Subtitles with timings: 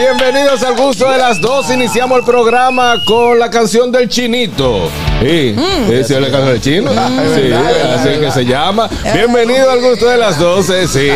[0.00, 1.72] Bienvenidos al gusto de las dos.
[1.72, 4.88] Iniciamos el programa con la canción del chinito.
[5.20, 5.56] Sí,
[5.90, 6.92] esa es la canción del chino.
[6.92, 8.88] Sí, así que se llama.
[9.12, 10.86] Bienvenido al gusto de las 12.
[10.86, 11.08] Sí,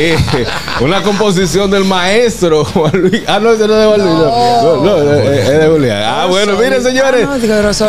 [0.80, 3.23] una composición del maestro Juan Luis.
[3.28, 4.12] Ah, no, ese no es de Juan Luis.
[4.12, 6.02] No, no, no, es de Julián.
[6.05, 7.28] Ah, bueno, miren, señores.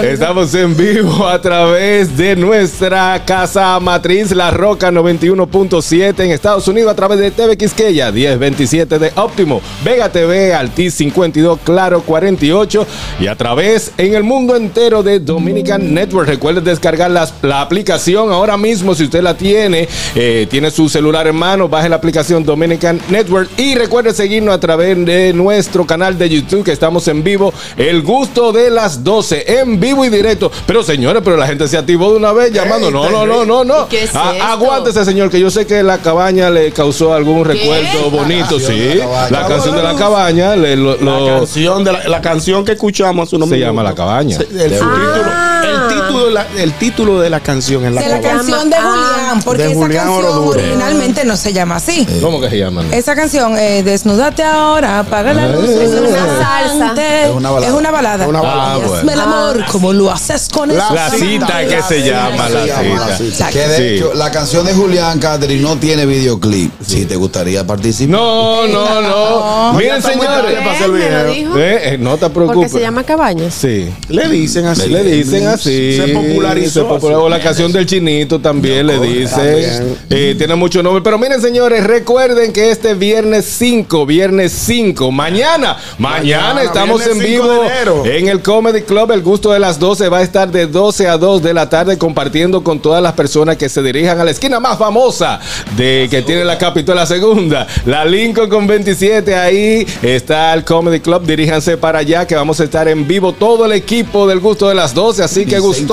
[0.03, 6.91] Estamos en vivo a través de nuestra casa matriz, La Roca 91.7 en Estados Unidos,
[6.91, 12.85] a través de TV Quisqueya 1027 de Óptimo, Vega TV, Altiz 52, Claro 48
[13.19, 16.02] y a través en el mundo entero de Dominican Network.
[16.11, 21.27] Recuerden descargar las- la aplicación ahora mismo si usted la tiene, eh, tiene su celular
[21.27, 26.17] en mano, baje la aplicación Dominican Network y recuerde seguirnos a través de nuestro canal
[26.17, 30.51] de YouTube que estamos en vivo, El Gusto de las 12, en vivo y directo.
[30.65, 32.91] Pero señores, pero la gente se activó de una vez llamando.
[32.91, 33.87] No, no, no, no, no.
[33.87, 34.43] ¿Qué es Ah, esto?
[34.45, 38.99] Aguántese, señor, que yo sé que la cabaña le causó algún recuerdo bonito, sí.
[39.29, 42.73] La canción de la cabaña, le, lo- La lo- canción, de la, la canción que
[42.73, 43.69] escuchamos hace unos Se minutos.
[43.75, 44.37] llama La Cabaña.
[44.37, 48.09] Se- El, subtítulo- el, título, de la- el título de la canción es La de
[48.09, 52.07] la canción de Julián, porque De esa Julián canción originalmente no se llama así.
[52.21, 52.83] ¿Cómo que se llama?
[52.91, 55.69] Esa canción, eh, Desnúdate ahora, apaga la luz.
[55.69, 57.23] Es una salsa.
[57.25, 57.71] Es una balada.
[57.71, 58.27] Es una balada.
[58.27, 58.73] Una balada.
[58.73, 58.93] Ah, bueno.
[58.95, 60.93] Hazme el amor como lo haces con La eso.
[60.93, 63.17] La cita que se llama, la cita.
[63.23, 63.53] Exacto.
[63.53, 63.83] Que de Sí.
[63.95, 66.71] hecho, la canción de Julián Catherine no tiene videoclip.
[66.85, 68.09] Si te gustaría participar.
[68.19, 69.33] No, no, no.
[69.73, 70.55] No, Miren, señores.
[70.57, 71.25] para hacer el ¿Me lo video.
[71.33, 71.57] dijo?
[71.57, 72.55] Eh, eh, no te preocupes.
[72.55, 73.53] Porque se llama Cabañas.
[73.53, 73.91] Sí.
[74.09, 74.87] Le dicen así.
[74.89, 75.97] Le dicen así.
[76.07, 76.81] Se popularizó.
[76.81, 77.23] Se popularizó.
[77.23, 79.37] O la canción del chinito también le dicen.
[79.37, 79.97] también.
[80.09, 81.01] Eh, tiene mucho nombre.
[81.03, 87.19] Pero miren, señores, recuerden que este viernes 5, viernes 5, mañana, mañana, Mañana, estamos en
[87.19, 87.49] viernes
[87.83, 89.11] 5 vivo en el Comedy Club.
[89.11, 91.97] El gusto de las 12 va a estar de 12 a 2 de la tarde
[91.97, 95.39] compartiendo con todas las personas que se dirijan a la esquina más famosa
[95.75, 99.35] de que tiene la capital, la segunda, la Lincoln con 27.
[99.35, 101.25] Ahí está el Comedy Club.
[101.25, 104.75] Diríjanse para allá que vamos a estar en vivo todo el equipo del gusto de
[104.75, 105.23] las 12.
[105.23, 105.92] Así que Unicentro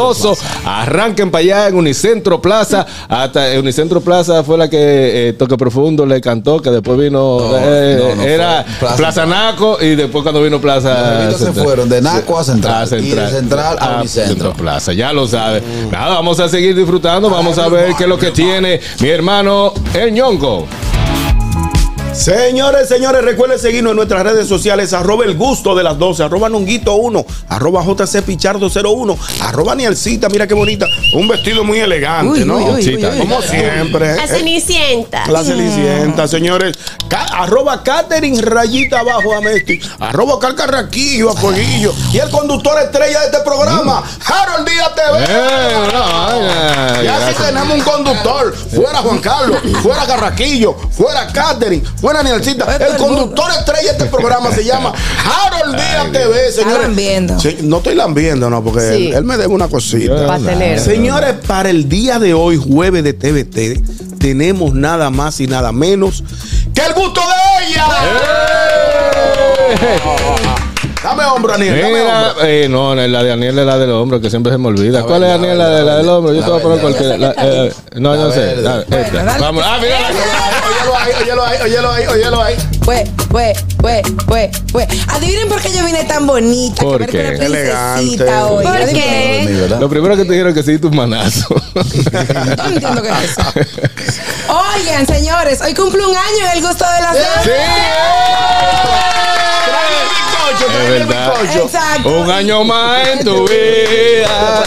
[0.64, 2.86] Arranquen para allá en Unicentro Plaza.
[3.08, 7.38] Hasta en Unicentro Plaza fue la que eh, Toque Profundo le cantó, que después vino.
[7.40, 11.30] No, eh, no, no, era Plaza, Plaza Naco y después cuando vino Plaza.
[11.32, 11.64] Se Central.
[11.64, 14.52] fueron de Naco a Central, A y de Central a Unicentro.
[14.52, 15.62] Plaza, ya lo sabe.
[15.90, 17.30] Nada, vamos a seguir disfrutando.
[17.30, 20.66] Vamos a ver qué es lo que tiene mi hermano El Ñongo.
[22.12, 26.48] Señores, señores, recuerden seguirnos en nuestras redes sociales, arroba el gusto de las 12, arroba
[26.48, 32.40] nonguito 1, arroba jc pichardo 01, arroba nielcita, mira qué bonita, un vestido muy elegante,
[32.40, 32.56] Uy, ¿no?
[32.56, 33.20] uy, uy, Chita, uy, uy.
[33.20, 34.16] Como siempre.
[34.16, 35.26] La eh, Cenicienta.
[35.28, 36.76] La Cenicienta, señores.
[37.08, 39.80] Ca- arroba Catherine Rayita abajo a Messi.
[40.00, 41.92] Arroba Calcarraquillo a Fueguillo.
[42.12, 45.24] Y el conductor estrella de este programa, Harold Díaz TV.
[45.28, 47.02] Eh, vaina.
[47.02, 48.54] Ya tenemos un conductor.
[48.74, 52.76] Fuera Juan Carlos, fuera Carraquillo, fuera Catherine, fuera Nielcita.
[52.76, 54.92] El conductor estrella de este programa se llama
[55.24, 56.82] Harold Díaz TV, señores.
[56.82, 57.38] lambiendo.
[57.40, 59.06] Sí, no estoy lambiendo, no, porque Sí.
[59.08, 60.38] él, él me debe una cosita.
[60.78, 63.82] Señores, para el día de hoy, jueves de TVT,
[64.18, 66.22] tenemos nada más y nada menos
[66.74, 67.86] que el gusto de ella.
[71.02, 71.80] Dame hombro, Aniel.
[71.80, 72.44] Dame Mira, hombro.
[72.44, 75.02] eh, no, la de Daniel es la del hombro, que siempre se me olvida.
[75.02, 75.56] ¿Cuál es Daniel?
[75.58, 76.34] la La de la del hombro.
[76.34, 76.98] Yo te voy a poner verdad.
[76.98, 77.20] cualquier.
[77.20, 77.34] la-
[77.66, 78.56] eh, no, yo sé.
[78.66, 78.82] Ah.
[79.40, 79.64] Vamos.
[79.66, 79.96] Ah, mira.
[81.00, 82.56] Ahí, óyelo ahí, óyelo ahí, óyelo ahí.
[82.84, 84.88] Fue, fue, fue, fue, fue.
[85.08, 86.82] Adivinen por qué yo vine tan bonita.
[86.82, 87.28] ¿Por que qué?
[87.46, 88.00] Elegante.
[88.00, 88.64] princesita hoy.
[88.64, 89.76] ¿Por qué?
[89.80, 91.62] Lo primero que te dijeron que sí, tus manazos.
[91.74, 91.80] No
[92.66, 93.42] entiendo qué es eso.
[94.48, 97.50] Oigan, señores, hoy cumple un año en el gusto de las ¡Sí!
[100.60, 101.32] Es verdad.
[101.56, 102.08] Exacto.
[102.20, 104.62] Un año más en tu vida.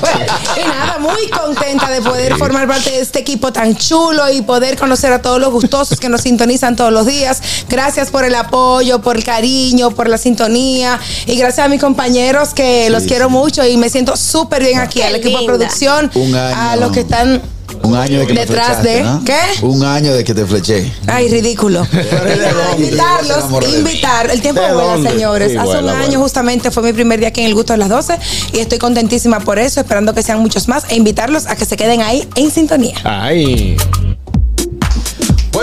[0.00, 4.42] Bueno, y nada, muy contenta de poder formar parte de este equipo tan chulo y
[4.42, 7.42] poder conocer a todos los gustosos que nos sintonizan todos los días.
[7.68, 10.98] Gracias por el apoyo, por el cariño, por la sintonía.
[11.26, 15.00] Y gracias a mis compañeros que los quiero mucho y me siento súper bien aquí,
[15.00, 16.56] Qué al equipo de producción, Un año.
[16.56, 17.42] a los que están
[17.82, 19.24] Un año de que Detrás me flechaste, de- ¿no?
[19.24, 19.38] ¿qué?
[19.66, 20.92] Un año de que te fleché.
[21.06, 21.86] Ay, ridículo.
[22.78, 23.44] Invitarlos,
[23.76, 24.30] invitar.
[24.30, 25.52] El tiempo ¿De vuela, señores.
[25.52, 26.18] Sí, Hace un año vuela.
[26.18, 28.18] justamente fue mi primer día aquí en el gusto de las 12
[28.52, 31.76] y estoy contentísima por eso, esperando que sean muchos más e invitarlos a que se
[31.76, 32.96] queden ahí en sintonía.
[33.04, 33.76] Ay.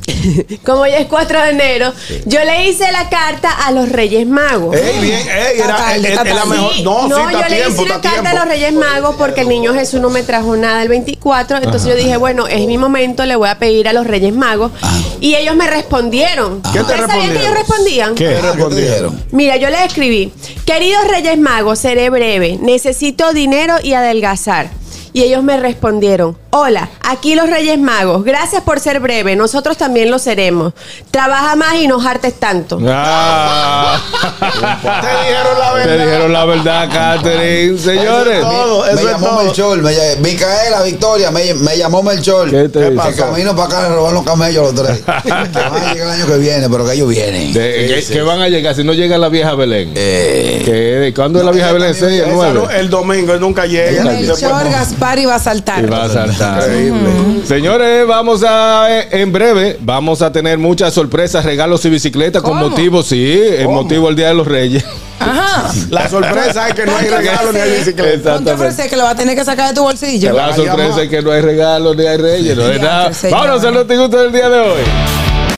[0.65, 1.93] Como hoy es 4 de enero,
[2.27, 4.77] yo le hice la carta a los Reyes Magos.
[4.77, 6.51] Ey, bien, ey, era, tarde, era, está era tarde.
[6.51, 6.73] mejor.
[6.75, 8.39] Sí, No, sí, yo le tiempo, hice una está carta a tiempo.
[8.39, 11.59] los Reyes Magos porque el niño Jesús no me trajo nada el 24.
[11.59, 14.73] Entonces yo dije, bueno, es mi momento, le voy a pedir a los Reyes Magos.
[15.21, 16.61] Y ellos me respondieron.
[16.62, 17.43] ¿Qué te ¿Ustedes sabían que respondieron?
[17.43, 18.15] ellos respondían?
[18.15, 18.27] ¿Qué?
[18.29, 19.25] Ah, ¿qué te respondieron?
[19.33, 20.33] Mira, yo le escribí,
[20.67, 24.69] queridos Reyes Magos, seré breve, necesito dinero y adelgazar.
[25.12, 30.11] Y ellos me respondieron, hola, aquí los Reyes Magos, gracias por ser breve, nosotros también
[30.11, 30.73] lo seremos.
[31.11, 32.79] Trabaja más y no hartes tanto.
[32.87, 34.01] Ah.
[34.41, 35.97] Te dijeron la verdad.
[35.97, 37.79] Te dijeron la verdad, Catherine.
[37.79, 38.39] Señores.
[38.39, 39.43] Eso es todo, me es llamó todo.
[39.45, 42.51] Melchor, me Micaela, Victoria, me, me llamó Melchor.
[42.51, 43.17] ¿Qué te Que dice?
[43.17, 45.03] camino para acá le roban los camellos los tres.
[45.25, 47.53] que van a llegar el año que viene, pero que ellos vienen.
[47.53, 49.93] De- que, que van a llegar si no llega la vieja Belén.
[49.97, 51.93] Eh, Que- ¿Cuándo es la vieja Belén?
[51.99, 52.81] también- 6 Esa no- 9.
[52.81, 54.05] el domingo él nunca llega.
[54.05, 55.85] Melchor Gaspar y va a saltar.
[55.85, 56.44] Y va a saltar.
[56.56, 57.11] Increíble.
[57.46, 62.56] Señores, vamos a, eh, en breve, vamos a tener muchas sorpresas, regalos y bicicletas con
[62.58, 64.85] motivo, sí, el motivo del Día de los Reyes.
[65.20, 65.70] Ajá.
[65.91, 68.31] La sorpresa es que no hay ¿Cuánto regalo ni hay bicicleta.
[68.32, 70.32] ¿Cuánto ofrece que lo va a tener que sacar de tu bolsillo?
[70.32, 73.11] La sorpresa es que no hay regalos ni hay reyes, no hay Ya, nada.
[73.31, 74.82] Vámonos al noti gusto del día de hoy.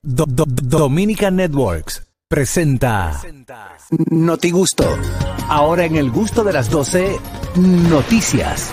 [0.03, 3.21] Do- Do- Dominica Networks presenta
[4.11, 4.85] Noti Gusto.
[5.49, 7.19] Ahora en el gusto de las 12
[7.57, 8.71] noticias.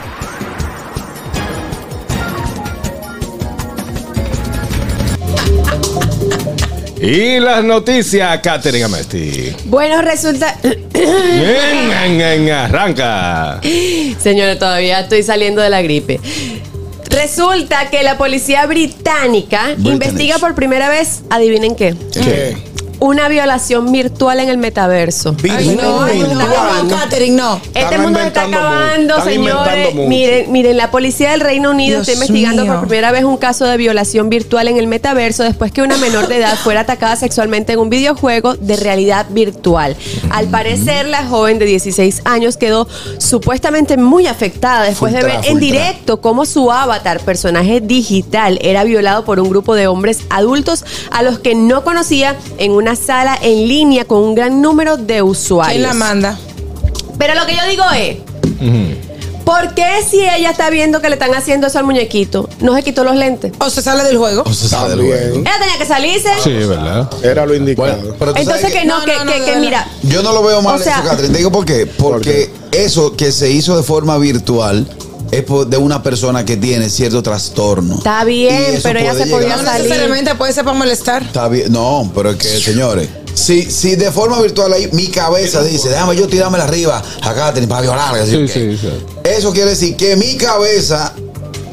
[7.05, 9.53] Y las noticias, Katherine Amesti.
[9.65, 10.57] Bueno, resulta...
[10.63, 13.59] En, en, en, arranca.
[14.19, 16.21] Señores, todavía estoy saliendo de la gripe.
[17.09, 22.55] Resulta que la policía británica investiga por primera vez, adivinen qué, ¿Qué?
[23.03, 25.35] Una violación virtual en el metaverso.
[25.75, 27.59] No, no, Catherine, no.
[27.73, 29.93] Este mundo se está acabando, señores.
[29.93, 32.75] Miren, miren, la policía del Reino Unido Dios está investigando mío.
[32.75, 36.27] por primera vez un caso de violación virtual en el metaverso después que una menor
[36.29, 39.97] de edad fuera atacada sexualmente en un videojuego de realidad virtual.
[40.31, 45.59] Al parecer, la joven de 16 años quedó supuestamente muy afectada después de ver en
[45.59, 51.21] directo cómo su avatar, personaje digital, era violado por un grupo de hombres adultos a
[51.21, 55.73] los que no conocía en una sala en línea con un gran número de usuarios.
[55.75, 56.37] ¿Quién la manda?
[57.17, 58.17] Pero lo que yo digo es,
[59.45, 62.83] ¿por qué si ella está viendo que le están haciendo eso al muñequito, no se
[62.83, 63.51] quitó los lentes?
[63.59, 64.43] O se sale del juego.
[64.45, 65.39] o se sabe del juego.
[65.39, 66.29] Ella tenía que salirse.
[66.43, 67.09] Sí, ¿verdad?
[67.23, 67.95] Era lo indicado.
[67.97, 70.31] Bueno, pero tú Entonces que no, No, que, no, no, que- que mira, Yo no
[70.33, 71.33] lo veo mal O sea- eso, Catherine.
[71.33, 71.85] Te digo por qué.
[71.85, 74.87] Porque eso que se hizo de forma virtual
[75.37, 77.95] es por- de una persona que tiene cierto trastorno.
[77.97, 79.83] Está bien, pero ella se podía llegar- No salir.
[79.89, 81.23] necesariamente puede ser para molestar.
[81.23, 81.71] Está bien.
[81.71, 86.15] No, pero es que, señores, si, si de forma virtual ahí mi cabeza dice, déjame
[86.15, 88.25] yo tirármela arriba a Catherine para violarla.
[88.25, 88.47] Sí, ¿sí?
[88.47, 88.89] sí, sí.
[89.23, 91.13] Eso quiere decir que mi cabeza,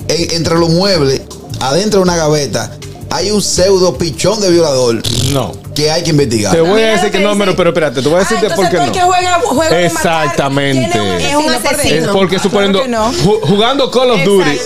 [0.08, 1.20] en- entre los muebles,
[1.60, 2.76] adentro de una gaveta,
[3.10, 5.02] hay un pseudo pichón de violador
[5.32, 5.52] No.
[5.80, 6.52] Que hay que investigar.
[6.52, 7.40] Te voy a lo decir que que no, dice.
[7.40, 9.74] pero, pero espérate, te voy a Ah, decirte por entonces qué no.
[9.76, 10.98] Exactamente.
[11.28, 11.82] Es un asesino por asesino.
[11.82, 12.12] Es dentro.
[12.12, 13.24] porque suponiendo, Claro que no.
[13.24, 14.58] ju- jugando Call of Duty,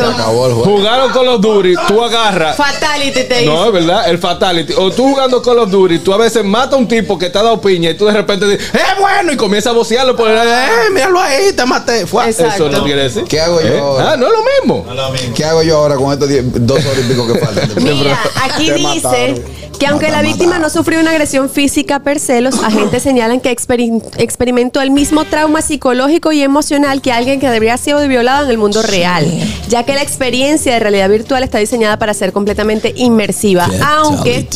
[0.64, 2.56] jugando Call of Duty, tú agarras.
[2.56, 4.73] Fatality te No, es verdad, el fatality.
[4.76, 7.38] O tú jugando Call of Duty, tú a veces mata a un tipo que te
[7.38, 9.33] ha dado piña y tú de repente dices, ¡eh, bueno!
[9.33, 12.06] Y comienza a vocearlo por el Eh, míralo ahí, te maté.
[12.06, 12.28] Fue.
[12.28, 12.66] Exacto.
[12.66, 13.25] Eso no quiere decir.
[13.25, 13.78] ¿Qué hago yo ¿Eh?
[13.78, 14.12] ahora?
[14.12, 14.38] Ah, no es lo
[14.73, 14.87] mismo.
[15.35, 17.71] ¿Qué hago yo ahora con estos diez- dos horas y pico que faltan?
[17.76, 19.42] Mira, aquí dice mataron.
[19.85, 23.50] Que aunque la víctima no sufrió una agresión física per se, los agentes señalan que
[23.50, 28.57] experimentó el mismo trauma psicológico y emocional que alguien que debería sido violado en el
[28.57, 29.26] mundo real,
[29.69, 34.49] ya que la experiencia de realidad virtual está diseñada para ser completamente inmersiva, aunque.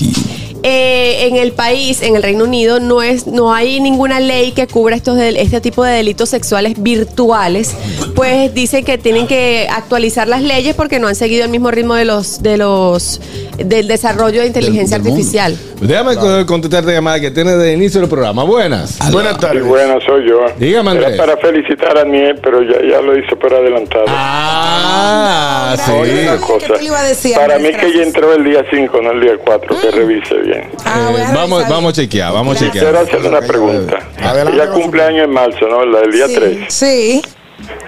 [0.70, 4.66] Eh, en el país, en el Reino Unido, no es, no hay ninguna ley que
[4.66, 7.75] cubra estos del- este tipo de delitos sexuales virtuales.
[8.14, 11.94] Pues dicen que tienen que actualizar las leyes porque no han seguido el mismo ritmo
[11.94, 13.20] de los, de los,
[13.56, 15.56] del desarrollo de inteligencia del artificial.
[15.80, 18.44] Déjame co- contestarte llamada que tiene de inicio del programa.
[18.44, 18.98] Buenas.
[19.10, 19.64] Buenas Sí, tardes.
[19.64, 20.40] bueno, soy yo.
[20.58, 21.18] Dígame, Era Andrés.
[21.18, 24.04] para felicitar a Niel, pero ya, ya lo hizo por adelantado.
[24.08, 25.92] Ah, sí.
[25.92, 26.66] una ¿Qué cosa.
[26.66, 29.20] tú le ibas a decir, Para mí que ya entró el día 5, no el
[29.20, 30.57] día 4, que revise bien.
[30.84, 32.84] Ah, Eh, vamos, vamos a chequear, vamos a chequear.
[32.84, 33.98] Quiero hacerle una pregunta.
[34.22, 35.82] Adelante, Ella cumple años en marzo, ¿no?
[35.82, 36.34] El día Sí.
[36.34, 36.58] 3.
[36.68, 37.22] Sí.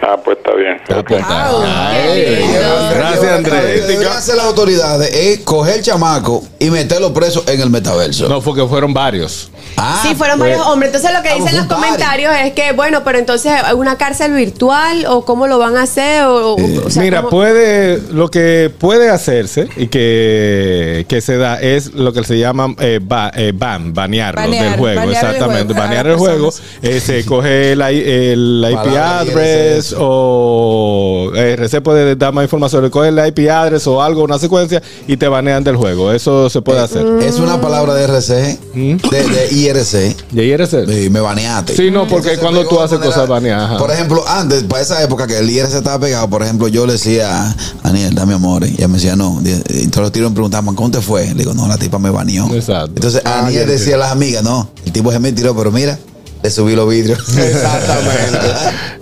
[0.02, 0.80] Ah, pues está bien.
[0.88, 1.04] Ay,
[2.24, 2.58] Qué lindo.
[2.94, 3.86] Gracias, Lo que Andrés.
[3.86, 8.28] deberían hacer las autoridades es coger el chamaco y meterlo preso en el metaverso.
[8.28, 9.50] No, fue que fueron varios.
[9.76, 10.92] Ah, Sí, fueron pues, varios hombres.
[10.92, 15.06] Entonces lo que ah, dicen los comentarios es que, bueno, pero entonces una cárcel virtual
[15.08, 18.72] o cómo lo van a hacer o, o- o sea, Mira, ¿cómo- puede, lo que
[18.76, 23.52] puede hacerse y que, que se da es lo que se llama eh, ba- eh,
[23.54, 26.72] ban, banearlo Banear, del juego, banear el exactamente, juego a banear el juego, personas.
[26.82, 29.24] eh, se coge el, I- el IP Palabra
[29.60, 30.00] address IRC.
[30.00, 34.82] o eh, RC puede dar más información, coge el IP address o algo, una secuencia
[35.06, 37.06] y te banean del juego, eso se puede hacer.
[37.22, 40.16] Es una palabra de RC, de, de IRC.
[40.34, 41.04] ¿Y ahí eres él?
[41.06, 41.74] Y me baneaste.
[41.76, 43.78] Sí, no, porque cuando tú de haces manera- cosas baneadas, ajá.
[43.78, 46.94] Por ejemplo, antes, para esa época que el IRC estaba pegado, por ejemplo, yo le
[46.94, 48.64] decía, Daniel, dame amor.
[48.64, 49.40] Y ella me decía, no.
[49.90, 51.26] Todos los tiros me preguntaban, ¿cómo te fue?
[51.28, 52.46] Le digo, no, la tipa me baneó.
[52.54, 52.92] Exacto.
[52.94, 55.98] Entonces, Daniel decía a las amigas, no, el tipo se me tiró, pero mira,
[56.42, 57.18] le subí los vidrios.
[57.38, 58.38] Exactamente.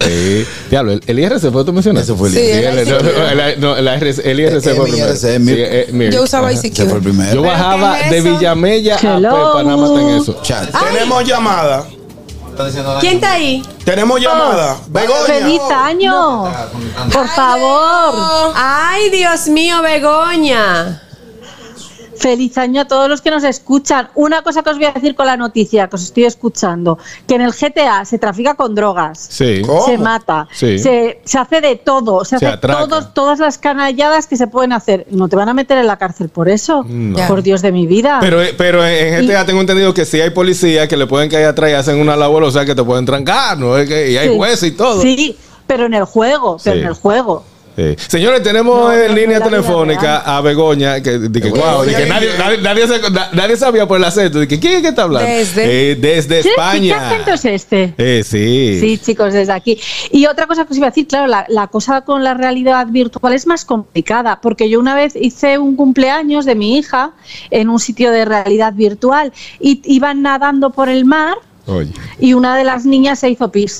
[0.00, 0.47] Sí.
[0.71, 2.12] Diablo, el, el IRC fue tú mencionaste.
[2.12, 2.66] Ese fue el Sí, IRC.
[2.66, 2.97] el el, no,
[3.42, 5.09] el, no, el IRC, el IRC Eh, fue mi primero.
[5.12, 6.50] IRC, mi- Sí, eh, mi- Yo usaba.
[6.52, 6.88] Ese ICQ.
[6.88, 7.35] fue el primero.
[7.35, 8.30] Yo ¿Pero bajaba es de eso?
[8.38, 9.52] Villamella a Hello.
[9.54, 10.40] Panamá en eso.
[10.42, 10.68] Chat.
[10.92, 11.85] Tenemos llamada.
[13.00, 13.62] ¿Quién está ahí?
[13.85, 14.76] Tenemos llamada.
[14.88, 15.25] Begoña.
[15.26, 16.42] ¡Feliz año!
[17.12, 21.02] Por favor, Ay, Dios mío, Begoña.
[22.18, 24.08] Feliz año a todos los que nos escuchan.
[24.14, 27.34] Una cosa que os voy a decir con la noticia que os estoy escuchando, que
[27.37, 29.18] en el GTA se trafica con drogas.
[29.18, 29.62] Se
[29.98, 30.78] mata, Sí.
[30.78, 34.72] se, se hace de todo, se, Se hace todos, todas las canalladas que se pueden
[34.72, 35.06] hacer.
[35.10, 36.84] ¿No te van a meter en la cárcel por eso?
[36.88, 37.18] No.
[37.28, 38.18] Por Dios de mi vida.
[38.20, 41.46] Pero, eh, pero en GTA tengo entendido que sí hay policías que le pueden caer
[41.46, 43.78] atrás y hacen una labor, o sea que te pueden trancar, ¿no?
[43.82, 44.37] Y hay Sí.
[44.37, 45.00] jueces y todo.
[45.00, 46.82] Sí, pero en el juego, pero Sí.
[46.82, 47.44] en el juego.
[48.08, 52.28] Señores, tenemos No, en no, línea no, telefónica a Begoña, que, de que, de nadie,
[52.38, 54.40] nadie, nadie se- na- nadie sabía por el acento.
[54.40, 55.28] De que, ¿Quién es que está hablando?
[55.28, 56.99] Desde- Eh, desde ¿Qué, España.
[56.99, 57.94] ¿Qué acento es este?
[57.97, 58.78] Eh, sí.
[58.80, 59.78] Sí, chicos, desde aquí.
[60.11, 62.87] Y otra cosa que os iba a decir, claro, la, la cosa con la realidad
[62.88, 67.12] virtual es más complicada, porque yo una vez hice un cumpleaños de mi hija
[67.50, 71.92] en un sitio de realidad virtual y iban nadando por el mar Oye.
[72.18, 73.78] y una de las niñas se hizo pis.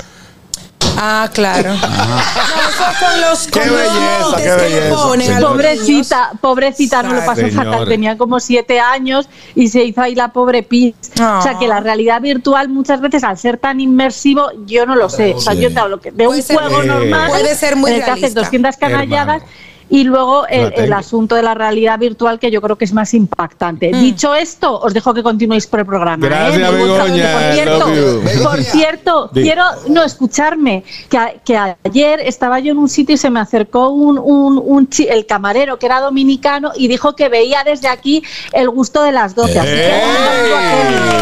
[1.01, 1.75] Ah, claro.
[1.75, 7.55] No, eso con los Qué con belleza, qué ponen Pobrecita, pobrecita, no lo pasó Señores.
[7.57, 7.89] fatal.
[7.89, 10.95] Tenía como siete años y se hizo ahí la pobre pis.
[11.21, 11.39] Ah.
[11.39, 15.09] O sea que la realidad virtual muchas veces al ser tan inmersivo, yo no lo
[15.09, 15.35] sé.
[15.35, 15.61] O sea, Sí.
[15.61, 17.97] yo te hablo que de Puede un ser- juego Eh, normal Puede ser muy en
[17.99, 18.41] el que haces realista.
[18.41, 19.43] 200 canalladas.
[19.43, 19.68] Hermano.
[19.91, 23.91] Y luego el, asunto de la realidad virtual que yo creo que es más impactante.
[23.93, 24.01] Mm.
[24.01, 26.27] Dicho esto, os dejo que continuéis por el programa.
[26.27, 26.29] ¿eh?
[26.29, 27.33] Gracias, Begoña.
[27.33, 32.89] Por cierto, por cierto, quiero no escucharme que, a- que ayer estaba yo en un
[32.89, 36.89] sitio y se me acercó un, un, un chi- el camarero que era dominicano y
[36.89, 39.59] dijo que veía desde aquí el gusto de las 12.
[39.59, 39.99] Así que.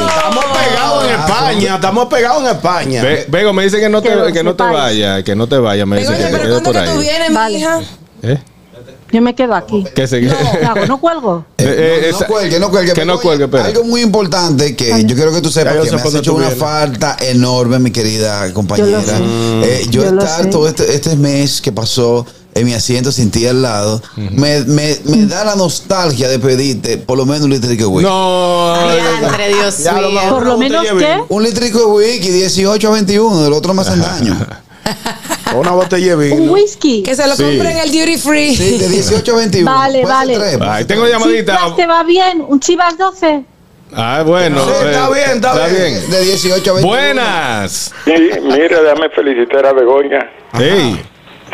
[0.07, 1.75] Estamos pegados en España.
[1.77, 3.03] Estamos pegados en España.
[3.29, 5.87] Bego, me dice que no Que te, que no te vaya, que no te vaya,
[5.87, 6.99] me dice que te quedes ¿cuándo por que tú ahí.
[7.03, 7.59] vienes, mi Vale.
[7.59, 7.81] hija?
[8.23, 8.39] ¿Eh?
[9.13, 9.85] Yo me quedo aquí.
[9.95, 10.87] Que se ¿Qué hago?
[10.87, 11.45] ¿No cuelgo?
[11.59, 12.93] Eh, Eh, no, no cuelgue, no cuelgue.
[12.93, 13.65] que no cuelgue, espera.
[13.67, 17.17] Algo muy importante que yo quiero que tú sepas que me has hecho una falta
[17.21, 18.89] enorme, mi querida compañera.
[18.89, 19.15] Yo lo sé.
[19.65, 20.51] Eh, yo, Yo lo estar sé.
[20.51, 24.97] todo este, este mes que pasó en mi asiento sin ti al lado, me, me,
[25.05, 28.09] me da la nostalgia de pedirte por lo menos un litrico de whisky.
[28.11, 28.75] No.
[29.21, 30.21] Diantre, Dios lo mío.
[30.31, 31.27] Por lo menos vino.
[31.29, 34.39] Un litrico de whisky, 18 a 21, del otro me hacen daño.
[35.59, 36.53] Una botella de Un vino.
[36.53, 37.03] whisky.
[37.03, 37.43] Que se lo Sí.
[37.43, 38.55] compren en el duty free.
[38.57, 39.71] Sí, de 18 a 21.
[39.71, 40.35] Vale, Puede vale.
[40.39, 41.57] tres, Ay, tengo llamadita.
[41.59, 43.45] Chivas te va bien, un Chivas 12.
[43.95, 44.65] Ah, bueno.
[44.65, 46.11] Sí, está eh, bien, está bien.
[46.11, 46.87] De 18 a 21.
[46.87, 47.93] Buenas.
[48.05, 50.31] Sí, mira, déjame felicitar a Begoña.
[50.53, 51.01] Hey.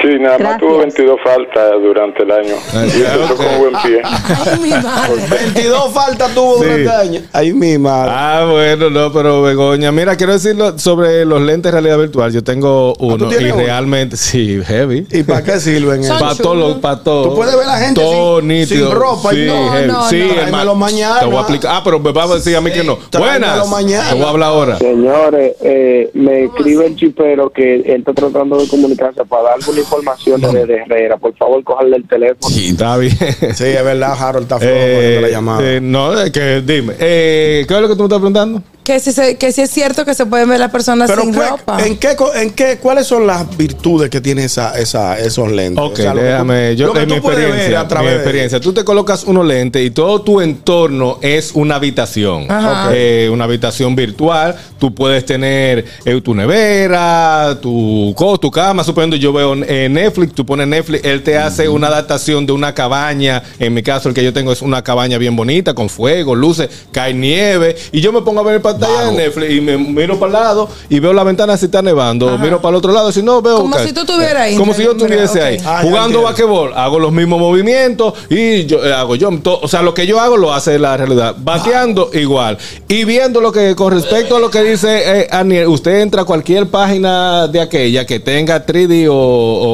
[0.01, 2.55] Sí, nada más tuvo 22 faltas durante el año.
[2.75, 4.01] Ah, Y empezó con buen pie.
[4.05, 5.23] Ay, mi madre.
[5.53, 6.65] 22 faltas tuvo Sí.
[6.65, 7.23] durante años.
[7.33, 8.11] Ahí mi madre.
[8.13, 12.33] Ah, bueno, no, pero Begoña, mira, quiero decirlo sobre los lentes de realidad virtual.
[12.33, 13.57] Yo tengo uno y uno?
[13.57, 15.07] realmente, sí, heavy.
[15.11, 16.03] ¿Y para qué sirven?
[16.19, 17.29] Para todo, lo- pa' todo.
[17.31, 18.89] Tú puedes ver a la gente todo sin- nítido.
[18.89, 19.87] sin ropa y sí, no, heavy.
[19.89, 20.41] no, sí, no.
[20.43, 20.75] hermano.
[20.75, 21.21] Mañana.
[21.21, 21.71] Te voy a explicar.
[21.77, 22.99] Ah, pero me vas a decir a mí que no.
[23.19, 23.69] Buenas.
[23.69, 24.09] mañana.
[24.09, 24.79] Te voy a hablar ahora.
[24.79, 30.12] Señores, eh, me escribe el chipero que él está tratando de comunicarse para dar alguna
[30.12, 31.17] informaciones de, de Herrera.
[31.17, 32.55] Por favor, cójale el teléfono.
[32.57, 33.17] Está bien.
[33.55, 35.61] Sí, es verdad, Harold está flojo Eh, la llamada.
[35.65, 36.95] eh, no, es que dime.
[36.99, 38.62] Eh, ¿Qué es lo que tú me estás preguntando?
[38.85, 41.33] Que si, se- que si es cierto que se pueden ver las personas Pero sin
[41.33, 41.87] ¿qué- ropa.
[41.87, 45.83] ¿en qué, co- en qué, ¿cuáles son las virtudes que tiene esa, esa, esos lentes?
[45.85, 47.49] Ok, O sea, lo que tú- déjame, yo lo que en mi tú puedes ver
[47.49, 51.19] experiencia, a mi través de- experiencia, tú te colocas unos lentes y todo tu entorno
[51.23, 52.91] es una habitación, Ajá.
[52.93, 54.57] Eh, una habitación virtual.
[54.81, 58.83] Tú puedes tener eh, tu nevera, tu co- tu cama.
[58.83, 62.75] Suponiendo yo veo eh, Netflix, tú pones Netflix, él te hace una adaptación de una
[62.75, 63.45] cabaña.
[63.61, 66.69] En mi caso, el que yo tengo es una cabaña bien bonita con fuego, luces,
[66.91, 70.26] cae nieve y yo me pongo a ver pantalla de Netflix y me miro para
[70.29, 72.37] el lado y veo la ventana si está nevando.
[72.38, 74.57] Miro para el otro lado si no veo Como si tú estuvieras ahí.
[74.57, 78.93] Como si yo estuviese ahí Ah, jugando basquetbol, hago los mismos movimientos y yo eh,
[78.93, 79.31] hago yo.
[79.43, 81.35] to- o sea, lo que yo hago lo hace la realidad.
[81.38, 82.59] Bateando igual.
[82.88, 86.25] Y viendo lo que, con respecto a lo que dice eh, Aniel, usted entra a
[86.25, 89.14] cualquier página de aquella que tenga 3D o,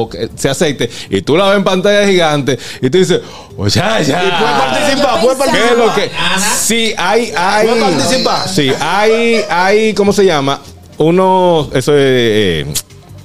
[0.01, 2.97] o que se aceite y tú la ves en pantalla gigante y tú
[3.65, 4.23] dices, oye, ya.
[4.23, 5.77] Y puedes participar, puedes ¿Qué es participar.
[5.87, 6.11] lo que?
[6.57, 7.67] Sí, hay, hay.
[7.67, 8.47] ¿Puedes participar?
[8.49, 10.59] Sí, hay, hay, ¿cómo se llama?
[10.97, 12.65] Unos, eso es, eh,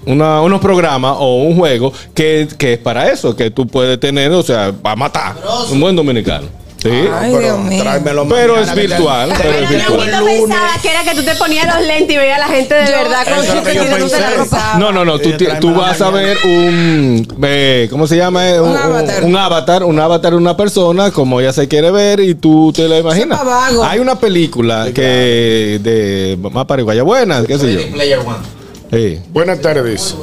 [0.06, 4.30] una- unos programas o un juego que, que es para eso, que tú puedes tener,
[4.32, 5.34] o sea, para matar.
[5.70, 6.46] Un buen dominicano.
[6.84, 6.90] Sí.
[6.90, 7.82] Ay, Pero Dios mío.
[7.82, 10.10] tráemelo Pero mañana, es virtual, pero es virtual.
[10.20, 10.40] Lunes.
[10.42, 12.84] pensaba que era que tú te ponías los lentes y veías a la gente de
[12.86, 14.78] Yo- verdad con lo que yo la.
[14.78, 18.42] No, no, no, tú, vas a ver un, eh, ¿cómo se llama?
[18.60, 19.24] Un avatar.
[19.24, 22.86] Un avatar, un avatar de una persona, como ella se quiere ver y tú te
[22.86, 23.40] la imaginas.
[23.82, 27.80] Hay una película que de más paraguaya buena, qué sé yo.
[28.92, 29.20] Sí.
[29.30, 30.14] Buenas tardes.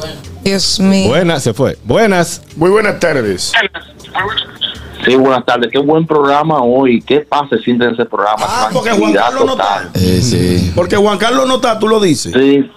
[0.44, 1.08] Dios mío.
[1.10, 1.76] Buenas, se fue.
[1.86, 2.44] Buenas.
[2.56, 3.52] Muy buenas tardes.
[5.06, 5.70] Sí, buenas tardes.
[5.72, 7.02] Qué buen programa hoy.
[7.02, 8.38] ¿Qué pasa se siente en ese programa?
[8.48, 9.86] Ah, porque Juan Tranquilidad Carlos no total.
[9.94, 10.00] está.
[10.00, 10.72] Eh, sí.
[10.76, 12.34] Porque Juan Carlos no está, tú lo dices.
[12.34, 12.70] Sí,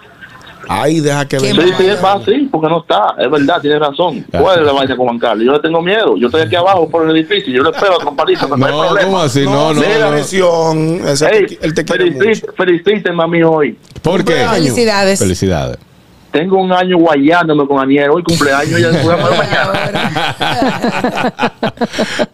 [0.66, 1.62] Ay, deja que venga.
[1.62, 3.14] sí, sí, es fácil, porque no está.
[3.18, 4.24] Es verdad, tiene razón.
[4.30, 5.44] ¿Cuál es la vaina con Juan Carlos?
[5.44, 6.16] Yo le tengo miedo.
[6.16, 7.52] Yo estoy aquí abajo por el edificio.
[7.52, 9.22] Yo le espero a trompadito, no, No, hay ¿cómo problema.
[9.24, 9.44] así?
[9.44, 9.82] No, no.
[9.82, 10.16] no, la no.
[10.16, 11.06] lesión.
[11.06, 12.18] Ese Ey, te- él te quiere mucho.
[12.24, 13.78] felicit- felicítenme a mí hoy.
[14.00, 14.46] ¿Por qué?
[14.50, 15.18] Felicidades.
[15.18, 15.76] Felicidades.
[16.34, 18.10] Tengo un año guayándome con Aniel.
[18.10, 19.92] Hoy cumpleaños ya mañana.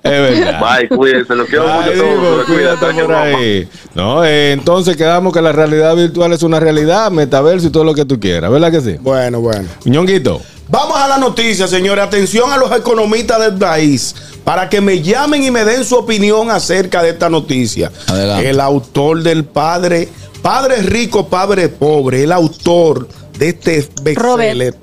[0.02, 0.58] es verdad.
[0.58, 1.34] Bye, cuídense.
[1.34, 2.46] Los quiero mucho a Divo, todos.
[2.46, 3.68] cuídate Cuídate, por ahí.
[3.94, 7.92] No, eh, entonces quedamos que la realidad virtual es una realidad, metaverso y todo lo
[7.92, 8.96] que tú quieras, ¿verdad que sí?
[9.02, 9.68] Bueno, bueno.
[9.84, 10.40] Ñonguito.
[10.68, 12.02] Vamos a la noticia, señores.
[12.02, 16.50] Atención a los economistas del país para que me llamen y me den su opinión
[16.50, 17.92] acerca de esta noticia.
[18.06, 18.48] Adelante.
[18.48, 20.08] El autor del padre,
[20.40, 24.74] Padre Rico, Padre Pobre, el autor de este bestseller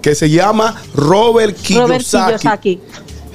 [0.00, 2.80] que se llama Robert Robert Kiyosaki, Kiyosaki.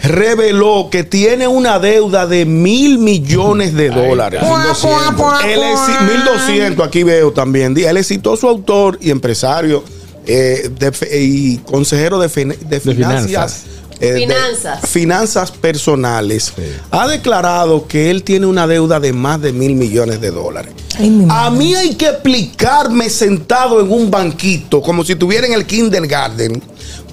[0.03, 4.41] reveló que tiene una deuda de mil millones de dólares.
[4.41, 5.39] Pua.
[5.43, 7.77] 1200, aquí veo también.
[7.77, 9.83] El exitoso autor y empresario
[10.25, 13.25] eh, de y consejero de, fin- de finanzas.
[13.27, 13.63] finanzas.
[14.03, 14.79] Eh, de Finanzas.
[14.89, 16.53] finanzas personales.
[16.91, 20.73] Ha declarado que él tiene una deuda de más de mil millones de dólares.
[20.99, 25.53] Ay, mi A mí hay que explicarme sentado en un banquito, como si estuviera en
[25.53, 26.61] el kindergarten,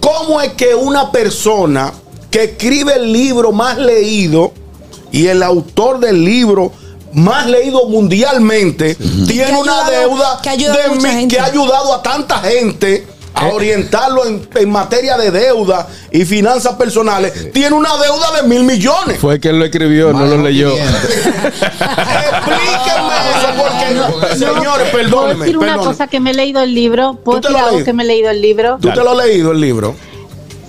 [0.01, 1.93] cómo es que una persona
[2.31, 4.53] que escribe el libro más leído
[5.13, 6.73] y el autor del libro
[7.13, 8.95] más leído mundialmente
[9.27, 14.71] tiene una ayudado- deuda de que ha ayudado a tanta gente a orientarlo en, en
[14.71, 17.53] materia de deuda y finanzas personales.
[17.53, 19.19] Tiene una deuda de mil millones.
[19.19, 20.71] Fue que él lo escribió, no lo leyó.
[21.91, 25.41] Explíquenme eso, porque, señores, ¿Puedo perdónenme.
[25.45, 25.93] decir una perdónenme.
[25.93, 27.19] cosa que me he leído el libro?
[27.25, 27.85] ¿Puedo ¿Tú te decir lo has algo leído?
[27.87, 28.79] que me he leído el libro?
[28.81, 29.95] ¿Tú te lo has leído el libro?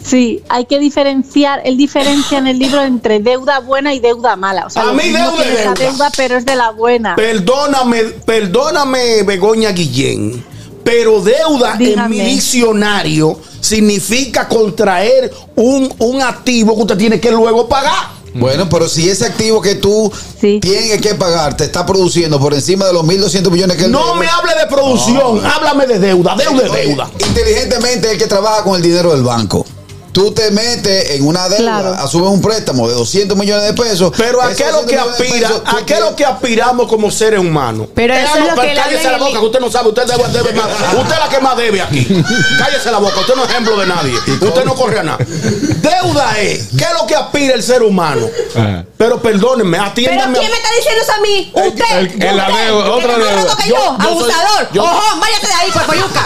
[0.04, 4.66] Sí, hay que diferenciar, él diferencia en el libro entre deuda buena y deuda mala.
[4.66, 5.92] O sea, A mí deuda es esa deuda.
[5.92, 7.16] deuda, pero es de la buena.
[7.16, 10.44] Perdóname, perdóname, Begoña Guillén.
[10.84, 12.04] Pero deuda Dígame.
[12.18, 18.10] en mi diccionario significa contraer un, un activo que usted tiene que luego pagar.
[18.34, 20.60] Bueno, pero si ese activo que tú Sí.
[20.62, 24.20] tienes que pagar te está produciendo por encima de los 1.200 millones que No debe,
[24.22, 27.10] me hable de producción, háblame de deuda, deuda Oye, deuda.
[27.28, 29.66] Inteligentemente el que trabaja con el dinero del banco.
[30.12, 31.94] Tú te metes en una deuda, Claro.
[31.94, 34.12] asumes un préstamo de 200 millones de pesos.
[34.18, 35.48] Pero ¿a qué es lo 200 que aspira?
[35.48, 37.88] pesos, ¿A qué es lo que aspiramos como seres humanos?
[37.96, 40.24] Pero eso es lo que cállese la el boca, que usted no sabe, usted debe,
[40.30, 40.68] debe más.
[41.02, 42.24] Usted es la que más debe aquí.
[42.58, 44.14] Cállese la boca, usted no es ejemplo de nadie.
[44.42, 45.18] Usted no corre a nada.
[45.20, 48.28] Deuda es, ¿qué es lo que aspira el ser humano?
[48.56, 48.86] Ajá.
[48.98, 50.40] Pero perdónenme, ¿Pero atiéndanme.
[50.40, 51.52] quién me está diciendo eso a mí?
[51.56, 51.98] El- Usted.
[51.98, 53.56] el- el- la usted, deuda, que otra deuda.
[53.58, 54.70] que Yo- yo, yo soy- abusador.
[54.74, 56.26] yo- Ojón, váyate de ahí, Puercoyuca.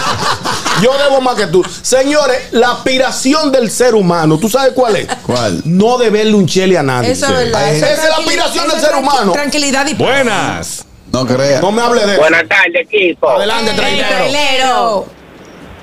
[0.82, 1.64] Yo debo más que tú.
[1.82, 5.08] Señores, la aspiración del ser humano, ¿tú sabes cuál es?
[5.26, 5.62] ¿Cuál?
[5.66, 7.12] No deberle un chele a nadie.
[7.12, 7.74] Eso es verdad.
[7.74, 9.32] Esa es la aspiración del ser humano.
[9.34, 10.86] Tranquilidad y Buenas.
[11.12, 11.62] No creas.
[11.62, 12.22] No me hable de eso.
[12.22, 13.30] Buenas tardes, equipo.
[13.30, 13.72] Adelante.
[13.76, 15.06] Trailero.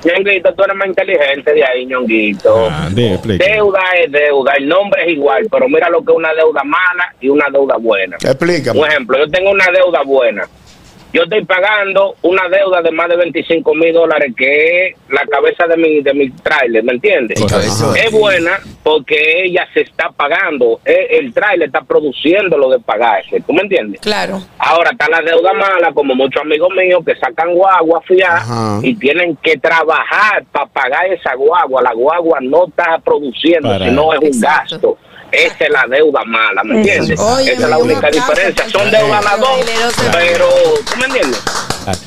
[0.04, 2.68] Ñonguito, tú eres más inteligente de ahí, Ñonguito.
[2.68, 2.88] Ah.
[2.90, 7.14] Deuda es deuda, el nombre es igual, pero mira lo que es una deuda mala
[7.20, 8.16] y una deuda buena.
[8.16, 8.80] Explícame.
[8.80, 10.48] Un ejemplo, yo tengo una deuda buena.
[11.12, 15.66] Yo estoy pagando una deuda de más de 25 mil dólares, que es la cabeza
[15.66, 17.38] de mi, de mi trailer, ¿me entiendes?
[17.96, 23.42] Es buena porque ella se está pagando, eh, el trailer está produciendo lo de pagarse,
[23.46, 24.00] ¿tú me entiendes?
[24.00, 24.40] Claro.
[24.58, 28.80] Ahora está la deuda mala, como muchos amigos míos que sacan guagua fiar Ajá.
[28.82, 31.82] y tienen que trabajar para pagar esa guagua.
[31.82, 34.72] La guagua no está produciendo, Para- sino es un Exacto.
[34.72, 34.98] gasto.
[35.32, 37.18] Esa es la deuda mala, ¿me entiendes?
[37.18, 38.68] Oye, Esa es la única diferencia.
[38.68, 39.48] Son deudas las dos,
[40.12, 40.46] pero
[40.90, 41.40] ¿tú me entiendes?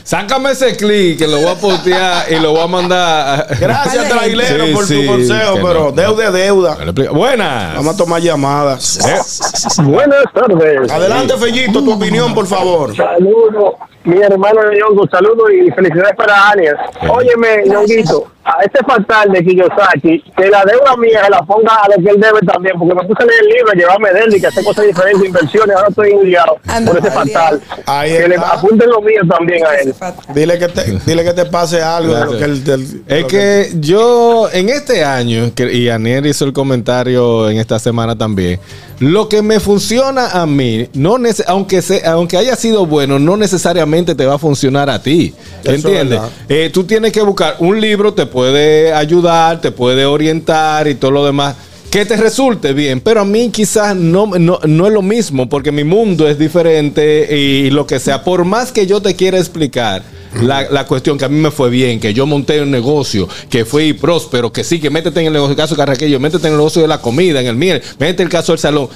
[0.03, 3.39] Sácame ese clic que lo voy a postear y lo voy a mandar.
[3.51, 5.91] a- Gracias, trailero, Sí, por sí, tu consejo, pero no.
[5.91, 6.77] deuda es deuda.
[7.11, 7.75] Buenas.
[7.75, 8.99] Vamos a tomar llamadas.
[9.05, 10.89] Eh, Buenas tardes.
[10.91, 12.95] Adelante, Fellito, tu opinión, por favor.
[12.95, 13.73] Saludos,
[14.05, 16.75] mi hermano Ñongo, saludos y felicidades para Anias.
[17.09, 21.87] Óyeme, Ñonguito, a este fatal de Kiyosaki, que la deuda mía se la ponga a
[21.89, 24.35] lo que él debe también, porque me puse a leer el libro, llevarme de él
[24.35, 27.59] y que hacer cosas diferentes, inversiones, ahora estoy enviado Anda, por ese fatal.
[27.87, 29.93] Ahí que le apunten lo mío también a él.
[30.35, 32.63] Dile que te, dile que te pase algo de lo que él.
[32.63, 37.57] del- Es lo que yo en este año, que- y Aniel hizo el comentario en
[37.57, 38.59] esta semana también,
[38.99, 44.15] lo que me funciona a mí, no aunque, se- aunque haya sido bueno, no necesariamente
[44.15, 45.33] te va a funcionar a ti.
[45.63, 46.19] ¿Entiendes?
[46.47, 51.11] Eh, tú tienes que buscar un libro, te puede ayudar, te puede orientar y todo
[51.11, 51.55] lo demás.
[51.95, 55.71] Que te resulte bien, pero a mí quizás no, no, no es lo mismo, porque
[55.71, 60.03] mi mundo es diferente y lo que sea, por más que yo te quiera explicar,
[60.41, 63.63] la, la cuestión que a mí me fue bien, que yo monté un negocio, que
[63.63, 66.81] fui próspero, que sí, que métete en el negocio, caso Carraquillo, métete en el negocio
[66.81, 68.89] de la comida, en el miel, métete el caso del salón.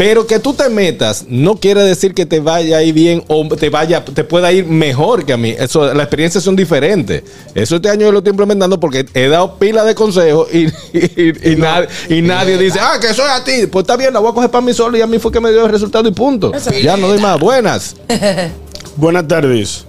[0.00, 3.46] Pero que tú te metas no quiere decir que te vaya a ir bien o
[3.54, 5.50] te vaya, te pueda ir mejor que a mí.
[5.50, 7.22] Eso, las experiencias son diferentes.
[7.54, 11.52] Eso este año yo lo estoy implementando porque he dado pila de consejos y, y,
[11.52, 13.66] y nadie, y nadie dice, ah, que eso es a ti.
[13.70, 15.38] Pues está bien, la voy a coger para mí solo y a mí fue que
[15.38, 16.50] me dio el resultado y punto.
[16.82, 17.38] Ya no doy más.
[17.38, 17.94] Buenas.
[18.96, 19.84] Buenas tardes.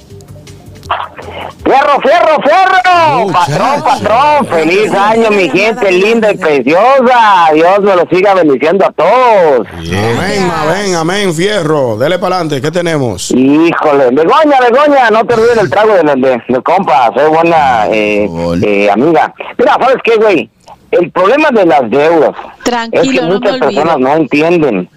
[1.63, 3.31] ¡Fierro, fierro, fierro!
[3.31, 7.49] Patrón, patrón, feliz año, mi gente linda y preciosa.
[7.53, 9.67] Dios me lo siga bendiciendo a todos.
[9.73, 11.97] Amén, amén, amén, fierro.
[11.97, 13.31] Dele para adelante, ¿qué tenemos?
[13.31, 18.29] Híjole, Begoña, Begoña, no te olvides del trago de, de, de compa, soy buena eh,
[18.63, 19.33] eh, amiga.
[19.57, 20.49] Mira, ¿sabes qué, güey?
[20.91, 22.31] El problema de las deudas
[22.63, 24.89] Tranquilo, es que no me muchas personas no entienden.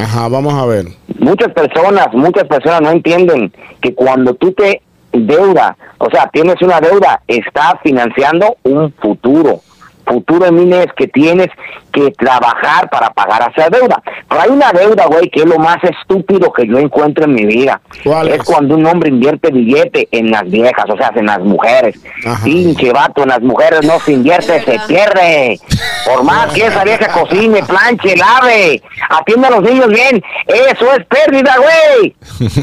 [0.00, 0.86] Ajá, vamos a ver.
[1.18, 4.80] Muchas personas, muchas personas no entienden que cuando tú te
[5.12, 9.60] deuda, o sea, tienes una deuda, estás financiando un futuro.
[10.06, 11.48] Futuro en es que tienes
[11.92, 14.02] que trabajar para pagar esa deuda.
[14.28, 17.46] Pero hay una deuda, güey, que es lo más estúpido que yo encuentro en mi
[17.46, 17.80] vida.
[18.02, 18.42] ¿Cuál es, es?
[18.42, 22.00] cuando un hombre invierte billete en las viejas, o sea, en las mujeres.
[22.26, 22.42] Ajá.
[22.44, 25.60] Pinche vato, en las mujeres no se invierte, se pierde.
[26.04, 31.04] Por más que esa vieja cocine, planche, lave, atienda a los niños bien, eso es
[31.06, 32.14] pérdida, güey.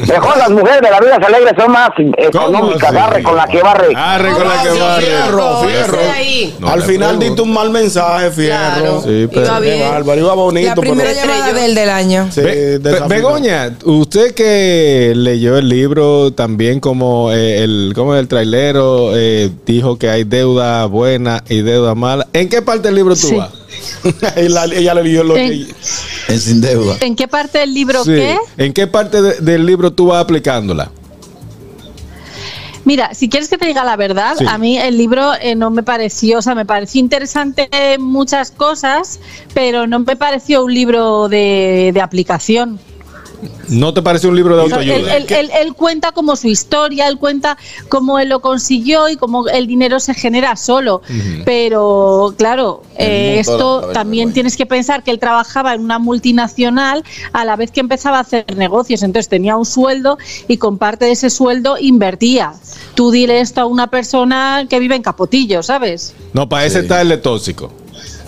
[0.06, 3.92] Mejor las mujeres de la vida alegre son más económicas, barre con la que barre.
[3.94, 5.02] Arre con la que barre.
[5.02, 6.00] Fierro, fierro.
[6.00, 6.56] ese ahí.
[6.58, 8.80] No Al final diste un mal mensaje, fierro.
[8.80, 9.00] Claro.
[9.00, 9.80] Sí, pero- Iba bien.
[9.80, 10.66] bárbaro, iba bonito.
[10.68, 12.28] La primera pero- llamada del del año.
[12.32, 13.08] Sí, Be- Be- desafinado.
[13.08, 19.98] Begoña, usted que leyó el libro también como eh, el como el trailero eh, dijo
[19.98, 22.26] que hay deuda buena y deuda mala.
[22.32, 23.36] ¿En qué parte del libro tú Sí.
[23.36, 23.50] vas?
[24.36, 25.74] ella, ella le dio lo En- que.
[26.28, 26.96] En sin deuda.
[27.00, 28.12] ¿En qué parte del libro Sí.
[28.12, 28.36] qué?
[28.56, 30.90] ¿En qué parte de- del libro tú vas aplicándola?
[32.84, 34.46] Mira, si quieres que te diga la verdad, Sí.
[34.48, 39.20] a mí el libro eh, no me pareció, o sea, me pareció interesante muchas cosas,
[39.54, 42.80] pero no me pareció un libro de, de aplicación.
[43.68, 45.16] ¿No te parece un libro de él, autoayuda?
[45.16, 47.56] él- él- él cuenta como su historia, él cuenta
[47.88, 51.02] cómo él lo consiguió y cómo el dinero se genera solo.
[51.44, 57.44] Pero claro, eh, esto también tienes que pensar que él trabajaba en una multinacional a
[57.44, 59.02] la vez que empezaba a hacer negocios.
[59.02, 62.52] Entonces tenía un sueldo y con parte de ese sueldo invertía.
[62.94, 66.14] Tú dile esto a una persona que vive en Capotillo, ¿sabes?
[66.32, 66.82] No, para ese Sí.
[66.82, 67.72] está el de tóxico.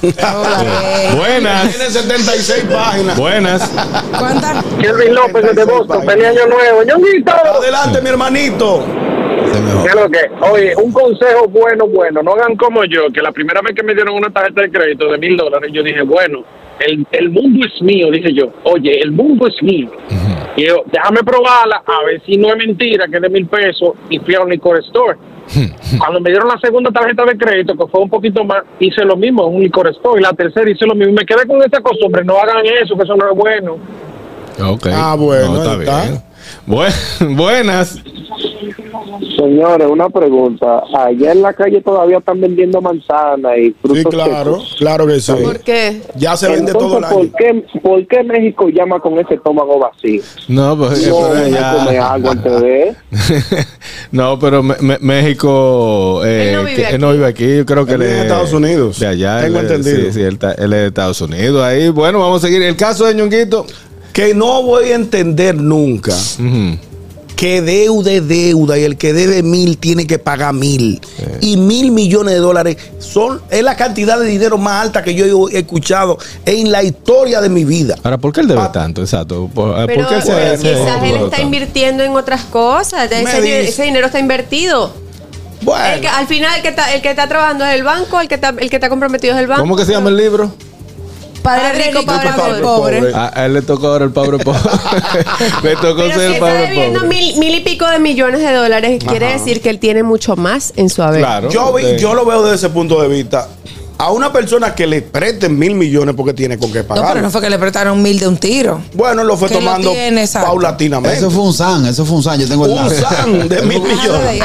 [0.03, 1.69] Hola, Buenas.
[1.71, 3.17] Tiene 76 páginas.
[3.19, 3.71] Buenas.
[4.19, 4.65] ¿Cuántas?
[4.81, 6.83] Kelvin López desde Boston, feliz año nuevo.
[6.83, 7.33] Ñonguito.
[7.33, 8.85] Adelante, mi hermanito.
[9.45, 9.83] Ese es mejor.
[9.83, 10.51] ¿Qué es lo que?
[10.51, 12.23] Oye, un consejo bueno, bueno.
[12.23, 15.09] No hagan como yo, que la primera vez que me dieron una tarjeta de crédito
[15.09, 16.45] de mil dólares, yo dije, bueno,
[16.81, 18.51] el, el mundo es mío, dije yo.
[18.65, 19.91] Oye, el mundo es mío.
[20.57, 23.93] Y yo, déjame probarla, a ver si no es mentira, que es de mil pesos,
[24.11, 25.17] y fui a un licor store.
[25.99, 29.17] Cuando me dieron la segunda tarjeta de crédito, que fue un poquito más, hice lo
[29.17, 30.21] mismo un licor store.
[30.21, 31.13] Y la tercera hice lo mismo.
[31.13, 32.25] Y me quedé con esa costumbre.
[32.25, 33.77] No hagan eso, que eso no es bueno.
[34.65, 34.87] Ok.
[34.93, 36.03] Ah, bueno, No, está.
[36.05, 36.23] bien.
[36.67, 37.99] Bu- buenas.
[39.37, 40.83] Señores, una pregunta.
[40.97, 44.77] Allá en la calle todavía están vendiendo manzanas y Sí, frutos claro, secos.
[44.79, 45.33] claro que sí.
[45.33, 46.03] ¿Por qué?
[46.17, 47.31] Ya se vende todo el Entonces, año.
[47.31, 47.39] ¿por
[47.73, 50.23] qué, ¿por qué México llama con ese estómago vacío?
[50.49, 52.95] No, pues, No, pero me ya- come algo antes de...
[54.13, 56.99] no, pero Me- Me- México eh, Él no vive que- él aquí.
[56.99, 57.57] no vive aquí.
[57.57, 59.01] Yo creo que Él él vive en es Estados Unidos.
[59.01, 59.41] De allá.
[59.43, 59.97] Tengo él entendido.
[60.07, 61.63] Sí, sí, él, él es de Estados Unidos.
[61.65, 62.63] Ahí, bueno, vamos a seguir.
[62.63, 63.67] El caso de Ñonguito.
[64.13, 66.77] Que no voy a entender nunca Ujú.
[67.43, 71.01] Que deuda es deuda y el que debe mil tiene que pagar mil.
[71.41, 75.49] Y mil millones de dólares son, es la cantidad de dinero más alta que yo
[75.49, 77.97] he escuchado en la historia de mi vida.
[78.05, 78.71] Ahora, ¿por qué él debe Ah.
[78.71, 79.01] tanto?
[79.01, 79.51] Exacto.
[79.53, 83.11] ¿Por, eh, Pero por qué se- quizás él está invirtiendo en otras cosas.
[83.11, 84.93] Ese, dinero está invertido.
[85.63, 88.21] Bueno, El que- al final, el que, está, el que está trabajando es el banco,
[88.21, 89.63] el que está, el que está comprometido es el banco.
[89.63, 90.53] ¿Cómo que se llama el libro?
[91.43, 92.99] Padre, Padre rico, rico, padre, padre pobre.
[93.01, 93.15] pobre.
[93.15, 94.61] A, a él le tocó ahora el pobre pobre.
[95.63, 97.17] le tocó Pero ser si el pobre debiendo pobre.
[97.17, 100.73] mil, mil y pico de millones de dólares, quiere decir que él tiene mucho más
[100.77, 101.21] en su haber.
[101.21, 101.51] Claro.
[101.51, 103.49] yo, vi- yo lo veo desde ese punto de vista.
[103.99, 107.09] A una persona que le presten mil millones porque tiene con qué No, pagar.
[107.13, 108.81] pero no fue que le prestaron mil de un tiro.
[108.95, 111.19] Bueno, lo fue Que lo tomando tiene, paulatinamente.
[111.19, 112.41] Eso fue un san, eso fue un san.
[112.41, 114.41] Yo tengo el un san de mil millones.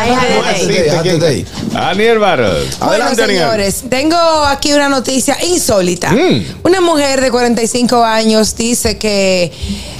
[1.71, 1.79] No.
[1.79, 2.55] Daniel Barros.
[2.79, 3.37] Adelante, bueno, Daniel.
[3.39, 6.11] señores, tengo aquí una noticia insólita.
[6.11, 6.45] Mm.
[6.63, 9.51] Una mujer de 45 años dice que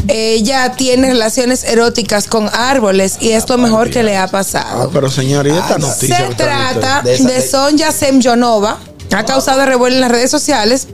[0.07, 4.89] ella tiene relaciones eróticas con árboles y es lo mejor que le ha Ah, pasado.
[4.93, 6.17] pero señor, ¿y esta noticia?
[6.27, 8.77] Se trata De de Sonja Semyonova.
[9.15, 10.87] Ha causado revuelo en las redes sociales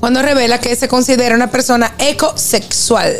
[0.00, 3.14] cuando revela que se considera una persona ecosexual.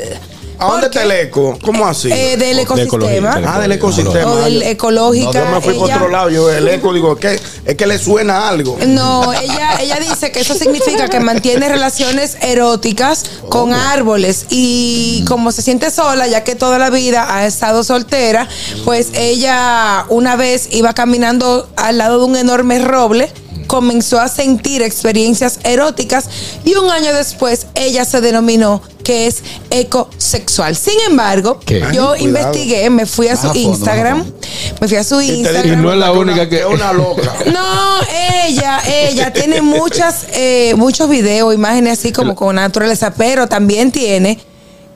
[0.58, 1.58] ¿A dónde está el eco?
[1.64, 2.12] ¿Cómo así?
[2.12, 3.30] eh, del De ecosistema.
[3.30, 4.30] ecología, ah, del ecosistema.
[4.30, 5.32] O del Yo- ecológica.
[5.32, 6.28] Yo me fui por ella- otro lado.
[6.28, 7.40] Yo el eco digo, ¿qué?
[7.64, 8.76] es que le suena algo.
[8.86, 15.50] No, ella, ella dice que eso significa que mantiene relaciones eróticas con árboles y como
[15.50, 18.46] se siente sola, ya que toda la vida ha estado soltera,
[18.84, 23.32] pues ella una vez iba caminando al lado de un enorme roble
[23.70, 26.28] comenzó a sentir experiencias eróticas
[26.64, 30.74] y un año después ella se denominó que es ecosexual.
[30.74, 31.80] Sin embargo, ¿Qué?
[31.92, 34.24] yo Ay, investigué, me fui a su Instagram,
[34.80, 35.72] me fui a su Instagram.
[35.72, 37.32] Y no es la única que- Es una loca.
[37.46, 38.00] No,
[38.44, 44.40] ella, ella tiene muchas, eh, muchos videos, imágenes así como con naturaleza, pero también tiene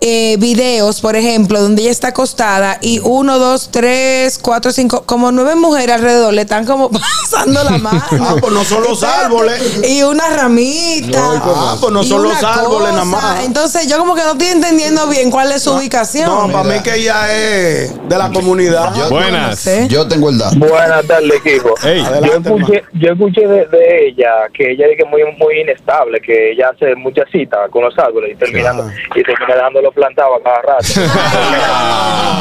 [0.07, 5.33] eh, videos, por ejemplo, donde ella está acostada y uno, dos, tres, cuatro, cinco, como
[5.33, 6.91] nueve mujeres alrededor le están como
[7.31, 8.03] pasando la mano.
[8.21, 9.81] Ah, pues no son los árboles.
[9.89, 11.19] Y una ramita.
[11.19, 13.45] No, ah, pues no y son una los árboles nada más.
[13.47, 16.27] Entonces yo como que no estoy entendiendo bien cuál es su ubicación.
[16.29, 18.95] No, para mí que ella es de la comunidad.
[18.95, 19.51] Yo- Buenas.
[19.51, 19.89] No sé.
[19.89, 20.57] Yo tengo el dato.
[20.59, 21.75] Buenas tardes, equipo.
[21.83, 26.53] Yo escuché, yo escuché de, de ella que ella es que muy muy inestable, que
[26.53, 28.93] ella hace muchas citas con los árboles y terminando Ajá.
[29.15, 30.85] y termina dejándolo plantado a cada rato.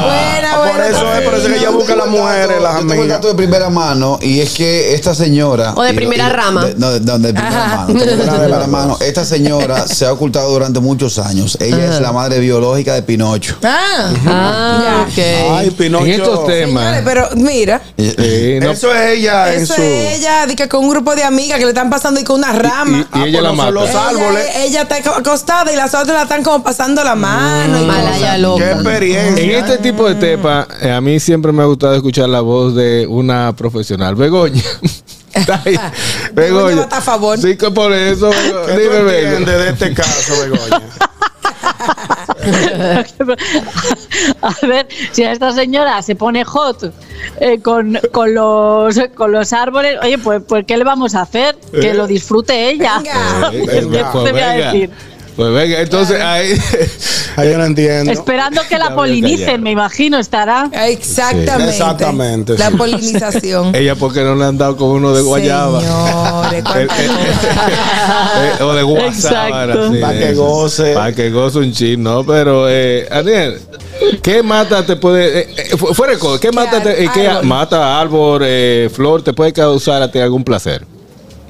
[0.04, 2.74] Buena, Ah, por buena, eso es, por eso que ella busca a las mujeres, las
[2.74, 3.16] Yo tengo el amigas.
[3.18, 5.72] dato de primera mano y es que esta señora.
[5.76, 6.64] O de primera y- rama.
[6.66, 7.76] de- no, de, no, de primera Ajá.
[7.86, 7.94] mano.
[8.00, 8.98] de primera mano.
[9.00, 11.56] Esta señora se ha ocultado durante muchos años.
[11.60, 13.56] Ella es la madre biológica de Pinocho.
[13.64, 15.22] Ah, Ah, ya.
[15.52, 15.58] ok.
[15.58, 16.04] Ay, Pinocho.
[16.04, 16.84] En estos temas.
[16.84, 19.82] Señores, pero mira, Sí, no, Eso es ella en eso su.
[19.82, 22.36] es ella, de que con un grupo de amigas que le están pasando y con
[22.38, 23.06] una rama.
[23.14, 23.70] y, y ella pues la mata.
[23.70, 24.46] los ella, árboles.
[24.56, 27.43] ella está acostada y las otras la están como pasando la mano.
[27.80, 28.32] Y Malaya cosas.
[28.34, 28.70] Qué loca.
[28.70, 29.58] En experiencia.
[29.58, 33.06] este tipo de temas, eh, a mí siempre me ha gustado escuchar la voz de
[33.08, 34.14] una profesional.
[34.14, 34.62] Begoña.
[35.34, 35.76] Está ahí.
[36.32, 37.38] Begoña va a favor.
[37.38, 38.30] Sí, que por eso.
[38.30, 39.28] ¿Qué tú Dime, Bego.
[39.36, 40.82] entiendes de este caso, Begoña?
[44.42, 46.92] A ver, si a esta señora se pone hot
[47.40, 51.56] eh, con, con, los, con los árboles, oye, pues, pues ¿qué le vamos a hacer?
[51.72, 52.98] Que lo disfrute ella.
[52.98, 53.50] Venga.
[53.52, 54.72] Eh, ¿Qué venga, te voy a venga.
[54.72, 54.90] decir?
[55.36, 56.52] Pues venga, entonces ahí.
[57.36, 58.12] Ahí yo no entiendo.
[58.12, 60.70] Esperando que la policen, me imagino, estará.
[60.86, 61.70] Exactamente.
[61.70, 62.76] Exactamente, La sí.
[62.76, 63.74] polinización.
[63.74, 65.80] Ella, porque no le han dado con uno de guayaba?
[65.80, 68.56] Señores, Eh, cosa.
[68.60, 69.64] Eh, o de guasábara.
[69.74, 69.92] Exacto.
[69.92, 70.94] sí, Pa' de que goce.
[70.94, 72.24] Pa' que goce un chin, ¿no?
[72.24, 73.58] Pero, eh, Daniel,
[74.22, 75.40] ¿qué mata te puede.
[75.40, 77.46] eh, eh, fu- fuera de cosa, ¿qué, mata, te, eh, qué árbol?
[77.46, 80.86] mata árbol, eh, flor, te puede causar a ti algún placer?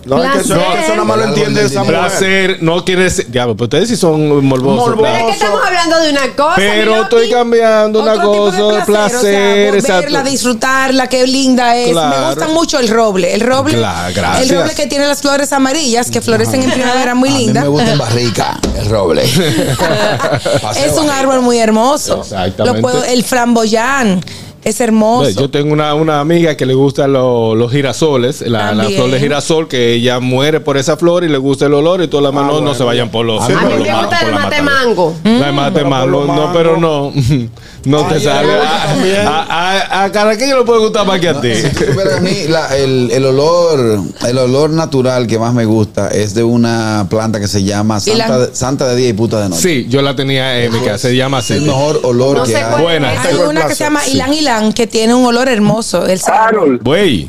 [0.07, 0.81] No, es que eso, Placer.
[0.85, 1.99] eso nada más lo entiende esa mujer.
[1.99, 3.27] Placer no quiere decir.
[3.29, 4.77] Diablo, pero ustedes sí son morbosos.
[4.89, 5.03] Morboso.
[5.03, 6.55] Pero es que estamos hablando de una cosa.
[6.57, 10.03] Pero estoy cambiando una cosa de placer, o sea, por exacto.
[10.03, 11.91] verla, disfrutarla, qué linda es.
[11.93, 12.17] Claro.
[12.21, 13.35] Me gusta mucho el roble.
[13.35, 17.29] El roble, Claro, el roble que tiene las flores amarillas, que florecen en primavera muy
[17.31, 17.61] A mí linda.
[17.63, 19.25] me gusta en barrica, el roble.
[20.77, 22.21] Es un árbol muy hermoso.
[22.21, 22.63] Exactamente.
[22.65, 24.23] Lo puedo- el framboyán.
[24.65, 25.31] Es hermoso.
[25.31, 29.21] Yo tengo una, una amiga que le gustan lo- los girasoles, la, la flor de
[29.21, 32.33] girasol, que ella muere por esa flor y le gusta el olor y todas las
[32.33, 35.15] manos no se vayan por los A mí me gusta el mate mango.
[35.25, 37.13] La mate pero mango, los no, pero no,
[37.85, 38.53] no te sale.
[38.53, 39.27] ay, A, también.
[39.27, 41.49] a, Caraquillo le puede gustar más que a ti.
[41.51, 46.35] Que a mí la- el, el olor el olor natural que más me gusta es
[46.35, 49.41] de una planta que se llama ¿Y la- Santa, de, Santa de día y puta
[49.43, 49.61] de noche.
[49.63, 51.53] Sí, yo la tenía en mi casa, se llama así.
[51.55, 52.83] el mejor olor No que hay.
[52.83, 53.11] Buena.
[53.23, 54.13] Hay una que se llama sí.
[54.13, 54.33] Ilan
[54.75, 56.07] Que tiene un olor hermoso.
[56.07, 57.29] El Harold, Güey.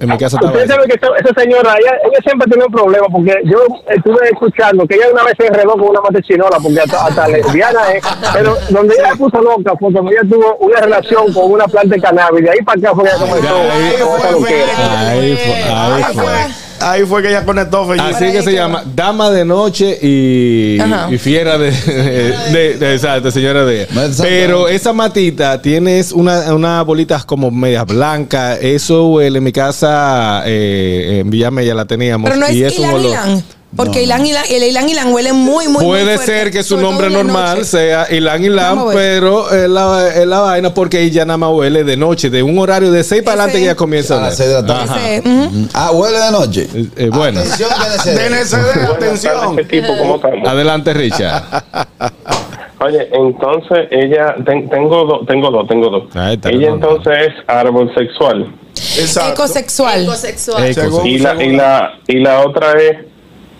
[0.00, 3.06] En mi casa usted sabe que esa, esa señora, ella, ella siempre tiene un problema
[3.12, 6.80] porque yo estuve escuchando que ella una vez se enredó con una mate chinola porque
[6.80, 10.80] hasta, hasta lesbiana es, pero donde ella se puso loca fue cuando ella tuvo una
[10.80, 13.94] relación con una planta de cannabis, de ahí para acá fue que ella comenzó ahí.
[15.08, 15.54] Ahí fue.
[15.70, 16.71] Ahí fue.
[16.82, 17.86] Ahí fue que ella conectó.
[17.86, 18.04] Fellito.
[18.04, 20.78] Así que se llama Dama de Noche y,
[21.18, 23.86] Fiera de, de, de- Exacto, señora de.
[24.20, 28.58] Pero esa matita tienes una, unas bolitas como medias blancas.
[28.60, 32.30] Eso, huele en mi casa, eh, en Villamella la teníamos.
[32.30, 33.16] Pero no es y es un olor.
[33.74, 36.76] Porque Ilan Ilan, el Ilan Ilan huele muy, muy muy Puede fuerte, ser que su
[36.76, 41.50] nombre normal sea Ilan Ilan, pero es la, es la vaina porque ella nada más
[41.52, 44.46] huele de noche, de un horario de 6 para adelante ella comienza A las de
[44.52, 45.22] la tarde.
[45.72, 46.68] Ah, huele de noche.
[46.74, 48.90] Eh, eh, bueno, Atención, DNCD.
[48.94, 49.34] Atención.
[49.40, 50.48] tardes, este tipo, ¿cómo estamos?
[50.48, 51.42] adelante, Richard.
[52.80, 56.16] Oye, entonces ella, ten- tengo dos, tengo dos, tengo dos.
[56.16, 56.88] Ahí está, ella no, no.
[56.96, 58.52] entonces es árbol sexual.
[58.98, 59.32] Exacto.
[59.34, 60.02] Ecosexual.
[60.02, 60.64] Ecosexual.
[60.66, 62.96] Eco, Según- Y la, y la, y la otra es,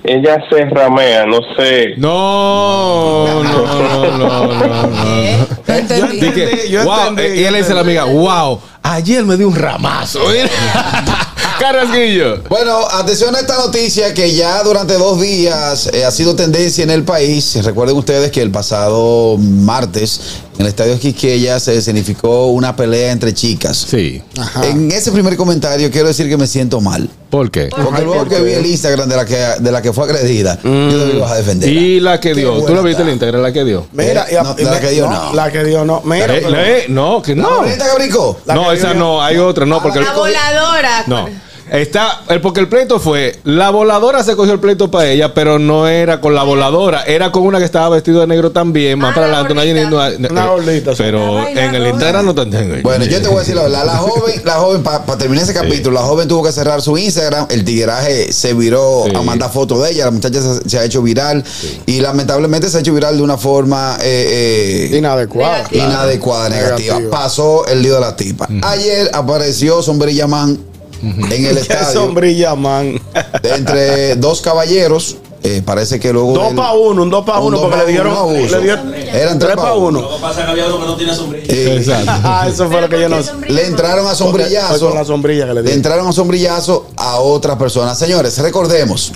[0.05, 1.95] ella se ramea, no sé.
[1.97, 5.47] No, no, no, no, no, no.
[5.75, 6.19] Entendí.
[6.19, 9.37] Entendí, yo wow, entendí, eh, y él le dice a la amiga, wow, ayer me
[9.37, 10.21] dio un ramazo.
[11.61, 12.43] Carrasquillo.
[12.49, 16.91] Bueno, atención a esta noticia que ya durante dos días eh, ha sido tendencia en
[16.91, 17.57] el país.
[17.62, 23.33] Recuerden ustedes que el pasado martes en el estadio Quisqueya se escenificó una pelea entre
[23.33, 23.87] chicas.
[23.88, 24.21] Sí.
[24.65, 27.09] En ese primer comentario quiero decir que me siento mal.
[27.33, 27.71] ¿Por qué?
[27.71, 30.99] Porque luego que vi el Instagram de la que, de la que fue agredida, yo
[31.07, 31.66] debí vas a defender.
[31.66, 32.62] Y la que Qué dio.
[32.62, 33.40] ¿Tú lo viste el Instagram?
[33.40, 33.87] La que dio.
[33.92, 35.33] Mira, y- No, y la me- que dio no.
[35.35, 36.03] La que dio no.
[36.05, 37.57] Mira, Eh, pero- eh, no, que ¿La no.
[37.62, 38.38] bonita que brincó?
[38.45, 41.05] La No, que esa dio- no, hay otra, no, porque La voladora.
[41.07, 41.27] no.
[41.73, 45.59] Está, el, porque el pleito fue, la voladora se cogió el pleito para ella, pero
[45.59, 49.13] no era con la voladora, era con una que estaba vestida de negro también, más
[49.13, 50.99] Ah, para la adelante, una Una gordita, sí.
[51.03, 51.87] Pero en el.
[51.87, 52.75] Instagram no te tengo.
[52.83, 53.87] Bueno, yo te voy a decir la verdad.
[53.87, 57.47] La joven, la joven para terminar ese capítulo, la joven tuvo que cerrar su Instagram.
[57.51, 59.17] El tigueraje se viró Sí.
[59.17, 60.05] a mandar fotos de ella.
[60.05, 61.43] La muchacha se, se ha hecho viral
[61.87, 65.65] y lamentablemente se ha hecho viral de una forma eh, eh, Inadecuada.
[65.71, 66.97] inadecuada, negativa.
[66.97, 67.11] Negativa.
[67.19, 68.47] Pasó el lío de la tipa.
[68.63, 70.59] Ayer apareció Sombrilla Man
[71.03, 73.01] en el Qué estadio sombrilla, man.
[73.43, 75.17] de entre dos caballeros.
[75.45, 76.35] Eh, parece que luego.
[76.35, 78.33] Dos del- pa' uno, un dos pa' un uno, dos porque pa' le dieron- uno,
[78.33, 80.01] le dieron- Eran tres para uno.
[80.01, 81.47] Lo que pasa es que había uno que no tiene sombrilla.
[81.53, 82.12] Eh, Exacto.
[82.23, 83.33] Ah, eso fue lo que yo no sé.
[83.49, 84.87] le entraron a Fue sombrillazo.
[84.91, 87.99] con la sombrilla que le Le entraron a sombrillazo a otras personas.
[87.99, 89.11] Señores, recordemos,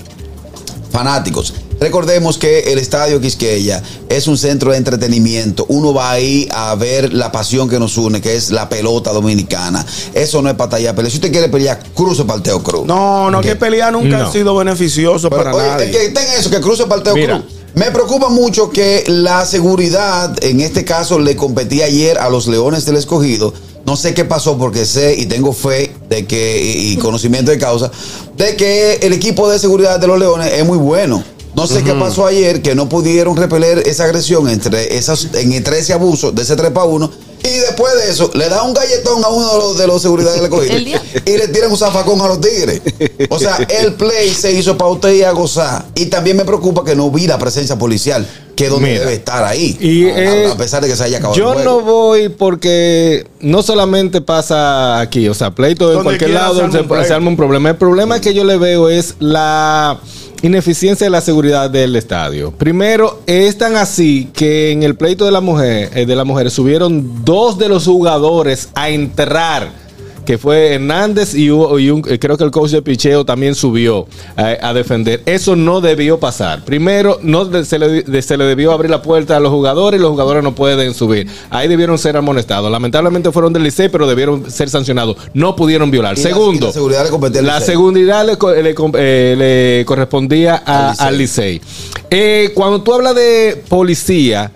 [0.91, 5.65] fanáticos, recordemos que el Estadio Quisqueya es un centro de entretenimiento.
[5.69, 9.85] Uno va ahí a ver la pasión que nos une, que es la pelota dominicana.
[10.13, 11.09] Eso no es batalla pelea.
[11.11, 12.85] Si usted quiere pelear, cruce para el Teo Cruz.
[12.85, 13.49] No, no, ¿Qué?
[13.49, 14.27] que pelear nunca No.
[14.27, 15.85] ha sido beneficioso Pero, para oye, nadie.
[15.91, 17.39] es que ten eso, que cruce para el Teo Mira.
[17.39, 17.53] Cruz.
[17.75, 22.85] Me preocupa mucho que la seguridad, en este caso, le competía ayer a los Leones
[22.85, 23.53] del Escogido.
[23.85, 27.89] No sé qué pasó porque sé y tengo fe de que y conocimiento de causa
[28.35, 31.23] de que el equipo de seguridad de los Leones es muy bueno.
[31.57, 35.79] No sé qué pasó ayer que no pudieron repeler esa agresión entre esas en- entre
[35.79, 37.09] ese abuso de ese 3 para 1
[37.43, 40.33] y después de eso le da un galletón a uno de los de los seguridad
[40.35, 42.81] del día- y le tiran un zafacón a los tigres.
[43.29, 45.85] O sea, el play se hizo para usted ir a gozar.
[45.95, 48.99] Y también me preocupa que no vi la presencia policial, que es donde Mira.
[49.01, 49.77] debe estar ahí.
[49.79, 53.25] Y, a, eh, a pesar de que se haya acabado Yo el no voy porque
[53.39, 57.37] no solamente pasa aquí, o sea, pleito en Donde cualquier lado se se arma un
[57.37, 57.69] problema.
[57.69, 59.99] El problema que yo le veo es la
[60.41, 62.51] ineficiencia de la seguridad del estadio.
[62.51, 66.53] Primero, es tan así que en el pleito de la mujer, eh, de las mujeres
[66.53, 69.86] subieron dos de los jugadores a entrar
[70.27, 73.55] que fue Hernández y, hubo- y un- eh, creo que el coach de picheo también
[73.55, 74.05] subió
[74.37, 75.23] eh, a defender.
[75.25, 76.65] Eso no debió pasar.
[76.65, 80.11] Primero, no se, le, se le debió abrir la puerta a los jugadores y los
[80.11, 81.27] jugadores no pueden subir.
[81.49, 82.69] Ahí debieron ser amonestados.
[82.69, 85.15] Lamentablemente fueron del Licey, pero debieron ser sancionados.
[85.33, 86.17] No pudieron violar.
[86.17, 89.35] Segundo, la seguridad le competía la seguridad le, le eh,
[89.79, 91.07] le correspondía a- Al Licey.
[91.07, 91.61] al Licey.
[92.09, 94.51] Eh, cuando tú hablas de policía,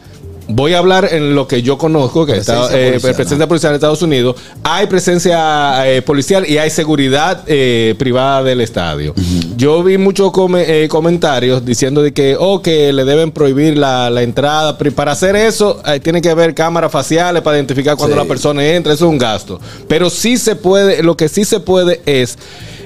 [0.53, 3.71] voy a hablar en lo que yo conozco, que Presencia está, eh, policial, presencia policial
[3.71, 4.35] de Estados Unidos.
[4.63, 9.13] Hay presencia eh, policial y hay seguridad eh, privada del estadio.
[9.57, 14.09] yo vi muchos come- eh, comentarios diciendo de que, oh, que le deben prohibir la,
[14.09, 14.77] la entrada.
[14.77, 18.21] Para hacer eso, tiene que haber cámaras faciales para identificar cuando Sí.
[18.21, 18.93] la persona entra.
[18.93, 19.59] Eso es un gasto.
[19.87, 22.37] Pero sí se puede, lo que sí se puede es,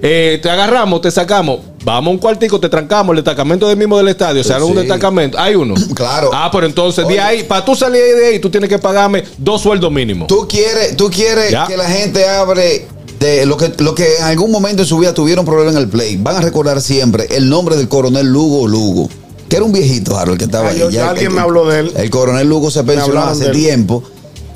[0.02, 3.98] eh, te agarramos, te sacamos, vamos a un cuartico, te trancamos, el destacamento del mismo
[3.98, 4.80] del estadio, se hace un Sí.
[4.80, 5.76] destacamento, hay uno.
[5.96, 6.32] Claro.
[6.34, 9.62] Ah, pero entonces, de ahí, para tú salir de ahí, tú tienes que pagarme dos
[9.62, 10.28] sueldos mínimos.
[10.28, 11.66] Tú quieres, tú quieres Ya.
[11.68, 12.88] que la gente abre
[13.20, 15.88] de lo que, lo que en algún momento de su vida tuvieron problemas en el
[15.88, 16.18] play.
[16.18, 19.08] Van a recordar siempre el nombre del coronel Lugo Lugo.
[19.48, 20.80] Que era un viejito, Harold, que estaba Ah, ahí.
[20.80, 21.94] yo- ya alguien el- me habló de él.
[21.96, 24.04] El coronel Lugo se pensionó hace tiempo.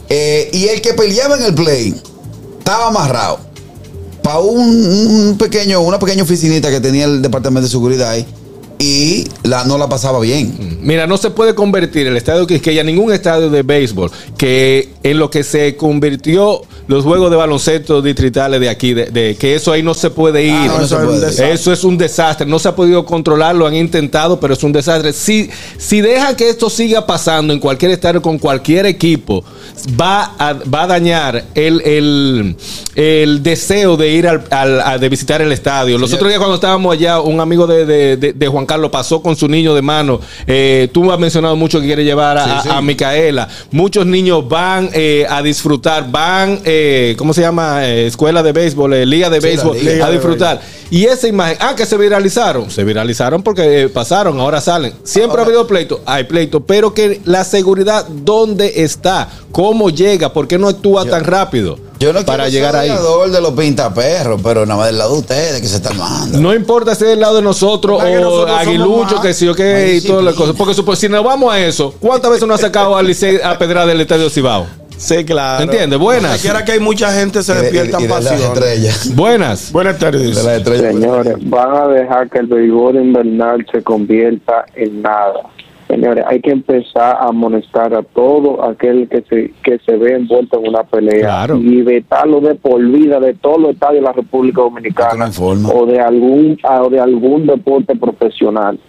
[0.10, 1.94] Eh, y el que peleaba en el play
[2.58, 3.40] estaba amarrado
[4.30, 8.28] para un, un pequeño, una pequeña oficinita que tenía el departamento de seguridad ahí.
[8.82, 10.78] Y la, no la pasaba bien.
[10.82, 15.30] Mira, no se puede convertir el estadio Quisqueya ningún estadio de béisbol que en lo
[15.30, 19.84] que se convirtió los juegos de baloncesto distritales de aquí, de, de- que eso ahí
[19.84, 20.54] no se puede ir.
[20.54, 21.52] no, eso es un desastre.
[21.52, 22.48] Eso es un desastre.
[22.48, 25.12] No se ha podido controlar, lo han intentado, pero es un desastre.
[25.12, 29.44] Si, si deja que esto siga pasando en cualquier estadio con cualquier equipo,
[30.00, 32.56] va a, va a dañar el, el,
[32.96, 35.98] el deseo de ir al, al- a- de visitar el estadio.
[35.98, 39.22] Los otros días cuando estábamos allá, un amigo de, de- de- de Juan Carlos pasó
[39.22, 40.20] con su niño de mano.
[40.48, 42.70] Eh, tú has mencionado mucho que quiere llevar a, Sí, a- sí.
[42.72, 43.48] a Micaela.
[43.72, 47.86] Muchos niños van eh, a disfrutar, van, eh, ¿cómo se llama?
[47.88, 50.62] Eh, escuela de béisbol, eh, liga de Sí, béisbol, liga a disfrutar.
[50.92, 52.70] Y esa imagen, ah, que se viralizaron.
[52.70, 54.94] Se viralizaron porque pasaron, ahora salen.
[55.04, 59.30] Siempre ha habido pleito, hay pleito, pero que la seguridad, ¿dónde está?
[59.52, 60.32] ¿Cómo llega?
[60.32, 62.90] ¿Por qué no actúa tan rápido Yo no para quiero llegar ser ahí?
[62.92, 66.40] odiador de los pintaperros, pero nada más del lado de ustedes que se están mandando.
[66.40, 69.96] No importa si es del lado de nosotros o nosotros aguilucho, que sí o que
[69.96, 70.56] y todas las cosas.
[70.56, 73.58] Porque supo- si nos vamos a eso, ¿cuántas veces nos ha sacado a Licey a
[73.58, 74.66] pedrar del estadio Cibao?
[74.98, 75.64] Sí, claro.
[75.64, 75.98] ¿Entiendes?
[75.98, 76.42] Buenas.
[76.42, 78.38] Quiera que hay mucha gente se despierta pasión.
[78.42, 79.16] estrellas.
[79.16, 79.72] Buenas.
[79.72, 80.36] Buenas tardes.
[80.36, 80.94] De las estrellas.
[80.94, 85.40] Señores, van a dejar que el béisbol invernal se convierta en nada.
[85.90, 90.60] Señores, hay que empezar a amonestar a todo aquel que se que se ve envuelto
[90.60, 91.58] en una pelea Claro.
[91.58, 95.32] y vetarlo de por vida de todos los estadios de la República no Dominicana hay
[95.74, 98.80] o de algún o de algún deporte profesional.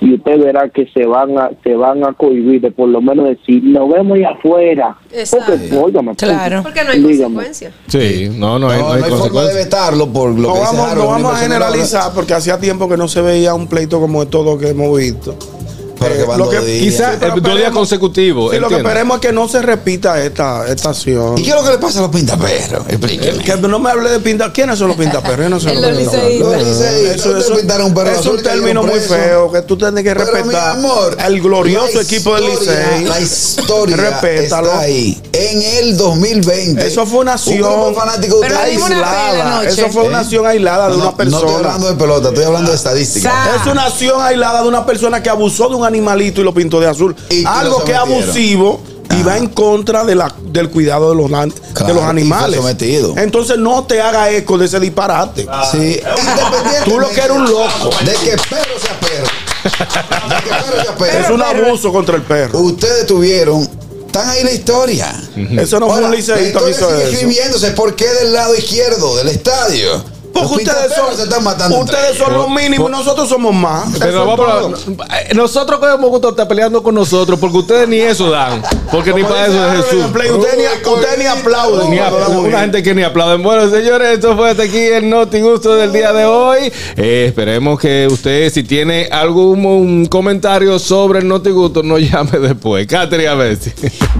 [0.00, 3.26] Y usted verá que se van a se van a cohibir de por lo menos
[3.26, 4.96] decir, nos vemos ahí afuera.
[5.12, 5.52] Exacto.
[5.58, 6.62] Porque, óigame, Claro.
[6.62, 7.34] Porque no hay dígame.
[7.34, 7.72] consecuencia.
[7.88, 9.64] Sí, no, no No, hay, no no hay hay forma de consecuencia.
[9.64, 12.88] vetarlo por lo No que dice vamos, Harold, no vamos a generalizar porque hacía tiempo
[12.88, 15.34] que no se veía un pleito como todo lo que hemos visto.
[15.98, 16.82] Pero que Eh, van lo dos que- días.
[16.84, 18.52] Quizá Sí, pero eh, dos días esperemos- consecutivos.
[18.54, 21.38] Sí, lo que esperemos es que no se repita esta, esta acción.
[21.38, 22.84] ¿Y qué es lo que le pasa a los pintaperros?
[22.88, 23.44] Explíqueme.
[23.44, 24.52] Que no me hable de pinta.
[24.52, 25.44] ¿Quiénes son los pintaperros?
[25.44, 30.14] Yo no sé Los liceístas, Eso, es un término muy feo que tú tienes que
[30.14, 30.76] Pero, respetar.
[30.76, 33.04] mi amor, el glorioso equipo del Licey.
[33.04, 34.68] La historia Respétalo.
[34.68, 35.20] está ahí.
[35.36, 36.86] En el 2020.
[36.86, 39.64] Eso fue una acción Un fanático Pero aislada.
[39.64, 41.40] Eso fue una acción aislada de No, una no, persona.
[41.40, 43.30] No estoy hablando de pelota, estoy hablando de estadística.
[43.30, 46.54] Sa- Es una acción aislada de una persona que abusó de un animalito y lo
[46.54, 47.14] pintó de azul.
[47.30, 48.80] Y- Algo que es abusivo
[49.18, 52.56] y va en contra de la, del cuidado de los, Claro, de los animales.
[52.56, 53.14] sometido.
[53.16, 55.46] Entonces no te haga eco de ese disparate.
[55.72, 56.00] Sí,
[56.84, 57.90] Tú lo que eres un loco.
[58.04, 59.26] De que perro sea perro.
[60.28, 61.18] De que perro sea perro.
[61.24, 62.58] Es un abuso contra el perro.
[62.60, 63.68] Ustedes tuvieron.
[64.14, 65.12] Están ahí la historia.
[65.58, 66.12] Eso no fue Ahora, un
[66.62, 67.10] que hizo sigue eso.
[67.10, 67.72] escribiéndose.
[67.72, 70.04] ¿Por qué del lado izquierdo del estadio?
[70.34, 73.84] Porque Los ustedes son, se están matando entre ustedes son los mínimos nosotros somos más.
[73.98, 77.98] Pero vamos a- eh, nosotros que hemos gusto estar peleando con nosotros porque ustedes ni
[78.00, 78.62] eso dan.
[78.90, 80.04] Porque ni para eso es Jesús.
[80.04, 81.88] el play, Usted ni, usted ni aplaude.
[81.88, 83.42] Ni cuando apl- damos una gente que ni aplauden.
[83.42, 86.72] Bueno, señores, esto fue hasta aquí el Noti Gusto del día de hoy.
[86.96, 92.38] Eh, esperemos que usted, si tiene algún un comentario sobre el Noti Gusto, nos llame
[92.38, 92.86] después.
[92.86, 93.72] Catherine, a ver si.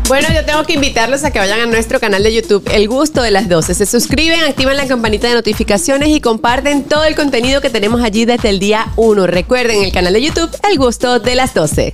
[0.09, 3.23] Bueno, yo tengo que invitarlos a que vayan a nuestro canal de YouTube, El Gusto
[3.23, 3.75] de las 12.
[3.75, 8.25] Se suscriben, activan la campanita de notificaciones y comparten todo el contenido que tenemos allí
[8.25, 9.27] desde el día 1.
[9.27, 11.93] Recuerden el canal de YouTube, El Gusto de las 12.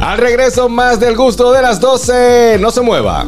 [0.00, 2.58] Al regreso, más del gusto de las 12.
[2.60, 3.26] No se mueva.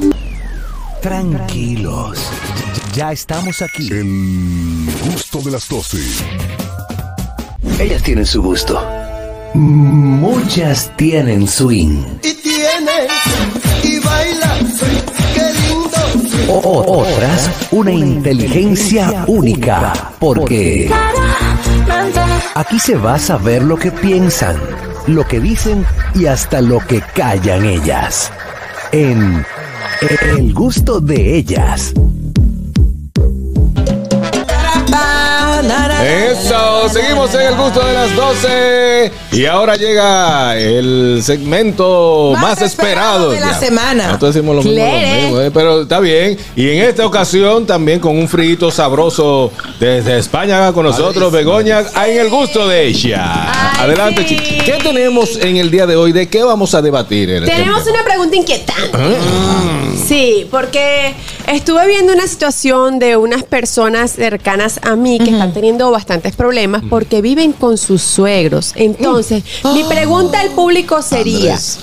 [1.03, 2.19] Tranquilos.
[2.95, 3.89] Ya estamos aquí.
[3.91, 5.99] El gusto de las 12.
[7.79, 8.81] Ellas tienen su gusto.
[9.55, 12.05] Muchas tienen swing.
[12.23, 13.11] Y tienes
[13.83, 15.20] y lindo.
[16.49, 19.93] O- otras, una inteligencia única.
[20.19, 20.91] Porque
[22.55, 24.57] aquí se va a saber lo que piensan,
[25.07, 25.85] lo que dicen
[26.15, 28.31] y hasta lo que callan ellas.
[28.93, 29.45] En
[30.37, 31.93] El gusto de ellas.
[36.03, 42.63] Eso, seguimos en el gusto de las 12 y ahora llega el segmento más, Más
[42.63, 43.59] esperado esperado, de la Ya.
[43.61, 44.07] semana.
[44.09, 46.37] Nosotros decimos lo mismo, lo mismo, eh, pero está bien.
[46.57, 52.19] Y en esta ocasión también con un frito sabroso desde España con nosotros, Begoña, en
[52.19, 53.73] el gusto de ella.
[53.75, 54.37] Ay, Adelante, sí.
[54.37, 54.65] chicos.
[54.65, 56.13] ¿Qué tenemos en el día de hoy?
[56.13, 57.31] ¿De qué vamos a debatir?
[57.31, 58.91] en el Tenemos una pregunta inquietante.
[58.95, 59.93] Ah.
[60.07, 61.15] Sí, porque
[61.47, 66.83] estuve viendo una situación de unas personas cercanas a mí que están teniendo bastantes problemas
[66.91, 68.73] porque viven con sus suegros.
[68.75, 69.20] Entonces,
[69.75, 71.79] mi pregunta al público sería, Andrés.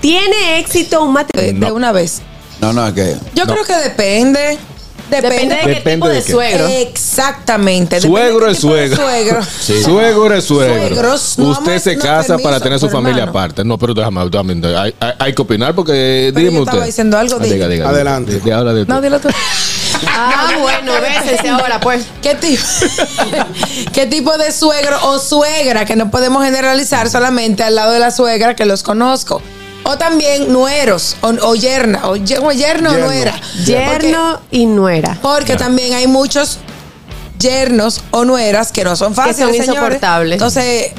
[0.00, 1.66] ¿tiene éxito un De, matrimonio?
[1.66, 2.22] de una vez.
[2.60, 3.16] No, no, es que.
[3.34, 4.58] Yo creo que depende.
[5.10, 6.32] Depende, Depende de qué Depende tipo de de, qué.
[6.32, 6.66] suegro.
[6.68, 8.00] Exactamente.
[8.00, 8.96] Suegro es suegro.
[8.96, 9.40] suegro.
[9.60, 9.82] Sí.
[9.84, 10.88] Suegro es suegro.
[10.88, 13.38] Suegros, no Usted se casa permiso, para tener su familia hermano.
[13.38, 13.64] aparte.
[13.64, 16.72] No, pero déjame, déjame, hay, hay- hay que opinar porque Pero dígame yo usted.
[16.72, 17.50] estaba diciendo algo, Ah, di.
[17.50, 18.32] diga, diga, Adelante.
[18.32, 18.44] diga.
[18.44, 19.28] Di- habla de No, dilo tú.
[20.08, 22.04] Ah, bueno, bésense ahora, pues.
[22.22, 22.62] ¿Qué tipo,
[23.94, 28.10] ¿Qué tipo de suegro o suegra que no podemos generalizar solamente al lado de la
[28.10, 29.40] suegra que los conozco?
[29.88, 33.34] O también nueros o, o yerna, o, ye- o yerno o nuera.
[33.64, 35.16] Yerno y nuera.
[35.22, 36.58] Porque, también hay muchos
[37.38, 39.36] yernos o nueras que no son fáciles.
[39.38, 39.68] son señores.
[39.68, 40.32] insoportables.
[40.34, 40.90] Entonces,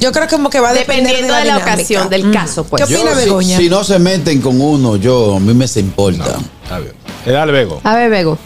[0.00, 2.32] yo creo como que va a depender Dependiendo de de la, ocasión, del Mm.
[2.32, 2.84] caso, pues.
[2.84, 3.56] ¿Qué opina Yo, si, Begoña?
[3.58, 6.24] si no se meten con uno, yo, a mí me se importa.
[6.64, 6.92] Está bien.
[7.26, 7.80] Eh, dale, Bego.
[7.84, 8.38] A ver, Bego.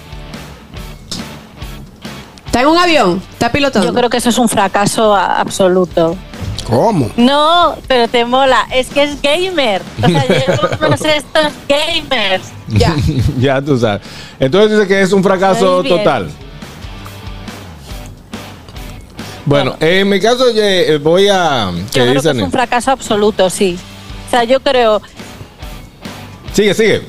[2.47, 3.22] ¿Está en un avión?
[3.33, 3.87] ¿Está pilotando?
[3.89, 6.16] Yo creo que eso es un fracaso absoluto.
[6.70, 7.10] ¿Cómo?
[7.16, 8.66] No, pero te mola.
[8.72, 9.82] Es que es gamer.
[10.02, 12.44] O sea, yo conocer estos gamers.
[12.68, 12.94] Ya.
[13.38, 14.02] ya tú sabes.
[14.38, 16.30] Entonces dice que es un fracaso total.
[19.44, 21.72] Bueno, en mi caso eh, voy a...
[21.72, 22.36] Yo ¿Qué creo que dicen?
[22.36, 23.76] es un fracaso absoluto, sí.
[24.28, 25.02] O sea, yo creo.
[26.52, 27.02] Sigue, sigue.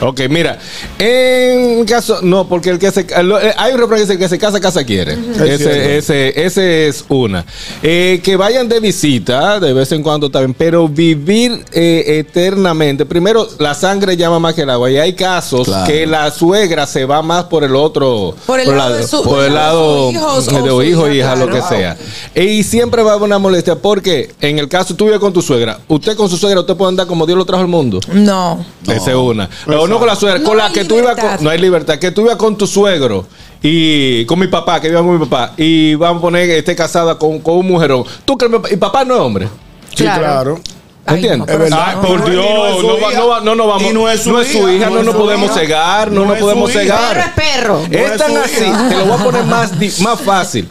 [0.00, 0.58] Ok, mira,
[0.98, 4.28] en caso, no, porque el que se, lo- eh, hay un refrán que dice que
[4.28, 5.16] se casa, casa quiere.
[5.42, 7.44] Ese, ese, ese es una.
[7.82, 13.06] Eh, que vayan de visita de vez en cuando también, pero vivir eh, eternamente.
[13.06, 14.90] Primero, la sangre llama más que el agua.
[14.90, 15.86] Y hay casos Claro.
[15.86, 19.44] que la suegra se va más por el otro, Por el lado de su- por
[19.44, 21.96] el lado de sus hijos de o su hijo, hija, lo que sea.
[22.34, 25.40] Y siempre va a haber una molestia porque en el caso tú vives con tu
[25.40, 27.98] suegra, usted con su suegra, usted puede andar como Dios lo trajo al mundo.
[28.12, 28.62] No.
[28.86, 29.48] Esa es una.
[29.86, 31.36] O no con la suegra, No con la que tú ibas libertad.
[31.36, 31.44] con.
[31.44, 31.98] No hay libertad.
[31.98, 33.26] Que tú ibas con tu suegro
[33.62, 36.76] y con mi papá, que viva con mi papá, y vamos a poner que esté
[36.76, 38.04] casada con, con un mujerón.
[38.24, 39.48] Tú que mi papá, y papá no es hombre.
[39.94, 40.20] Sí, Claro.
[40.22, 40.60] claro.
[41.08, 41.46] Ay, ¿Entiendes?
[41.46, 41.84] no, Es verdad.
[41.86, 43.82] Ay, por Dios, no es su no, va- no, va- no, no vamos.
[43.84, 45.60] Y no es su hija, hija, no, no es nos su podemos hija.
[45.60, 47.14] cegar, no, No nos es su podemos cegar.
[47.14, 47.80] Perro es perro.
[47.88, 49.70] No es es tan su así, te lo voy a poner más,
[50.00, 50.68] más fácil.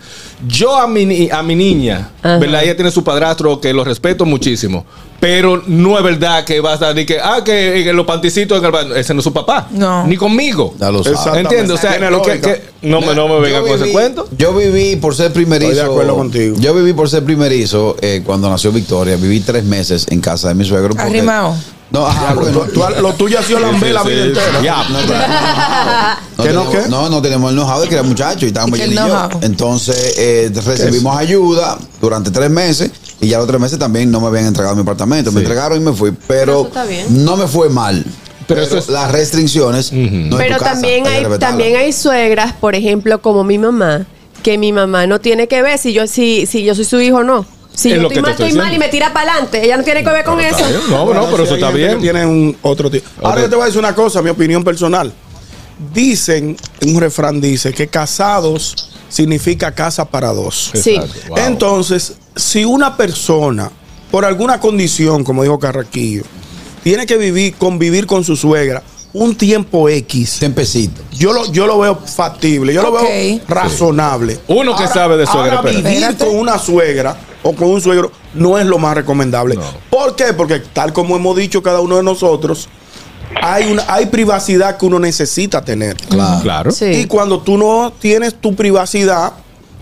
[0.47, 2.37] Yo a mi, a mi niña, Ajá.
[2.37, 2.63] ¿verdad?
[2.63, 4.85] Ella tiene su padrastro que lo respeto muchísimo.
[5.19, 8.59] Pero no es verdad que va a estar ni que, ah, que, que los panticitos
[8.59, 8.95] en el baño.
[8.95, 9.67] Ese no es su papá.
[9.71, 10.05] No.
[10.05, 10.75] Ni conmigo.
[10.77, 11.01] Ya lo.
[11.35, 11.71] ¿Entiendes?
[11.71, 12.53] O sea, Tiene lo que, lógica.
[12.55, 14.27] que- no, me, no me vengan Yo con ese viví- cuento.
[14.37, 15.71] Yo viví por ser primerizo.
[15.71, 16.57] Estoy de acuerdo contigo.
[16.59, 19.15] Yo viví por ser primerizo eh, cuando nació Victoria.
[19.15, 20.93] Viví tres meses en casa de mi suegro.
[20.97, 21.55] Arrimao.
[21.91, 24.61] No, ajá, porque Tú- no- tú- lo tuyo ha sido lamber la vida entera.
[24.61, 24.83] Ya.
[24.89, 26.21] no, claro.
[26.37, 26.89] No ¿Qué no teníamos- qué?
[26.89, 29.07] No, no teníamos el know-how de que era muchacho y estábamos ¿Y qué Jenny y
[29.07, 29.29] yo.
[29.41, 34.27] Entonces eh, recibimos ayuda durante tres meses y ya los tres meses también no me
[34.27, 35.31] habían entregado mi apartamento.
[35.31, 36.69] Me entregaron y me fui, Pero
[37.09, 38.03] no me fue mal.
[38.47, 41.93] Pero Pero, eso es- las restricciones no Pero casa, también hay que hay, también hay
[41.93, 44.05] suegras, por ejemplo, como mi mamá,
[44.43, 47.17] que mi mamá no tiene que ver si yo, si, si yo soy su hijo
[47.17, 47.45] o no.
[47.75, 49.63] Si Es yo lo estoy mal, estoy estoy mal y me tira para adelante.
[49.63, 50.65] Ella no tiene que ver con Pero eso.
[50.89, 51.99] No, no, pero eso está bien.
[51.99, 53.07] Tiene un otro tipo.
[53.21, 55.11] Ahora yo te voy a decir una cosa, mi opinión personal.
[55.93, 56.55] Dicen,
[56.85, 60.71] un refrán dice que casados significa casa para dos.
[60.73, 60.97] Sí.
[61.27, 61.37] Wow.
[61.37, 63.69] Entonces, si una persona,
[64.09, 66.23] por alguna condición, como dijo Carraquillo,
[66.83, 68.83] tiene que vivir, convivir con su suegra
[69.17, 71.01] un tiempo X, Tempecito.
[71.13, 74.39] yo lo, yo lo veo factible, yo lo veo razonable.
[74.47, 76.25] Uno que sabe de suegra, ahora vivir Espérate.
[76.25, 79.55] con una suegra o con un suegro no es lo más recomendable.
[79.55, 79.63] No.
[79.89, 80.33] ¿Por qué?
[80.33, 82.67] Porque tal como hemos dicho cada uno de nosotros,
[83.41, 85.95] hay, una, hay privacidad que uno necesita tener.
[85.95, 86.41] Claro.
[86.41, 86.71] Claro.
[86.71, 86.85] Sí.
[86.85, 89.31] Y cuando tú no tienes tu privacidad,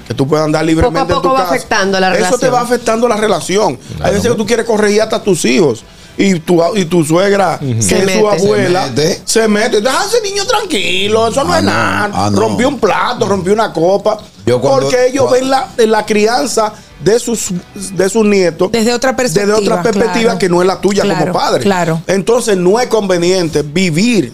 [0.07, 2.17] que tú puedas andar libremente Poco a poco en tu va casa, afectando la Eso
[2.17, 2.53] te relación.
[2.53, 3.75] va afectando la relación.
[3.77, 4.05] Claro.
[4.05, 5.84] Hay veces que tú quieres corregir hasta tus hijos.
[6.18, 8.20] Y tu, y tu suegra, que Se es mete.
[8.20, 9.22] su abuela, Se mete.
[9.26, 9.82] se mete.
[9.82, 11.72] Deja a ese niño tranquilo, eso no Ah, es no.
[11.72, 12.11] nada.
[12.14, 12.39] Ah, no.
[12.39, 14.20] Rompió un plato, rompió una copa.
[14.45, 17.49] Yo cuando- porque ellos cuando- ven la, la crianza de sus,
[17.95, 20.39] de sus nietos Desde otra perspectiva, desde otra perspectiva claro.
[20.39, 21.61] que no es la tuya Claro, como padre.
[21.64, 22.01] claro.
[22.07, 24.34] Entonces no es conveniente vivir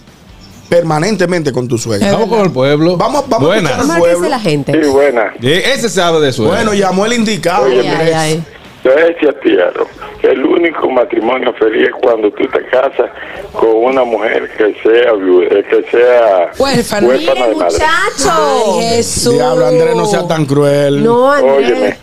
[0.68, 2.12] permanentemente con tu suegra.
[2.12, 2.96] Vamos con el pueblo.
[2.96, 3.72] Vamos- vamos a Buenas.
[3.72, 4.72] escuchar Vamos a ver qué dice la gente.
[4.82, 5.22] Sí, buena.
[5.42, 6.56] Eh, Ese sabe de suegra.
[6.56, 7.64] Bueno, llamó el indicado.
[7.66, 8.44] Ay, Oye, ay,
[8.88, 9.86] decía Piero,
[10.20, 13.10] que el único matrimonio feliz es cuando tú te casas
[13.52, 17.06] con una mujer que sea eh, que sea Huérfana.
[17.06, 17.72] huérfana de madre.
[17.74, 18.30] Muchacho.
[18.30, 19.34] Ay, Jesús.
[19.34, 21.04] Diablo, Andrés, no sea tan cruel.
[21.04, 21.56] No, Andrés.
[21.56, 21.96] Óyeme,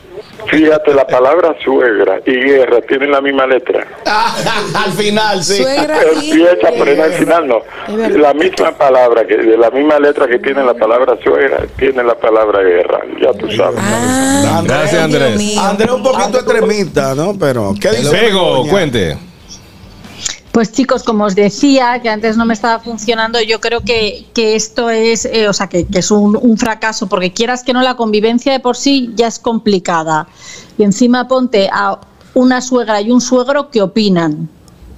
[0.49, 3.85] fíjate, la palabra suegra y guerra tienen la misma letra.
[4.73, 5.61] Al final, sí.
[5.63, 7.61] Suegra y Empieza, pero al final no.
[8.17, 12.15] La misma palabra, que de la misma letra que tiene la palabra suegra, tiene la
[12.15, 12.99] palabra guerra.
[13.21, 13.79] Ya tú sabes.
[13.81, 15.57] Ah, Gracias, Andrés.
[15.57, 17.35] Andrés un poquito extremista, ¿no?
[17.39, 18.11] Pero, ¿qué dice?
[18.11, 18.71] Pego, Begoña?
[18.71, 19.17] cuente.
[20.57, 24.55] Pues chicos, como os decía, que antes no me estaba funcionando, yo creo que, que
[24.55, 27.95] esto es, eh, o sea, que, es un, un fracaso, porque quieras que no, la
[27.95, 30.27] convivencia de por sí ya es complicada.
[30.79, 31.99] Y encima ponte a
[32.33, 34.49] una suegra y un suegro que opinan.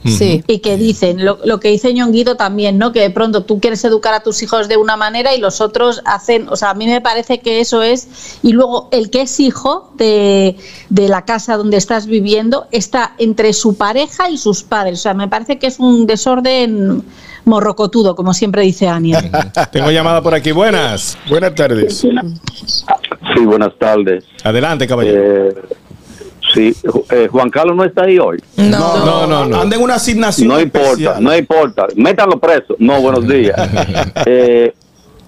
[0.06, 0.44] Sí.
[0.48, 2.92] Y que dicen, lo, lo que dice Ñonguito también, ¿no?
[2.92, 6.02] Que de pronto tú quieres educar a tus hijos de una manera y los otros
[6.06, 9.40] hacen, o sea, a mí me parece que eso es, y luego el que es
[9.40, 10.56] hijo de,
[10.90, 15.14] de la casa donde estás viviendo está entre su pareja y sus padres, o sea,
[15.14, 17.04] me parece que es un desorden
[17.46, 19.22] morrocotudo, como siempre dice Ania.
[19.72, 20.52] Tengo llamada por aquí.
[20.52, 21.18] Buenas.
[21.28, 21.98] Buenas tardes.
[21.98, 24.24] Sí, buenas tardes.
[24.44, 25.50] Adelante, caballero.
[25.50, 25.56] Eh,
[26.54, 26.76] sí,
[27.12, 28.38] eh, Juan Carlos no está ahí hoy.
[28.58, 29.60] No, No, no, no.
[29.62, 31.24] Anda en una asignación No importa, especial.
[31.24, 31.88] no importa.
[31.96, 32.76] Métanlo preso.
[32.80, 33.56] No, buenos días.
[34.26, 34.74] Eh,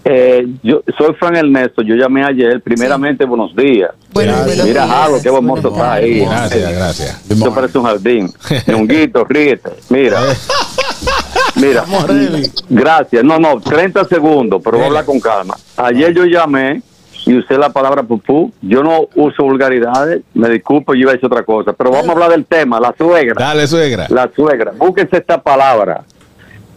[0.03, 1.81] eh, yo soy Fran Ernesto.
[1.83, 2.59] Yo llamé ayer.
[2.61, 3.91] Primeramente, buenos días.
[4.13, 4.33] Bueno,
[4.65, 4.87] Mira.
[4.87, 6.19] Jalo, qué hermoso está ahí.
[6.25, 7.21] Gracias, gracias.
[7.29, 8.33] Esto parece un jardín.
[8.67, 9.69] Ñonguito, ríete.
[9.89, 10.19] Mira.
[11.55, 11.83] Mira,
[12.69, 13.23] gracias.
[13.23, 15.55] No, no, 30 segundos, pero voy a hablar con calma.
[15.77, 16.81] Ayer yo llamé
[17.25, 18.51] y usé la palabra pupú.
[18.61, 21.73] Yo no uso vulgaridades, me disculpo, yo iba a decir otra cosa.
[21.73, 23.35] Pero vamos a hablar del tema, la suegra.
[23.37, 24.07] Dale, suegra.
[24.09, 24.71] La suegra.
[24.77, 26.03] Búsquense esta palabra.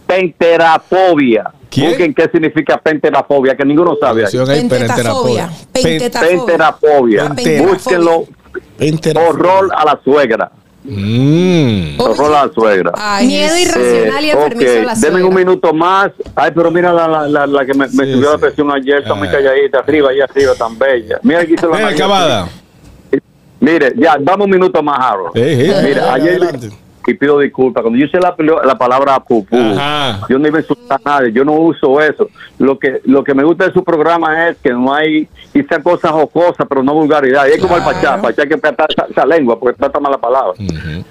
[0.05, 1.51] Penterafobia.
[1.69, 1.89] ¿Quién?
[1.89, 4.23] Busquen qué significa penterafobia, que ninguno sabe.
[4.23, 4.59] penterapia.
[4.67, 5.49] Pentetafobia.
[5.71, 7.29] Penterafobia.
[7.29, 7.67] Penterafobia.
[7.67, 8.25] Búsquenlo.
[8.77, 9.29] Penterafobia.
[9.29, 10.51] Horror a la suegra.
[10.87, 11.99] Mm.
[12.01, 12.91] A la suegra.
[12.95, 15.37] Ay, Miedo irracional y Eh, enfermizo a ok, la denme un suegra.
[15.45, 16.11] minuto más.
[16.35, 18.99] Ay, pero mira la, la, la, la que me, me Sí, subió la presión ayer,
[18.99, 19.33] está muy Ay.
[19.35, 21.19] calladita, arriba, allá arriba, tan bella.
[21.23, 21.87] Mira, aquí se María.
[21.89, 22.49] acabada.
[23.59, 25.33] Mire, ya, dame un minuto más, Harold.
[25.35, 26.69] Mira, ayer, Adelante.
[27.07, 30.25] Y pido disculpas, cuando yo usé la, la palabra pupú, Ajá.
[30.29, 32.29] yo no iba a insultar a nadie, yo no uso eso.
[32.57, 36.11] Lo que lo que me gusta de su programa es que no hay, quizá cosas
[36.11, 37.45] jocosas, pero no vulgaridad.
[37.47, 40.53] Y es como el pachá, pachá que tratar esa, lengua, porque trata mala palabra.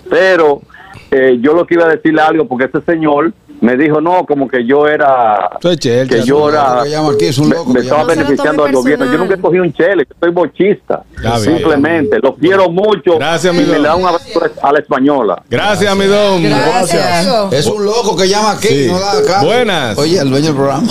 [0.08, 0.62] Pero
[1.10, 4.46] eh, yo lo que iba a decirle algo, porque ese señor me dijo, no, como
[4.46, 7.70] que yo era, chelcha, que yo era, loco que llama aquí, es un me- loco
[7.70, 9.06] me, que estaba beneficiando al gobierno.
[9.06, 11.02] Yo nunca he cogido un chele, soy bochista.
[11.22, 11.38] Ya.
[11.38, 13.16] Simplemente, los quiero mucho.
[13.18, 13.82] Gracias, y mi me don.
[13.82, 15.42] le da un abrazo a la española.
[15.48, 16.42] Gracias, mi don.
[16.42, 17.52] Gracias.
[17.52, 18.86] Es un loco que llama aquí Sí.
[18.88, 19.46] no da caso.
[19.46, 19.98] Buenas.
[19.98, 20.86] Oye, el dueño del programa.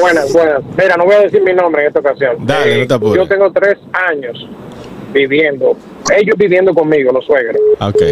[0.00, 0.62] Buenas, buenas.
[0.76, 2.36] Mira, no voy a decir mi nombre en esta ocasión.
[2.40, 3.22] Dale, no te apures.
[3.22, 3.78] Yo tengo tres
[4.10, 4.48] años
[5.12, 5.76] viviendo,
[6.16, 8.02] ellos viviendo conmigo, los suegros, Ok.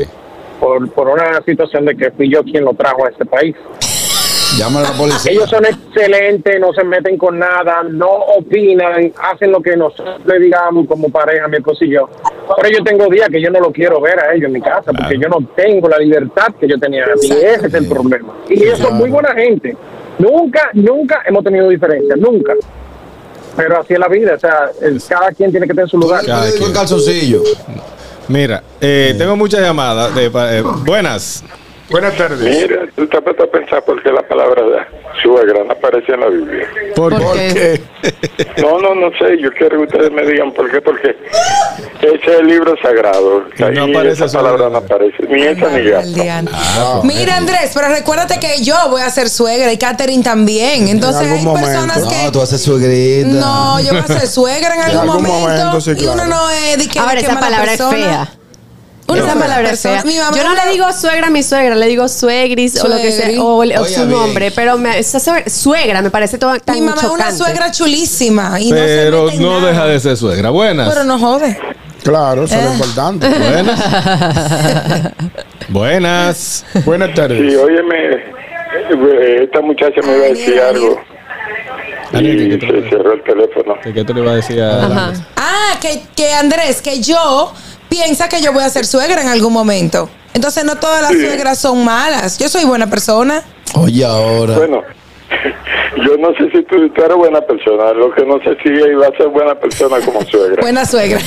[0.61, 3.55] por, por una situación de que fui yo quien lo trajo a este país.
[4.59, 5.33] Llámale a la policía.
[5.33, 10.39] Ellos son excelentes, no se meten con nada, no opinan, hacen lo que nosotros le
[10.39, 12.09] digamos como pareja, mi esposo y yo.
[12.57, 14.93] Pero yo tengo días que yo no lo quiero ver a ellos en mi casa,
[14.93, 17.05] porque yo no tengo la libertad que yo tenía.
[17.23, 18.33] Y ese es el problema.
[18.49, 19.77] Y ellos son muy buena gente.
[20.19, 22.53] Nunca, nunca hemos tenido diferencias, nunca.
[23.57, 26.25] Pero así es la vida, o sea, el- cada quien tiene que tener su lugar.
[26.25, 26.73] Cada quien.
[26.73, 27.43] calzoncillo.
[28.29, 30.15] Mira, eh, tengo muchas llamadas.
[30.15, 31.45] De, eh, buenas.
[31.91, 32.41] Buenas tardes.
[32.41, 34.89] Mira, tú te a pensar por qué la palabra
[35.23, 36.67] suegra no aparece en la Biblia.
[36.97, 37.81] ¿Por, ¿Por qué?
[38.63, 39.39] No, no, no sé.
[39.41, 40.81] Yo quiero que ustedes me digan por qué.
[40.81, 41.15] Porque
[42.01, 43.45] ese es el libro sagrado.
[43.59, 45.27] Y no Ahí aparece esa palabra no aparece.
[45.29, 46.07] Ni esa ni Al gata.
[46.07, 46.53] diante.
[47.05, 50.89] Mira, Andrés, pero recuérdate que yo voy a ser suegra y Catherine también.
[50.89, 52.09] Entonces En hay personas momento.
[52.09, 52.25] que.
[52.25, 53.29] No, tú haces suegrita.
[53.29, 56.29] No, yo voy a ser suegra en algún, algún momento, momento, sí, Y uno claro.
[56.31, 57.97] no es de que Ahora, esa palabra es persona.
[57.97, 58.29] fea.
[59.07, 60.03] Esa mala palabra es fea.
[60.03, 63.13] Yo no una- le digo suegra a mi suegra, le digo suegris o lo que
[63.13, 64.11] sea, o, su bien.
[64.11, 68.59] nombre, pero me, esa suegra, me parece todo tan Mi mamá es una suegra chulísima.
[68.61, 69.71] Y no se Pero no nada.
[69.71, 70.51] deja de ser suegra.
[70.51, 70.89] Buenas.
[70.89, 71.59] Pero no jode.
[72.03, 72.73] Claro, eso es lo Eh.
[72.75, 73.29] importante.
[73.29, 73.81] Buenas.
[75.69, 76.65] Buenas.
[76.85, 77.39] Buenas tardes.
[77.39, 81.01] Sí, óyeme, eh, esta muchacha me iba a decir algo.
[82.13, 83.75] Y ¿qué te- se cerró el teléfono.
[83.83, 85.13] ¿Qué te le iba a decir a Ajá.
[85.37, 87.53] Ah, que, que Andrés, que yo
[87.89, 90.09] piensa que yo voy a ser suegra en algún momento.
[90.33, 91.21] Entonces no todas las Sí.
[91.21, 92.39] suegras son malas.
[92.39, 93.43] Yo soy buena persona.
[93.75, 94.57] Oye, ahora.
[94.57, 94.83] Bueno,
[95.97, 97.93] yo no sé si tú, tú eres buena persona.
[97.93, 100.61] Lo que no sé si iba a ser buena persona como suegra.
[100.61, 101.21] Buena suegra.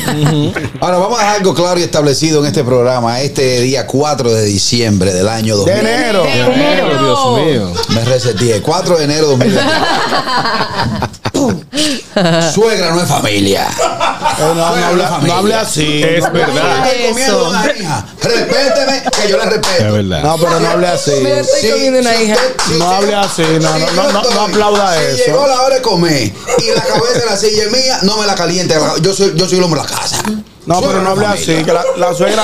[0.81, 4.43] Ahora vamos a dejar algo claro y establecido en este programa, este día 4 de
[4.45, 5.87] diciembre del año De 2000.
[5.87, 6.23] enero.
[6.23, 6.87] De enero.
[6.99, 7.73] Dios mío.
[7.95, 8.61] Me reseteé.
[8.61, 9.63] 4 de enero de 2020.
[12.53, 13.67] Suegra no es familia.
[14.39, 16.01] no, no hable- no hable así.
[16.03, 16.87] Es No, verdad.
[16.87, 17.49] Estoy comiendo Eso.
[17.49, 18.05] una hija.
[18.21, 19.93] Respéteme, que yo la Es respeto.
[19.93, 20.23] verdad.
[20.23, 21.11] No, pero no hable así.
[21.11, 22.35] Estoy comiendo una hija.
[22.77, 25.25] No hable así, no, no, no, no, no aplauda si eso.
[25.27, 26.23] llegó la hora de comer
[26.57, 28.75] y la cabeza de la silla es mía, no me la caliente.
[29.01, 30.17] Yo soy, yo soy el hombre de la casa.
[30.67, 32.43] No, pero no hable así, que la, la suegra.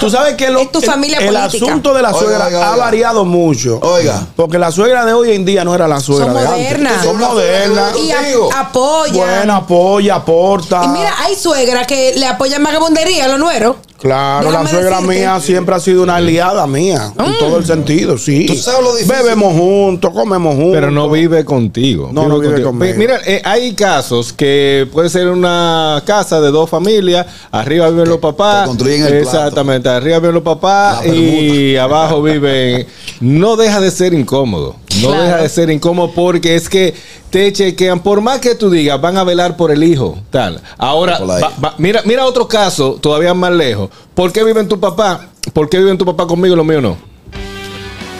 [0.00, 1.64] Tú sabes que lo- Es tu el- familia el, política.
[1.64, 2.84] asunto de la Oiga, suegra oiga, ha oiga.
[2.84, 3.78] variado mucho.
[3.82, 4.20] Oiga.
[4.34, 6.92] Porque la suegra de hoy en día no era la suegra Son de modernas.
[6.92, 7.06] antes.
[7.08, 7.96] Son modernas.
[7.98, 9.12] Y a- apoya.
[9.24, 10.82] Buena, apoya, aporta.
[10.84, 13.76] Y mira, hay suegra que le apoyan vagabundería a los nueros.
[14.02, 15.14] Claro, Déjame la suegra decirte.
[15.20, 17.12] mía siempre ha sido una aliada mía.
[17.16, 18.46] En todo el sentido, sí.
[18.46, 19.14] ¿Tú sabes lo difícil?
[19.16, 20.72] Bebemos juntos, comemos juntos.
[20.74, 22.10] Pero no vive contigo.
[22.12, 22.94] No, no vive conmigo.
[22.96, 28.18] Mira, eh, hay casos que puede ser una casa de dos familias, arriba viven los
[28.18, 28.62] papás.
[28.64, 29.36] te construyen el plato.
[29.38, 32.84] Exactamente, arriba viven los papás y abajo viven.
[33.20, 34.81] No deja de ser incómodo.
[35.00, 35.22] No Claro.
[35.22, 36.94] deja de ser incómodo porque es que
[37.30, 40.18] te chequean, por más que tú digas, van a velar por el hijo.
[40.30, 40.60] Tal.
[40.76, 43.88] Ahora, va- mira, mira otro caso, todavía más lejos.
[44.14, 45.28] ¿Por qué viven tu papá?
[45.52, 46.96] ¿Por qué viven tu papá conmigo y los míos no?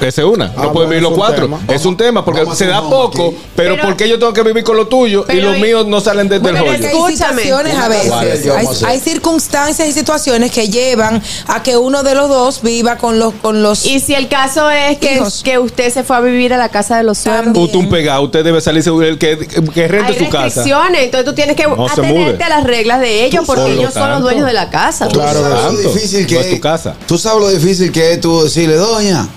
[0.08, 0.46] Esa es una.
[0.48, 1.44] No Ah, pueden bueno, vivir los cuatro.
[1.46, 1.60] tema.
[1.68, 3.36] Es un tema porque se da poco, aquí.
[3.56, 5.86] pero, Pero- ¿por qué yo tengo que vivir con lo tuyo y los y- míos
[5.86, 6.88] no salen desde Bueno, el porque rollo?
[7.06, 7.42] hay Escúchame.
[7.42, 8.12] situaciones a veces,
[8.50, 13.18] hay, hay circunstancias y situaciones que llevan a que uno de los dos viva con
[13.18, 15.42] los con los Y si el caso es que, Hijos.
[15.44, 17.56] que usted se fue a vivir a la casa de los suegros.
[17.56, 19.38] Usted un pegado, usted debe salirse el que,
[19.72, 20.64] que rente Hay su casa.
[20.64, 23.92] entonces tú tienes que No atenerte a las reglas de ellos porque Por lo ellos
[23.94, 24.22] son los tanto.
[24.24, 25.08] dueños de la casa.
[25.08, 25.82] Tú Claro, sabes tanto.
[25.82, 26.94] lo difícil que No es tu casa.
[27.06, 29.28] Tú sabes lo difícil que es tú decirle, doña,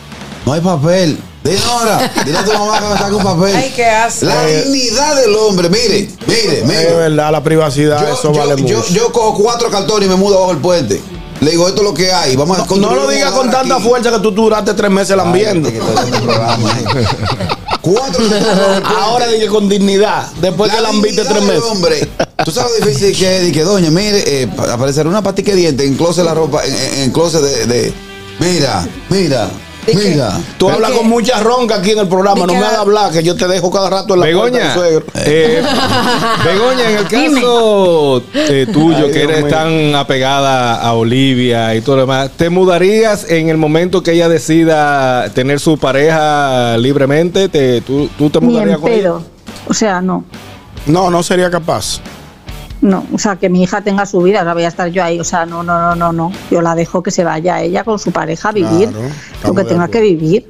[0.45, 1.17] no hay papel.
[1.43, 3.55] Dile ahora, dile a tu mamá que me saque un papel.
[3.55, 4.25] Ay, qué asco.
[4.25, 6.93] La Eh, dignidad del hombre, mire, mire, Es mire.
[6.95, 8.89] verdad, la privacidad, Yo, eso yo- vale yo- mucho.
[8.93, 10.99] yo cojo cuatro cartones y me mudo abajo el puente.
[11.41, 12.35] Le digo, esto es lo que hay.
[12.35, 13.83] Vamos a no lo digas con tanta aquí.
[13.83, 15.69] fuerza que tú duraste tres meses lambiendo.
[15.69, 15.81] Que eh.
[17.81, 18.23] Cuatro.
[19.01, 21.71] Ahora dije con dignidad, después que La lambiste dignidad tres del meses.
[21.71, 22.09] hombre.
[22.43, 23.43] Tú sabes lo difícil que es.
[23.43, 26.63] Dije, doña, mire, eh, pa- aparecerá una patica de diente en closet de la ropa,
[26.65, 27.93] en, en, en closet de, de-
[28.39, 29.49] Mira, mira,
[29.93, 30.31] mira.
[30.57, 33.35] Tú hablas con mucha ronca aquí en el programa, no me hagas hablar, que yo
[33.35, 35.05] te dejo cada rato en la puerta Begoña, del suegro.
[35.15, 35.63] eh,
[36.45, 39.47] Begoña, en el caso eh, tuyo, Ay, que eres mío.
[39.49, 44.29] tan apegada a Olivia y todo lo demás, ¿te mudarías en el momento que ella
[44.29, 47.49] decida tener su pareja libremente?
[47.49, 49.01] ¿Te, tú, ¿Tú te Ni mudarías en con ella?
[49.01, 49.23] pedo.
[49.67, 50.23] O sea, no.
[50.85, 51.99] No, no sería capaz.
[52.85, 55.19] No, o sea, que mi hija tenga su vida, la voy a estar yo ahí.
[55.19, 56.31] O sea, no, no, no, no, no.
[56.51, 59.09] Yo la dejo que se vaya ella con su pareja a vivir Claro,
[59.43, 60.47] lo que tenga que vivir.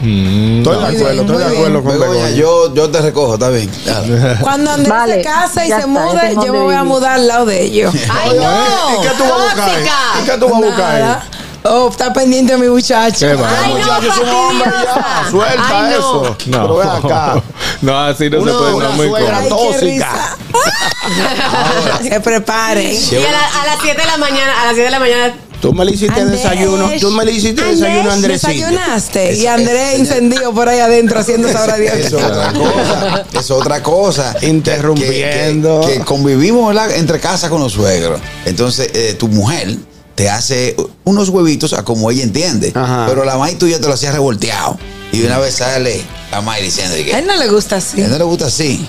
[0.00, 3.70] Mm, Estoy de acuerdo, estoy de acuerdo con Begoña, yo, yo te recojo, está bien.
[3.86, 4.36] Dale.
[4.40, 7.46] Cuando Andrés Vale, se casa y se mude, yo me voy a mudar al lado
[7.46, 7.94] de ellos.
[8.10, 9.00] ¡Ay, ¿Y no!
[9.02, 9.80] qué tú vas a buscar?
[10.20, 11.22] ¿Y qué tú vas a buscar.
[11.64, 13.26] Oh, está pendiente mi muchacho.
[13.26, 13.48] Qué va.
[13.62, 15.26] Ay, no, Muchacho, es un hombre ya.
[15.30, 15.98] Suelta Ay, no.
[15.98, 16.36] eso.
[16.46, 17.42] No, Pero ven acá.
[17.82, 18.74] no, así no Una- se puede.
[18.74, 20.36] una no, muy suegra tóxica.
[22.02, 22.92] Se preparen.
[22.92, 25.34] Y a, la- a las 7 de la mañana, a las 7 de la mañana,
[25.60, 26.90] Tú me le hiciste Andrés, desayuno.
[27.00, 28.48] Tú me le hiciste desayuno, Andresito.
[28.48, 29.34] Desayunaste.
[29.36, 31.94] y Andrés encendido por ahí adentro haciendo sabrá Dios.
[31.94, 33.24] Es otra cosa.
[33.38, 34.34] Es otra cosa.
[34.42, 35.82] Interrumpiendo.
[35.82, 36.90] Que, que- que convivimos ¿verdad?
[36.96, 38.20] entre casa con los suegros.
[38.44, 39.76] Entonces, eh, tu mujer
[40.14, 42.72] te hace unos huevitos a como ella entiende.
[42.74, 43.06] Ajá.
[43.08, 44.78] Pero la maíz tuya te lo hacía revolteado.
[45.12, 48.00] Y una vez sale la maíz diciendo que A él no le gusta así.
[48.00, 48.86] a él no le gusta así.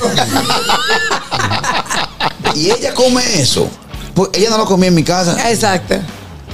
[2.54, 3.68] y ella come eso.
[4.14, 5.50] Pues ella no lo comía en mi casa.
[5.50, 5.96] Exacto.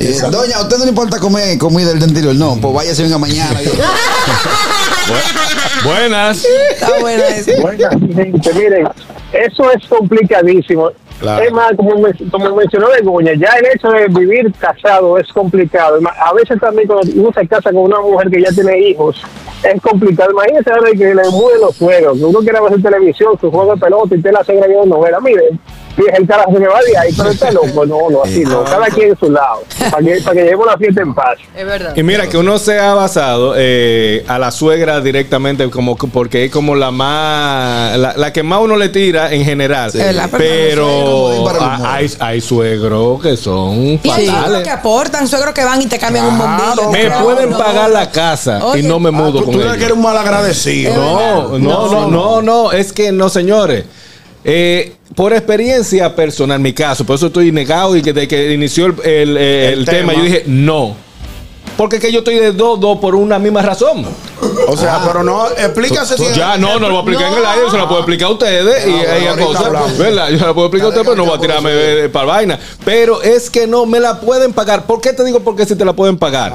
[0.00, 2.34] Y dice, Doña, ¿a usted no le importa comer comida del anterior?
[2.34, 3.60] No, pues váyase venga mañana.
[5.84, 6.44] Buenas.
[6.72, 7.52] Está bueno eso.
[7.60, 8.88] Buena gente, miren,
[9.32, 10.90] eso es complicadísimo.
[11.20, 11.44] Claro.
[11.44, 15.96] Es más, como, me- como mencionó Begoña, ya el hecho de vivir casado es complicado.
[15.98, 19.22] Es A veces también cuando uno se casa con una mujer que ya tiene hijos,
[19.62, 20.30] es complicado.
[20.32, 24.14] Imagínese ahora que le muden los juegos, que uno quiere ver televisión, que juega pelota
[24.14, 25.18] y te la suegra viendo novela.
[25.20, 25.44] Mire,
[25.96, 27.86] dije, el carajo se me va de ahí, pero está loco.
[27.86, 28.64] No, no, así no.
[28.64, 29.62] Cada quien en su lado.
[29.90, 31.38] Para que, para que llevemos la fiesta en paz.
[31.56, 31.92] es verdad.
[31.96, 36.50] Y mira que uno se ha basado eh, a la suegra directamente como porque es
[36.52, 39.90] como la más la, la que más uno le tira en general.
[39.92, 40.00] Sí.
[40.00, 40.86] Es pero
[41.44, 41.86] Para el humor.
[41.90, 44.62] hay, hay suegros que son Y hay suegros fatales.
[44.64, 46.90] que aportan, suegros que van y te cambian un bombillo.
[46.90, 47.58] Me Claro, pueden no.
[47.58, 48.80] pagar la casa Oye.
[48.80, 49.84] y no me Ah, mudo tú, con tú eres ellos.
[49.84, 50.94] eres un mal agradecido.
[50.94, 53.84] No, no, no, no, no, es que no, señores.
[54.44, 58.52] Eh, por experiencia personal, en mi caso, por eso estoy negado y que desde que
[58.52, 60.14] inició el, el- el El tema, tema.
[60.14, 60.96] yo dije no.
[61.76, 64.04] Porque es que yo estoy de dos, dos por una misma razón.
[64.68, 66.32] O sea, pero no, explícase si.
[66.34, 68.32] Ya, no, no lo voy a explicar en el aire, se lo puedo explicar a
[68.32, 69.98] ustedes y Ah, cosas, hablamos.
[69.98, 70.28] ¿verdad?
[70.30, 72.58] Yo se la puedo explicar a ustedes, pero no voy a tirarme eh, para vaina.
[72.84, 74.86] Pero es que no me la pueden pagar.
[74.86, 76.52] ¿Por qué te digo por qué si te la pueden pagar?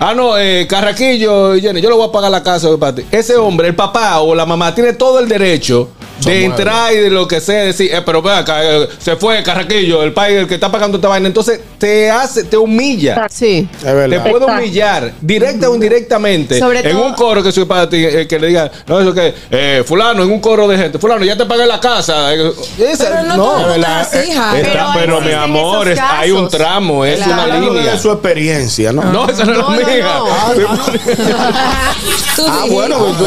[0.00, 3.04] Ah, no, eh, Carraquillo y Jenny, yo le voy a pagar la casa para ti.
[3.10, 5.88] Ese hombre, el papá o la mamá, tiene todo el derecho
[6.24, 9.42] de entrar y de lo que sea, decir, eh, pero ve acá, eh, se fue
[9.42, 11.26] Carraquillo, el país, el que está pagando esta vaina.
[11.28, 13.26] Entonces te hace, te humilla.
[13.30, 13.68] Sí.
[13.78, 14.22] Es verdad.
[14.24, 18.04] Te puede humillar directa o indirectamente Sobre en todo- un coro que soy para ti,
[18.04, 21.24] eh, que le diga, no, eso que, eh, fulano, en un coro de gente, fulano,
[21.24, 22.32] ya te pagué la casa.
[22.32, 24.56] Esa- Pero no así, hija.
[24.56, 27.92] Eh, está- Pero pero, mi amor, es- hay un tramo, es una línea.
[27.94, 29.02] de su experiencia, ¿no?
[29.02, 30.06] No, esa no, No, no, es mía.
[32.48, 33.24] Ah, bueno, pues tú-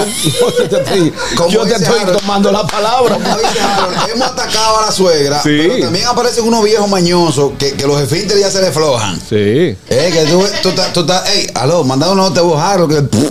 [0.59, 2.19] yo te estoy, Como yo te estoy Harold.
[2.19, 3.15] tomando la palabra.
[3.15, 5.57] Como dice Harold, hemos atacado a la suegra, Sí.
[5.61, 9.19] pero también aparecen unos viejos mañosos que, que los esfínteres ya se le flojan.
[9.19, 9.35] Sí.
[9.35, 9.77] Eh,
[10.13, 13.29] que tú, tú, estás- tú estás, ey, aló, mandado una nota de voz, Harold, que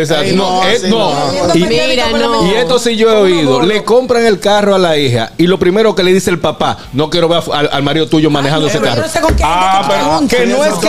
[0.00, 0.24] Exacto.
[0.24, 1.14] Ey, no, no, es- así no.
[1.46, 1.54] no.
[1.54, 2.46] Y, Mira, no.
[2.46, 3.60] y esto sí yo he oído.
[3.62, 6.78] Le compran el carro a la hija y lo primero que le dice el papá,
[6.92, 9.02] no quiero ver al, al marido tuyo manejando ese carro.
[9.02, 10.88] no sé con qué gente ah, que pero que no es que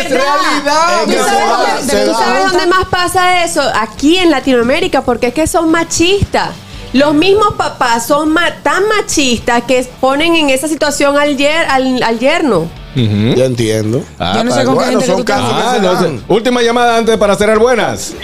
[0.00, 1.04] Es realidad.
[1.06, 3.60] ¿Tú sabes dónde más pasa eso?
[3.74, 6.50] Aquí en Latinoamérica, porque es que son machistas.
[6.92, 12.02] Los mismos papás son ma- tan machistas que ponen en esa situación al, yer- al,
[12.02, 12.68] al yerno.
[12.94, 14.02] Yo entiendo.
[14.18, 15.50] Ah, Yo no sé pa- con qué bueno, gente son casos.
[15.52, 16.24] Ah, que se no dan.
[16.28, 18.14] Última llamada antes para cerrar buenas.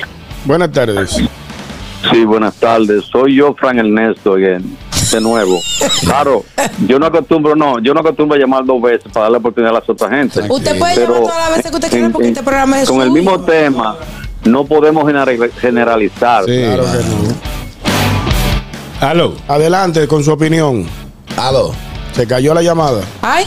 [0.46, 1.10] Buenas tardes.
[2.10, 3.04] Sí, buenas tardes.
[3.12, 4.76] Soy yo, Fran Ernesto, again,
[5.12, 5.60] de nuevo.
[6.00, 6.44] Claro,
[6.86, 9.80] yo no acostumbro, no, yo no acostumbro a llamar dos veces para darle oportunidad a
[9.80, 10.40] las otras gente.
[10.48, 12.88] Usted puede Pero llamar todas las veces que usted quiera porque en- este programa es
[12.88, 13.96] Con el mismo tema,
[14.44, 16.44] no podemos general- generalizar.
[16.44, 16.60] Sí.
[16.62, 17.32] Claro que no.
[19.08, 19.34] Aló.
[19.48, 20.86] Adelante con su opinión.
[21.36, 21.72] aló.
[22.12, 23.00] Se cayó la llamada.
[23.22, 23.46] Ay.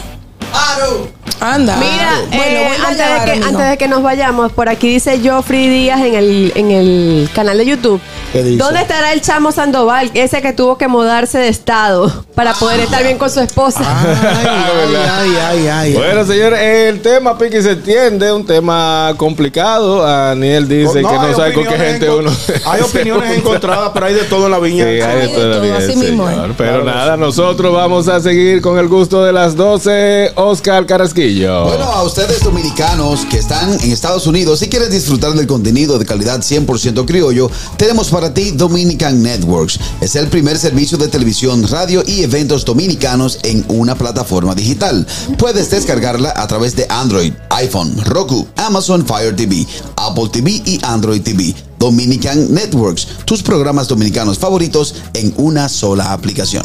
[1.40, 1.76] Anda.
[1.76, 5.68] Mira, bueno, eh, antes, de que, antes de que nos vayamos, por aquí dice Joffrey
[5.68, 8.00] Díaz en el, en el canal de YouTube.
[8.32, 8.58] ¿Qué dice?
[8.58, 10.10] ¿Dónde estará el chamo Sandoval?
[10.14, 13.80] Ese que tuvo que mudarse de estado para poder estar bien con su esposa.
[13.82, 15.92] Ay, ay, ay, ay, ay.
[15.94, 20.04] Bueno, señor, el tema Piqui se entiende, un tema complicado.
[20.06, 22.30] Aniel dice No, que no sabe con qué gente uno.
[22.66, 24.84] Hay opiniones encontradas, pero hay de todo en la viña.
[24.84, 26.50] hay de Hay de todo todo, bien, así mismo señor.
[26.50, 26.56] es.
[26.56, 30.32] Pero Claro, nada, nosotros vamos a seguir con el gusto de las 12.
[30.34, 31.64] Oscar Carasquillo.
[31.64, 36.04] Bueno, a ustedes dominicanos que están en Estados Unidos y quieren disfrutar del contenido de
[36.04, 39.78] calidad 100% criollo, tenemos para ti Dominican Networks.
[40.00, 45.06] Es el primer servicio de televisión, radio y eventos dominicanos en una plataforma digital.
[45.36, 51.20] Puedes descargarla a través de Android, iPhone, Roku, Amazon Fire TV, Apple TV y Android
[51.20, 51.54] TV.
[51.78, 56.64] Dominican Networks, tus programas dominicanos favoritos en una sola aplicación.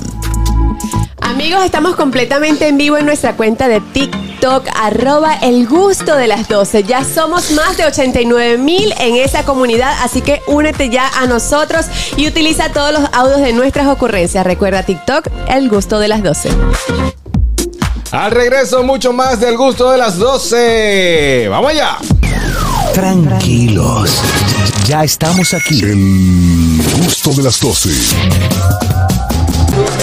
[1.21, 6.47] Amigos, estamos completamente en vivo en nuestra cuenta de TikTok, arroba el gusto de las
[6.47, 6.83] 12.
[6.83, 11.85] Ya somos más de 89 mil en esa comunidad, así que únete ya a nosotros
[12.17, 14.45] y utiliza todos los audios de nuestras ocurrencias.
[14.45, 16.49] Recuerda TikTok, el gusto de las 12.
[18.11, 21.47] Al regreso, mucho más del gusto de las 12.
[21.49, 21.97] Vamos allá.
[22.93, 24.21] Tranquilos.
[24.85, 25.81] Ya estamos aquí.
[25.81, 27.89] El gusto de las 12.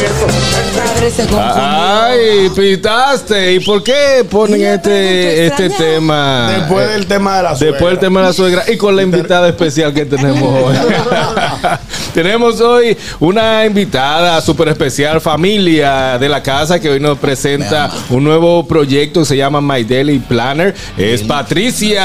[0.06, 0.67] comienzo.
[0.98, 1.62] Padre se confundió.
[1.62, 3.54] Ay, pitaste.
[3.54, 6.50] ¿Y por qué ponen este, este tema?
[6.50, 8.00] Después del tema de la Después del suegra.
[8.00, 10.76] tema de la suegra y con la invitada especial que tenemos hoy.
[12.14, 18.24] tenemos hoy una invitada súper especial, familia de la casa, que hoy nos presenta un
[18.24, 20.74] nuevo proyecto que se llama My Daily Planner.
[20.96, 22.02] Es Patricia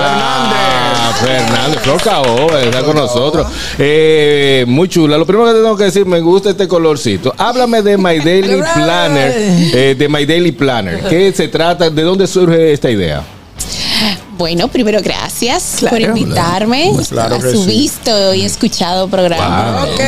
[0.00, 0.84] Fernández.
[1.20, 3.46] Fernández, Flor está con nosotros.
[3.78, 5.18] Eh, muy chula.
[5.18, 7.34] Lo primero que tengo que decir, me gusta este colorcito.
[7.38, 9.32] Háblame de My Daily Planner.
[9.36, 11.00] eh, de My Daily Planner.
[11.08, 11.88] ¿Qué se trata?
[11.90, 13.22] ¿De dónde surge esta idea?
[14.36, 16.16] Bueno, primero gracias por Claro.
[16.16, 17.68] invitarme Claro a su sí.
[17.68, 19.86] visto y escuchado programa.
[19.92, 20.00] Ok.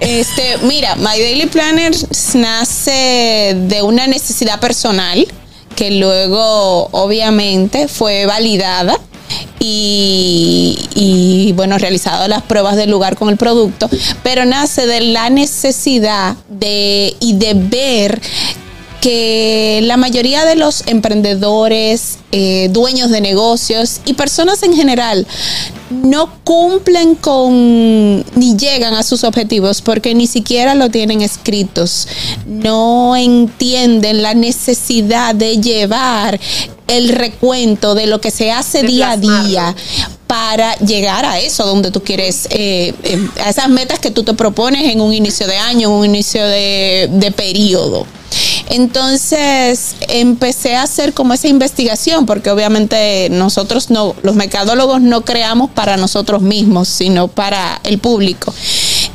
[0.00, 1.92] Este, mira, My Daily Planner
[2.34, 5.26] nace de una necesidad personal
[5.74, 8.96] que luego obviamente fue validada
[9.58, 13.88] y, y, bueno, realizado las pruebas del lugar con el producto,
[14.22, 18.20] pero nace de la necesidad de y de ver
[19.00, 25.26] que la mayoría de los emprendedores, eh, dueños de negocios y personas en general
[25.90, 32.08] no cumplen con ni llegan a sus objetivos porque ni siquiera lo tienen escritos.
[32.46, 36.38] No entienden la necesidad de llevar
[36.88, 39.76] el recuento de lo que se hace De día a día
[40.26, 44.34] para llegar a eso donde tú quieres, eh, eh, a esas metas que tú te
[44.34, 48.06] propones en un inicio de año, en un inicio de, de periodo.
[48.70, 55.70] Entonces empecé a hacer como esa investigación, porque obviamente nosotros no, los mercadólogos no creamos
[55.70, 58.52] para nosotros mismos, sino para el público.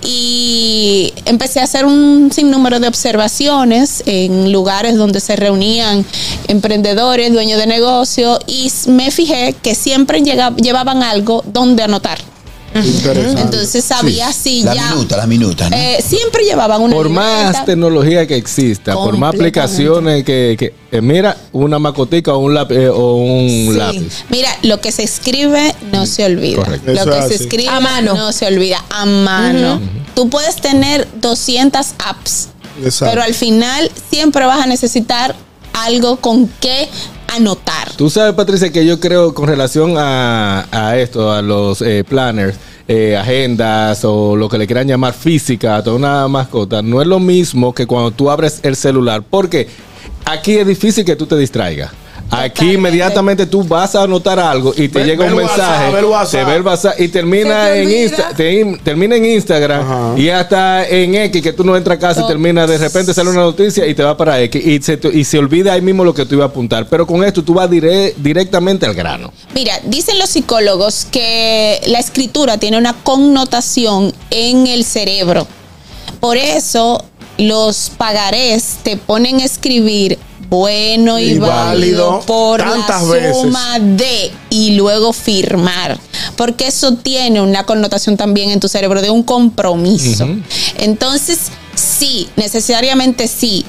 [0.02, 6.06] Y empecé a hacer un sinnúmero de observaciones en lugares donde se reunían
[6.48, 12.33] emprendedores, dueños de negocio, y me fijé que siempre llevaban algo donde anotar.
[12.74, 14.90] Entonces sabía si La ya.
[14.90, 15.76] minuta, la minuta, ¿no?
[15.76, 21.02] Eh, siempre llevaban una Por más tecnología que exista, por más aplicaciones que, que- eh,
[21.02, 23.74] mira, una macotica o un lápiz, eh, o un Sí.
[23.78, 24.24] lápiz.
[24.30, 26.58] Mira, lo que se escribe no se olvida.
[26.64, 26.92] Correcto.
[26.92, 27.44] Lo Eso que es se así.
[27.44, 28.14] escribe A mano.
[28.16, 28.84] no se olvida.
[28.90, 29.80] A mano.
[30.16, 32.50] Tú puedes tener 200 apps,
[32.84, 33.12] Exacto.
[33.12, 35.36] pero al final siempre vas a necesitar
[35.74, 36.88] algo con qué
[37.36, 37.92] anotar.
[37.96, 42.58] Tú sabes, Patricia, que yo creo con relación a, esto, a los eh, planners,
[42.88, 47.08] eh, agendas o lo que le quieran llamar física a toda una mascota, no es
[47.08, 49.68] lo mismo que cuando tú abres el celular, porque
[50.26, 51.92] aquí es difícil que tú te distraigas.
[52.36, 55.58] Aquí inmediatamente tú vas a anotar algo y te Ve- llega ve un WhatsApp,
[55.92, 56.32] mensaje, WhatsApp.
[56.40, 58.02] te ve el WhatsApp y termina te en olvida.
[58.04, 62.22] Insta, te- termina en Instagram y hasta en X que tú no entras a casa
[62.22, 65.10] y termina de repente sale una noticia y te va para X y se, te-
[65.16, 66.88] y se olvida ahí mismo lo que tú ibas a apuntar.
[66.90, 69.32] Pero con esto tú vas dire- directamente al grano.
[69.54, 75.46] Mira, dicen los psicólogos que la escritura tiene una connotación en el cerebro.
[76.20, 77.04] Por eso
[77.38, 80.18] los pagarés te ponen a escribir
[80.54, 83.38] bueno y, Y válido, válido por tantas la veces.
[83.42, 86.00] suma de y luego firmar.
[86.36, 90.28] Porque eso tiene una connotación también en tu cerebro de un compromiso.
[90.78, 91.40] Entonces,
[91.76, 93.66] sí, necesariamente sí.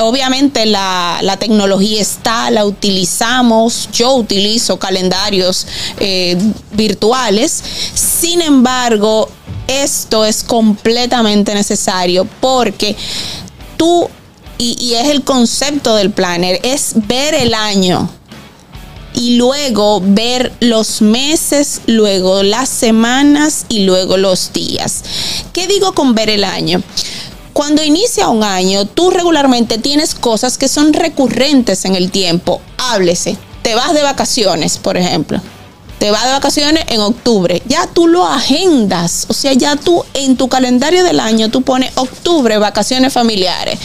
[0.00, 5.66] Obviamente la, la tecnología está, la utilizamos, yo utilizo calendarios
[6.00, 6.38] eh,
[6.72, 7.62] virtuales,
[7.94, 9.28] sin embargo,
[9.68, 12.96] esto es completamente necesario porque
[13.76, 14.08] tú,
[14.58, 18.08] y, es el concepto del planner, es ver el año
[19.14, 25.04] y luego ver los meses, luego las semanas y luego los días.
[25.52, 26.82] ¿Qué digo con ver el año?
[27.52, 32.60] Cuando inicia un año, tú regularmente tienes cosas que son recurrentes en el tiempo.
[32.78, 35.40] Háblese, te vas de vacaciones, por ejemplo.
[36.04, 37.62] Te vas de vacaciones en octubre.
[37.64, 39.24] Ya tú lo agendas.
[39.30, 43.78] O sea, ya tú en tu calendario del año tú pones octubre, vacaciones familiares.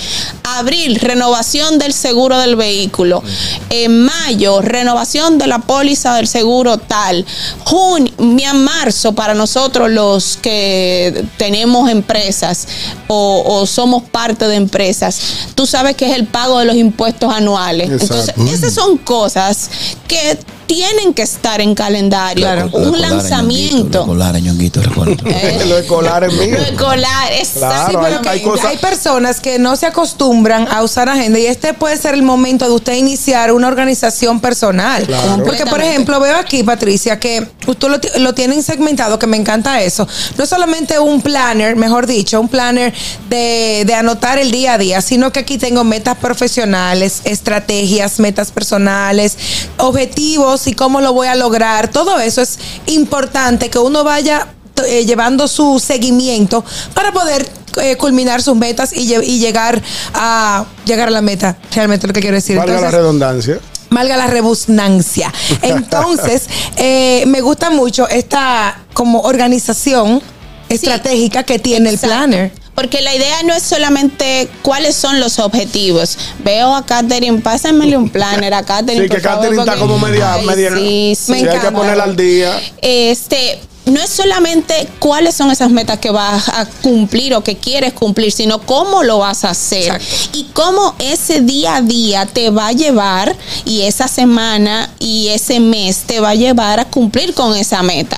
[0.43, 3.23] Abril, renovación del seguro del vehículo.
[3.69, 7.25] En mayo, renovación de la póliza del seguro tal.
[7.63, 12.67] Junio, marzo, para nosotros los que tenemos empresas
[13.07, 15.21] o, o somos parte de empresas,
[15.55, 17.89] tú sabes que es el pago de los impuestos anuales.
[17.89, 18.33] Exacto.
[18.35, 19.69] Entonces, esas son cosas
[20.05, 20.37] que
[20.69, 22.47] tienen que estar en calendario.
[22.73, 24.01] Un lanzamiento.
[24.01, 25.15] Escolar, ñonguito, recuerda.
[25.67, 26.57] Lo escolar es mío.
[26.59, 27.99] Lo escolar, Claro, exacto.
[28.05, 31.73] hay- Porque hay cosas- hay personas que no se acostumbran a usar agenda y este
[31.73, 35.07] puede ser el momento de usted iniciar una organización personal.
[35.07, 35.43] Claro.
[35.43, 39.81] Porque, por ejemplo, veo aquí, Patricia, que usted lo, lo tienen segmentado, que me encanta
[39.81, 40.07] eso.
[40.37, 42.93] No solamente un planner, mejor dicho, un planner
[43.27, 48.51] de, de anotar el día a día, sino que aquí tengo metas profesionales, estrategias, metas
[48.51, 49.35] personales,
[49.77, 51.89] objetivos y cómo lo voy a lograr.
[51.89, 54.47] Todo eso es importante que uno vaya
[54.87, 57.47] eh, llevando su seguimiento para poder
[57.81, 59.81] eh, culminar sus metas y, lle- y llegar
[60.13, 61.57] a llegar a la meta.
[61.73, 62.57] Realmente lo que quiero decir.
[62.57, 63.59] Valga la Entonces, redundancia.
[63.91, 65.33] Valga la rebusnancia.
[65.61, 66.43] Entonces,
[66.77, 70.21] eh, me gusta mucho esta como organización
[70.69, 72.05] estratégica que tiene Exacto.
[72.05, 72.51] el planner.
[72.79, 76.17] Porque la idea no es solamente cuáles son los objetivos.
[76.45, 79.03] Veo a Katherine, pásenmele un planner a Katherine.
[79.03, 81.33] Sí, que favor, Katherine está porque- como media- Ay, media- Sí, sí.
[81.33, 82.57] Sí, hay que ponerla al día.
[82.81, 87.91] Este, no es solamente cuáles son esas metas que vas a cumplir o que quieres
[87.91, 89.99] cumplir, sino cómo lo vas a hacer
[90.31, 95.59] y cómo ese día a día te va a llevar y esa semana y ese
[95.59, 98.15] mes te va a llevar a cumplir con esa meta.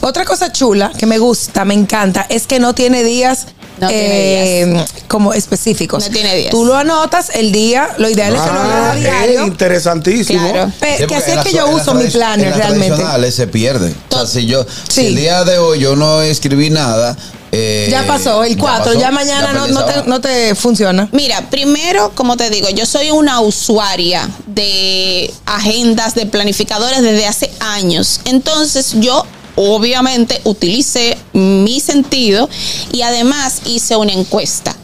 [0.00, 3.48] Otra cosa chula que me gusta, me encanta, es que no tiene días.
[3.80, 6.04] No tiene eh, como específicos.
[6.06, 6.50] No tiene días.
[6.50, 9.46] Tú lo anotas el día, lo ideal es que lo hagas Ah, a eh, diario.
[9.46, 10.50] interesantísimo.
[10.50, 10.72] Claro.
[10.80, 13.30] Pe- Sí, que así es que yo uso mi planner realmente.
[13.32, 13.94] se pierde.
[14.10, 17.16] O sea, si yo, si el día de hoy yo no escribí nada.
[17.52, 21.08] eh, Ya pasó, el 4, ya, mañana no, te, no te funciona.
[21.12, 27.50] Mira, primero, como te digo, yo soy una usuaria de agendas, de planificadores desde hace
[27.60, 28.20] años.
[28.24, 29.24] Entonces, yo
[29.58, 32.48] obviamente utilicé mi sentido
[32.92, 34.74] y además hice una encuesta.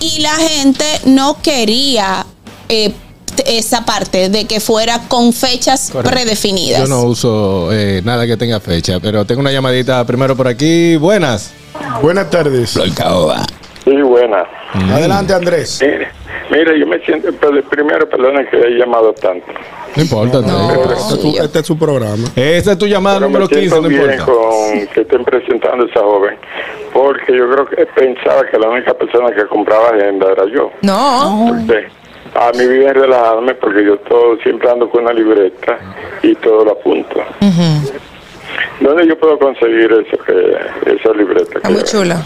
[0.00, 2.24] Y la gente no quería
[2.68, 2.92] eh,
[3.46, 6.10] esa parte de que fuera con fechas Correcto.
[6.10, 6.80] predefinidas.
[6.82, 10.96] Yo no uso eh, nada que tenga fecha, pero tengo una llamadita primero por aquí.
[10.96, 11.50] Buenas.
[12.00, 12.70] Buenas tardes.
[12.70, 13.42] Flor Caoba.
[13.84, 14.44] Sí, buena.
[14.72, 15.78] Adelante, Andrés.
[15.82, 16.08] Mire,
[16.54, 19.46] Mire, yo me siento, pero primero, perdona que haya llamado tanto.
[19.96, 20.40] No importa.
[20.40, 20.70] no.
[20.72, 22.28] Este es tu- este es su programa.
[22.36, 24.24] Esa es tu llamada Pero número me 15, siento no bien importa.
[24.24, 26.36] con que estén presentando a esa joven,
[26.92, 30.70] porque yo creo que pensaba que la única persona que compraba agenda era yo.
[30.82, 31.48] No.
[31.58, 31.86] Entonces,
[32.34, 35.78] a mí bien relajarme porque yo todo siempre ando con una libreta
[36.22, 37.20] y todo lo apunto.
[38.80, 41.56] ¿Dónde yo puedo conseguir eso que esa libreta?
[41.56, 42.22] Está muy chula.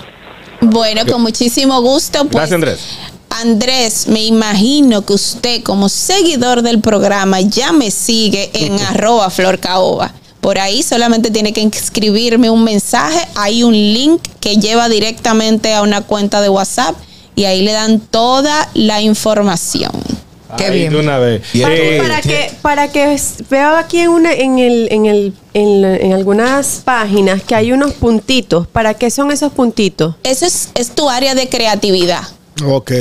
[0.61, 2.21] Bueno, con muchísimo gusto.
[2.23, 2.99] Pues, Gracias, Andrés.
[3.31, 10.13] Andrés, me imagino que usted como seguidor del programa ya me sigue en arroba florcaoba.
[10.41, 13.21] Por ahí solamente tiene que escribirme un mensaje.
[13.35, 16.97] Hay un link que lleva directamente a una cuenta de WhatsApp
[17.35, 19.93] y ahí le dan toda la información.
[20.51, 21.43] Ahí de una vez.
[21.61, 23.21] Para, Eh, para que, para que
[23.51, 27.93] veo aquí en una, en el, en el, en, en algunas páginas que hay unos
[27.93, 28.67] puntitos.
[28.67, 30.15] ¿Para qué son esos puntitos?
[30.23, 32.23] Eso es, es tu área de creatividad.
[32.65, 32.93] Ok.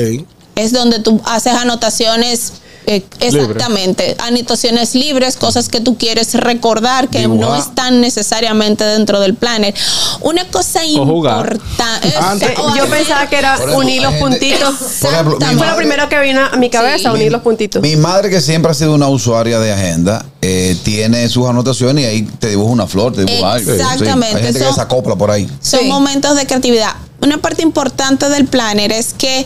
[0.56, 2.54] Es donde tú haces anotaciones.
[2.90, 9.34] Eh, exactamente, anotaciones libres, cosas que tú quieres recordar que no están necesariamente dentro del
[9.34, 9.74] planner.
[10.22, 12.14] Una cosa importante.
[12.18, 14.74] Antes- Eh, yo pensaba que era ejemplo, unir los gente- puntitos.
[15.02, 17.82] Por ejemplo, mi Fue lo primero que vino a mi cabeza, unir los puntitos.
[17.82, 22.06] Mi madre, que siempre ha sido una usuaria de agenda, eh, tiene sus anotaciones y
[22.06, 23.70] ahí te dibuja una flor, te dibuja algo.
[23.70, 25.46] Sí, Exactamente, Hay gente que se acopla por ahí.
[25.60, 25.86] Son Sí.
[25.86, 26.92] momentos de creatividad.
[27.20, 29.44] Una parte importante del planner es que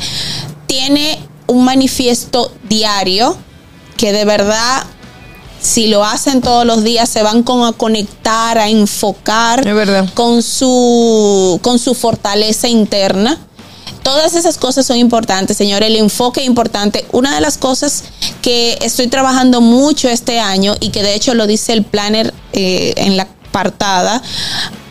[0.67, 3.37] tiene un manifiesto diario
[3.97, 4.85] que de verdad,
[5.61, 10.09] si lo hacen todos los días, se van como a conectar, a enfocar Es verdad.
[10.15, 13.39] con su, con su fortaleza interna.
[14.03, 15.85] Todas esas cosas son importantes, señor.
[15.85, 17.07] El enfoque es importante.
[17.13, 18.03] Una de las cosas
[18.43, 22.95] que estoy trabajando mucho este año y que de hecho lo dice el planner eh,
[22.97, 24.21] en la apartada,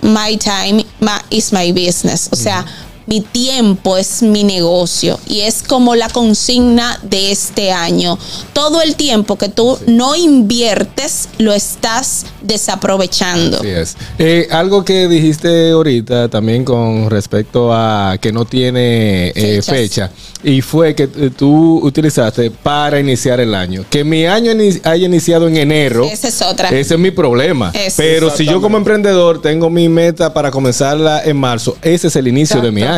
[0.03, 2.29] My time ma- is my business.
[2.31, 2.65] O sea,
[3.05, 8.17] mi tiempo es mi negocio y es como la consigna de este año.
[8.53, 13.57] Todo el tiempo que tú no inviertes lo estás desaprovechando.
[13.57, 13.97] Así es.
[14.19, 20.11] Eh, algo que dijiste ahorita también con respecto a que no tiene eh, fecha
[20.43, 23.85] y fue que eh, tú utilizaste para iniciar el año.
[23.89, 24.51] Que mi año
[24.83, 26.05] haya iniciado en enero.
[26.05, 26.69] Esa es otra.
[26.69, 27.71] Ese es mi problema.
[27.97, 32.27] Pero si yo como emprendedor tengo mi meta para comenzarla en marzo, ese es el
[32.27, 32.90] inicio de mi año.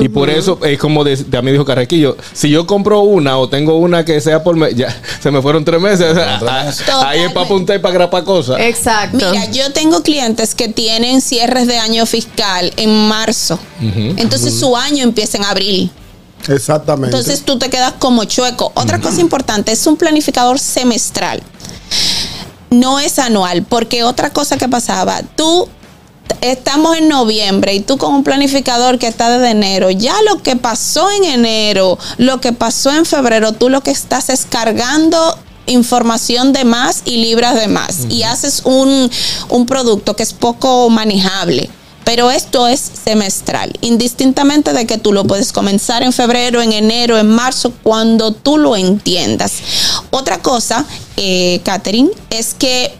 [0.00, 3.36] Y por eso es como de, de- a mí dijo Carrequillo, si yo compro una
[3.38, 4.88] o tengo una que sea por mes, ya
[5.20, 6.16] se me fueron tres meses.
[7.04, 8.58] Ahí es para apuntar y para grapar cosas.
[8.60, 9.30] Exacto.
[9.30, 13.58] Mira, yo tengo clientes que tienen cierres de año fiscal en marzo.
[13.80, 15.90] Entonces su año empieza en abril.
[16.48, 17.16] Exactamente.
[17.16, 18.70] Entonces tú te quedas como chueco.
[18.74, 21.42] Otra cosa importante, es un planificador semestral.
[22.70, 25.68] No es anual, porque otra cosa que pasaba, tú
[26.40, 30.56] estamos en noviembre y tú con un planificador que está desde enero, ya lo que
[30.56, 36.52] pasó en enero, lo que pasó en febrero, tú lo que estás es cargando información
[36.52, 39.10] de más y libras de más y haces un,
[39.48, 41.68] un producto que es poco manejable.
[42.04, 47.18] Pero esto es semestral, indistintamente de que tú lo puedes comenzar en febrero, en enero,
[47.18, 49.54] en marzo, cuando tú lo entiendas.
[50.10, 50.84] Otra cosa,
[51.16, 52.94] eh, Catherine, es que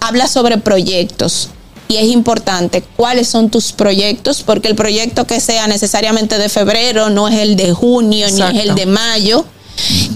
[0.00, 1.50] habla sobre proyectos.
[1.92, 7.10] Y es importante cuáles son tus proyectos, porque el proyecto que sea necesariamente de febrero
[7.10, 9.44] no es el de junio ni es el de mayo.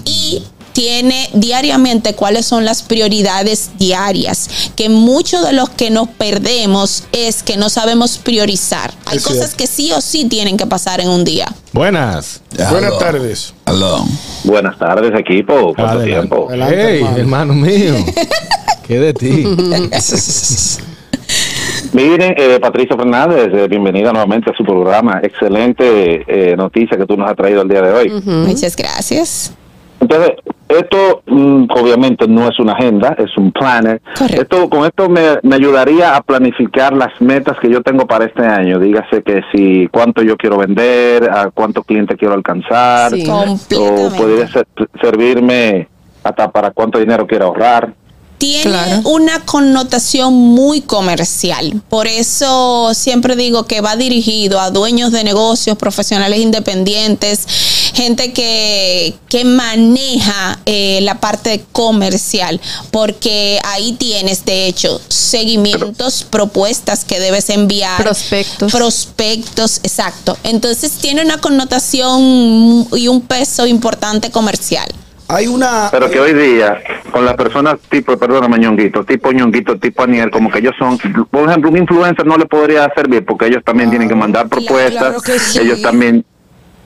[0.05, 7.03] Y tiene diariamente cuáles son las prioridades diarias, que mucho de los que nos perdemos
[7.11, 8.93] es que no sabemos priorizar.
[9.05, 9.57] Hay Es cosas cierto.
[9.57, 11.47] que sí o sí tienen que pasar en un día.
[11.73, 12.41] Buenas.
[12.69, 13.53] Buenas tardes.
[13.65, 14.05] Aló.
[14.43, 15.73] Buenas tardes, equipo.
[15.75, 16.11] ¿Cuánto Adelante.
[16.11, 16.45] tiempo?
[16.49, 17.17] Adelante, Hey, hermano.
[17.17, 17.95] hermano mío.
[18.87, 19.43] ¿Qué de ti?
[21.93, 25.19] Miren, eh, Patricia Fernández, eh, bienvenida nuevamente a su programa.
[25.23, 28.21] Excelente eh, noticia que tú nos has traído el día de hoy.
[28.25, 29.55] Muchas gracias.
[29.99, 30.33] Entonces,
[30.69, 33.99] esto mm, obviamente no es una agenda, es un planner.
[34.17, 34.41] Correcto.
[34.41, 38.45] Esto, con esto me, me ayudaría a planificar las metas que yo tengo para este
[38.45, 38.77] año.
[38.79, 43.25] Dígase que si cuánto yo quiero vender, a cuántos clientes quiero alcanzar, Sí.
[43.27, 44.67] o podría ser-
[45.01, 45.87] servirme
[46.23, 47.91] hasta para cuánto dinero quiero ahorrar.
[48.37, 49.01] Tiene Claro.
[49.09, 51.81] una connotación muy comercial.
[51.89, 57.47] Por eso siempre digo que va dirigido a dueños de negocios, profesionales independientes,
[57.93, 62.61] gente que, que maneja eh, la parte comercial,
[62.91, 68.01] porque ahí tienes, de hecho, seguimientos, propuestas que debes enviar.
[68.01, 68.71] Prospectos.
[68.71, 70.37] Prospectos, exacto.
[70.43, 74.87] Entonces tiene una connotación y un peso importante comercial.
[75.29, 75.89] Hay una.
[75.91, 80.49] Pero que hoy día, con las personas tipo, perdóname, ñonguito, tipo ñonguito, tipo Aniel, como
[80.49, 80.97] que ellos son,
[81.29, 84.99] por ejemplo, un influencer no le podría servir porque ellos también tienen que mandar propuestas,
[84.99, 85.59] claro que sí.
[85.59, 86.25] ellos también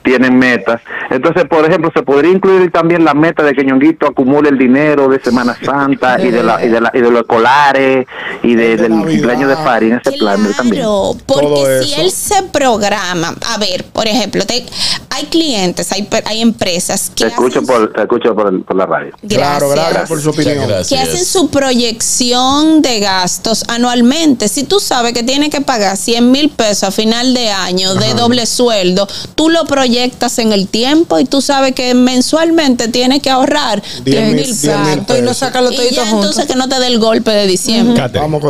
[0.04, 0.82] tienen metas.
[1.10, 5.08] Entonces, por ejemplo, se podría incluir también la meta de que Ñonguito acumule el dinero
[5.08, 8.06] de Semana Santa y de, la, y de, la, y de los escolares
[8.44, 10.82] y de- del cumpleaños de París en ese plan también.
[10.84, 14.66] Claro, porque si él se programa, a ver, por ejemplo, te-
[15.10, 18.86] hay clientes, hay, hay empresas que Te escucho por, te escucho por, el- por la
[18.86, 19.12] radio.
[19.28, 20.68] Claro, gracias por su opinión.
[20.88, 24.48] que hacen su proyección de gastos anualmente.
[24.48, 28.14] Si tú sabes que tienes que pagar 100 mil pesos a final de año de
[28.14, 29.91] doble sueldo, tú lo proyectas
[30.38, 35.18] en el tiempo y tú sabes que mensualmente tienes que ahorrar 10 mil pesos.
[35.18, 37.48] Y no saca los Y toditos ya entonces que no te dé el golpe de
[37.48, 38.02] diciembre.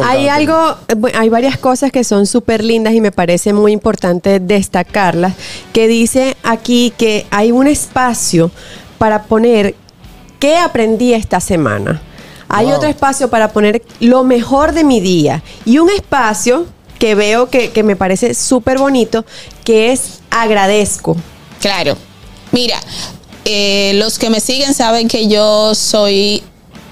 [0.03, 4.39] Hay algo, eh, hay varias cosas que son súper lindas y me parece muy importante
[4.39, 5.33] destacarlas,
[5.73, 8.51] que dice aquí que hay un espacio
[8.97, 9.75] para poner
[10.39, 12.01] qué aprendí esta semana.
[12.49, 12.75] Hay Wow.
[12.75, 16.65] otro espacio para poner lo mejor de mi día y un espacio
[17.01, 19.25] que veo que, que me parece súper bonito,
[19.63, 21.17] que es agradezco.
[21.59, 21.97] Claro.
[22.51, 22.79] Mira,
[23.43, 26.43] eh, los que me siguen saben que yo soy,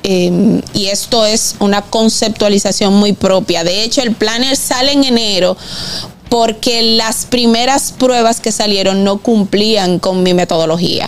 [0.02, 3.64] eh, y esto es una conceptualización muy propia.
[3.64, 5.56] De hecho, el planner sale en enero
[6.28, 11.08] porque las primeras pruebas que salieron no cumplían con mi metodología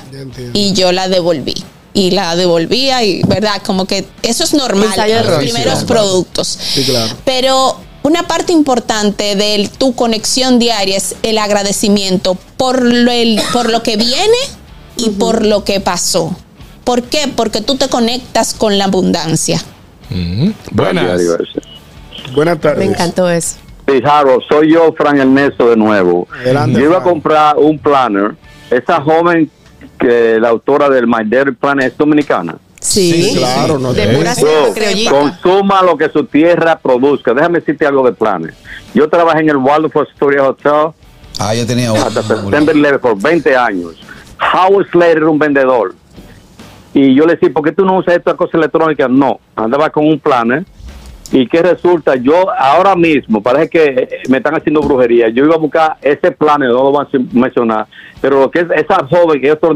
[0.53, 1.55] y yo la devolví.
[1.95, 3.63] Y la devolvía y, ¿verdad?
[3.65, 6.59] Como que eso es normal los primeros Sí, productos.
[6.75, 7.13] Sí, claro.
[7.25, 13.69] Pero una parte importante de tu conexión diaria es el agradecimiento por lo, el- por
[13.69, 14.37] lo que viene
[14.97, 16.35] y por lo que pasó.
[16.83, 17.31] ¿Por qué?
[17.35, 19.61] Porque tú te conectas con la abundancia.
[20.71, 21.21] Buenas.
[22.33, 22.79] Buenas tardes.
[22.79, 23.55] Me encantó eso.
[23.87, 26.27] Sí, Harold, soy yo, Fran Ernesto, de nuevo.
[26.33, 28.35] Adelante, yo iba a comprar un planner.
[28.69, 29.49] Esa joven
[29.99, 32.55] que la autora del My Dairy Planner es dominicana.
[32.81, 34.33] Sí, claro, no de pura
[35.09, 37.33] consuma lo que su tierra produzca.
[37.33, 38.55] Déjame decirte algo de planes.
[38.93, 40.87] Yo trabajé en el Waldorf Astoria Hotel
[41.39, 42.01] Ah, yo tenía uno.
[42.01, 44.01] hasta September 11 por 20 años.
[44.53, 45.93] Howard Slater era un vendedor.
[46.93, 49.07] Y yo le decía, ¿por qué tú no usas esta cosa electrónica?
[49.07, 50.65] No, andaba con un planner.
[51.31, 52.15] ¿Y qué resulta?
[52.15, 55.29] Yo ahora mismo, parece que me están haciendo brujería.
[55.29, 57.87] Yo iba a buscar ese planner, no lo voy a mencionar,
[58.19, 59.73] pero lo que es esa joven que es otro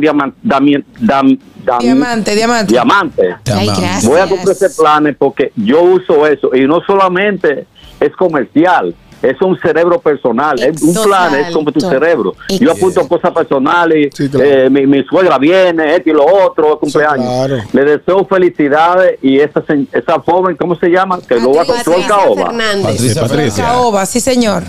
[1.79, 2.73] diamante, Diamante, diamante.
[2.73, 3.35] diamante.
[3.53, 4.05] Ay, gracias.
[4.05, 7.65] Voy a comprar ese plan porque yo uso eso y no solamente
[7.99, 10.61] es comercial, es un cerebro personal.
[10.61, 12.35] Es un plan es como tu cerebro.
[12.59, 14.13] Yo apunto cosas personales.
[14.13, 14.39] claro.
[14.43, 17.49] eh, mi, mi suegra viene, esto y lo otro, cumpleaños.
[17.73, 21.19] Le deseo felicidades y esa, esa joven, ¿cómo se llama?
[21.27, 22.45] Que lo va a Patricia Caoba.
[22.47, 23.17] Fernández.
[23.19, 24.63] Patricia Caoba, sí, señor.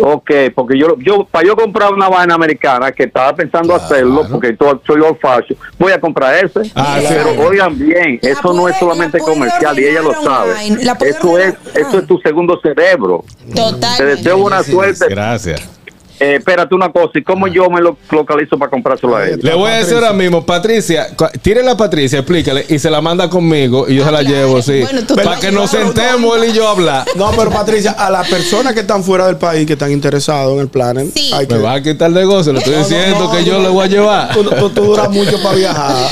[0.00, 4.52] Ok, porque yo, yo para yo comprar una vaina americana que estaba pensando hacerlo, porque
[4.54, 6.70] to- soy old fashion, voy a comprar ese.
[6.74, 7.06] Ah, sí.
[7.08, 10.54] pero oigan bien, eso no es solamente comercial y ella lo sabe.
[11.00, 13.24] Eso es, eso es tu segundo cerebro.
[13.54, 13.96] Total.
[13.96, 15.06] Te deseo buena suerte.
[15.08, 15.77] Gracias.
[16.20, 19.36] Eh, espérate una cosa, ¿y cómo yo me lo localizo para comprárselo a ella?
[19.40, 21.06] Le voy a decir ahora mismo, Patricia,
[21.42, 24.80] tírele a Patricia, explícale, y se la manda conmigo y yo se la llevo, sí.
[24.80, 27.04] Bueno, tú Para que nos sentemos él y yo a hablar.
[27.14, 30.60] No, pero Patricia, a las personas que están fuera del país, que están interesados en
[30.60, 31.54] el plan, hay que...
[31.54, 33.62] Me va a quitar el negocio, le estoy No, no, diciendo no, que yo no,
[33.62, 34.32] le voy a llevar.
[34.34, 36.10] Tú, tú- tú duras mucho para viajar.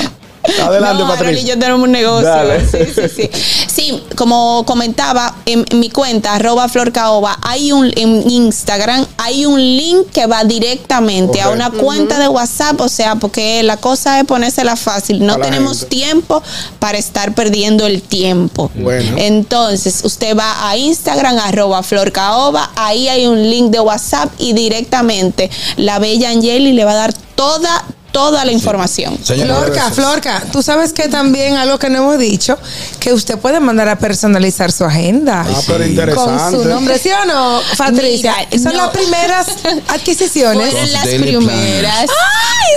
[0.63, 1.55] Adelante, No, Harold y Patricia.
[1.55, 2.29] yo tenemos un negocio.
[2.29, 2.67] Dale.
[2.67, 3.31] Sí, sí, sí.
[3.67, 9.61] Sí, como comentaba, en, en mi cuenta, arroba florcaoba, hay un, en Instagram, hay un
[9.61, 14.25] link que va directamente a una cuenta de WhatsApp, o sea, porque la cosa es
[14.27, 15.25] ponérsela fácil.
[15.25, 15.97] No tenemos gente.
[15.97, 16.43] tiempo
[16.79, 18.71] para estar perdiendo el tiempo.
[18.75, 19.17] Bueno.
[19.19, 25.51] Entonces, usted va a Instagram, arroba florcaoba, ahí hay un link de WhatsApp y directamente
[25.77, 29.19] la bella Angeli le va a dar toda, toda la información.
[29.19, 32.59] Florca, Florca, tú sabes que también algo que no hemos dicho,
[32.99, 35.45] que usted puede mandar a personalizar su agenda.
[35.47, 36.57] Ah, pero Con interesante.
[36.63, 38.35] su nombre, ¿sí o no, Patricia?
[38.51, 38.85] Mira, Son no.
[38.85, 39.47] las primeras
[39.89, 40.71] adquisiciones.
[40.71, 42.07] Fueron las primeras.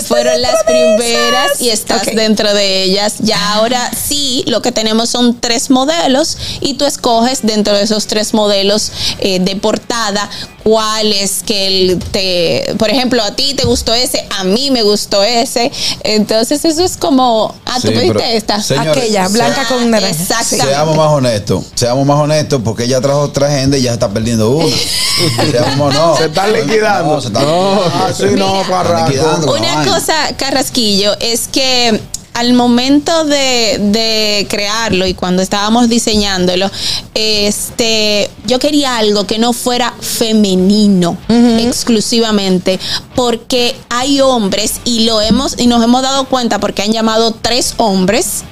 [0.07, 3.15] fueron las primeras y estás dentro de ellas.
[3.19, 8.07] Ya ahora sí, lo que tenemos son tres modelos y tú escoges dentro de esos
[8.07, 10.29] tres modelos eh, de portada
[10.69, 14.83] cuál es que el te, por ejemplo, a ti te gustó ese, a mí me
[14.83, 15.71] gustó ese.
[16.03, 18.61] Entonces eso es como, ah, tú pediste esta.
[18.61, 20.11] señores, Aquella, blanca con naranja.
[20.11, 20.71] Exactamente.
[20.71, 24.09] Seamos más honestos, seamos más honestos porque ella trajo otra agenda y ya se está
[24.09, 24.75] perdiendo una.
[25.51, 26.15] Seamos no.
[26.17, 27.15] Se están liquidando.
[27.15, 29.55] No, se Ah, sí, no, liquidando.
[29.55, 31.99] la Una cosa, Carrasquillo, es que
[32.39, 36.71] al momento de, de crearlo y cuando estábamos diseñándolo,
[37.13, 41.17] este, yo quería algo que no fuera femenino
[41.59, 42.79] exclusivamente,
[43.13, 47.73] porque hay hombres y lo hemos y nos hemos dado cuenta porque han llamado tres
[47.75, 48.45] hombres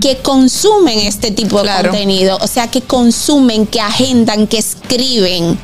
[0.00, 5.58] que consumen este tipo de contenido, o sea, que consumen, que agendan, que escriben.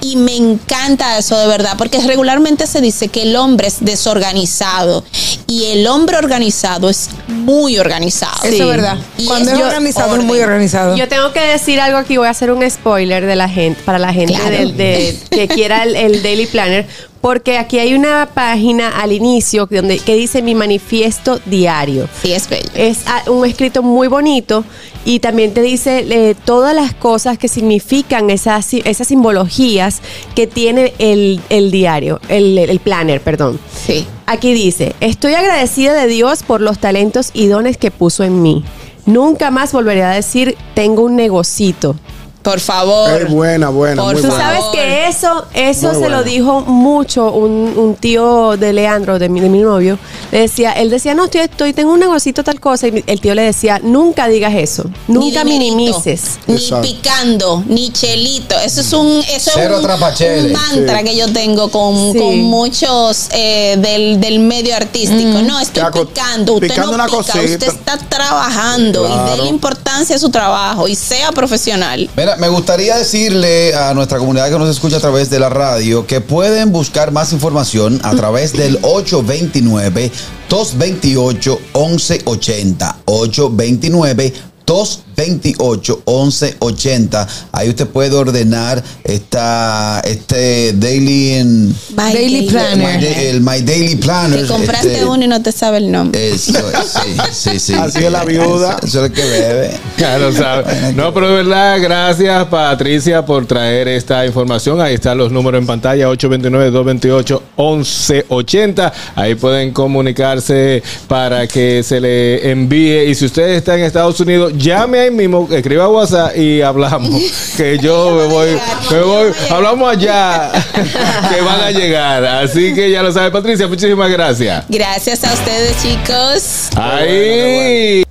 [0.00, 5.04] Y me encanta eso de verdad, porque regularmente se dice que el hombre es desorganizado
[5.46, 8.42] y el hombre organizado es muy organizado.
[8.44, 8.98] Eso es verdad.
[9.16, 10.96] Y Cuando es yo- organizado, es muy organizado.
[10.96, 13.98] Yo tengo que decir algo aquí, voy a hacer un spoiler de la gente, para
[13.98, 14.68] la gente Claro.
[14.70, 16.86] de- que quiera el, el Daily Planner,
[17.24, 22.06] porque aquí hay una página al inicio donde, que dice mi manifiesto diario.
[22.20, 22.68] Sí, es bello.
[22.74, 24.62] Es ah, un escrito muy bonito
[25.06, 30.02] y también te dice eh, todas las cosas que significan esas, esas simbologías
[30.34, 33.58] que tiene el, el diario, el, el planner, perdón.
[33.86, 34.06] Sí.
[34.26, 38.64] Aquí dice, estoy agradecida de Dios por los talentos y dones que puso en mí.
[39.06, 41.96] Nunca más volveré a decir, tengo un negocito.
[42.44, 43.10] Por favor.
[43.22, 44.44] Es buena, buena, Por muy Tú buena.
[44.44, 46.18] sabes que eso, eso Muy se buena.
[46.18, 49.98] lo dijo mucho un, un tío de Leandro, de mi, de mi novio.
[50.30, 52.86] Le decía, él decía, no, estoy, estoy, tengo un negocito tal cosa.
[52.88, 54.84] Y el tío le decía, nunca digas eso.
[55.08, 56.38] Nunca Ni minimices.
[56.46, 56.82] Ni Exacto.
[56.86, 58.58] picando, ni chelito.
[58.60, 61.04] Eso es un, eso Cero es un, mantra Sí.
[61.04, 62.18] que yo tengo con, Sí.
[62.18, 65.40] con muchos eh, del, del medio artístico.
[65.42, 66.52] No, estoy picando.
[66.54, 67.38] Usted picando no una pica, cosita.
[67.40, 69.36] usted está trabajando y Claro.
[69.36, 72.10] déle importancia a su trabajo y sea profesional.
[72.16, 76.06] Mira, me gustaría decirle a nuestra comunidad que nos escucha a través de la radio
[76.06, 80.10] que pueden buscar más información a través del 829
[80.48, 84.32] 228 1180 829
[84.66, 93.04] 228 1180 ahí usted puede ordenar esta este daily en Daily Planner.
[93.04, 96.30] El My Daily Planner Que compraste este, uno y no te sabe el nombre.
[96.30, 97.74] eso es, sí, sí, sí.
[97.74, 98.76] Así es la viuda.
[98.78, 99.70] Eso, eso es lo que bebe.
[99.98, 100.64] Ya lo sabe.
[100.94, 104.80] No, pero de verdad, gracias Patricia por traer esta información.
[104.80, 108.92] Ahí están los números en pantalla, 829-228-1180.
[109.16, 113.10] Ahí pueden comunicarse para que se le envíe.
[113.10, 117.22] Y si usted está en Estados Unidos, llame ahí mismo, escriba WhatsApp y hablamos.
[117.56, 118.58] Que yo me voy,
[118.90, 122.24] me voy, hablamos allá, que van a llegar.
[122.24, 124.64] Así que ya lo sabe Patricia, muchísimas gracias.
[124.68, 126.70] Gracias a ustedes, chicos.
[126.76, 128.02] Ahí.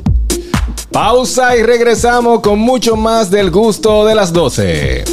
[0.94, 5.04] Pausa y regresamos con mucho más del gusto de las 12.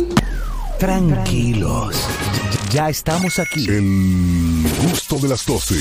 [0.78, 1.96] Tranquilos.
[2.70, 3.66] Ya estamos aquí.
[3.66, 5.74] El gusto de las 12.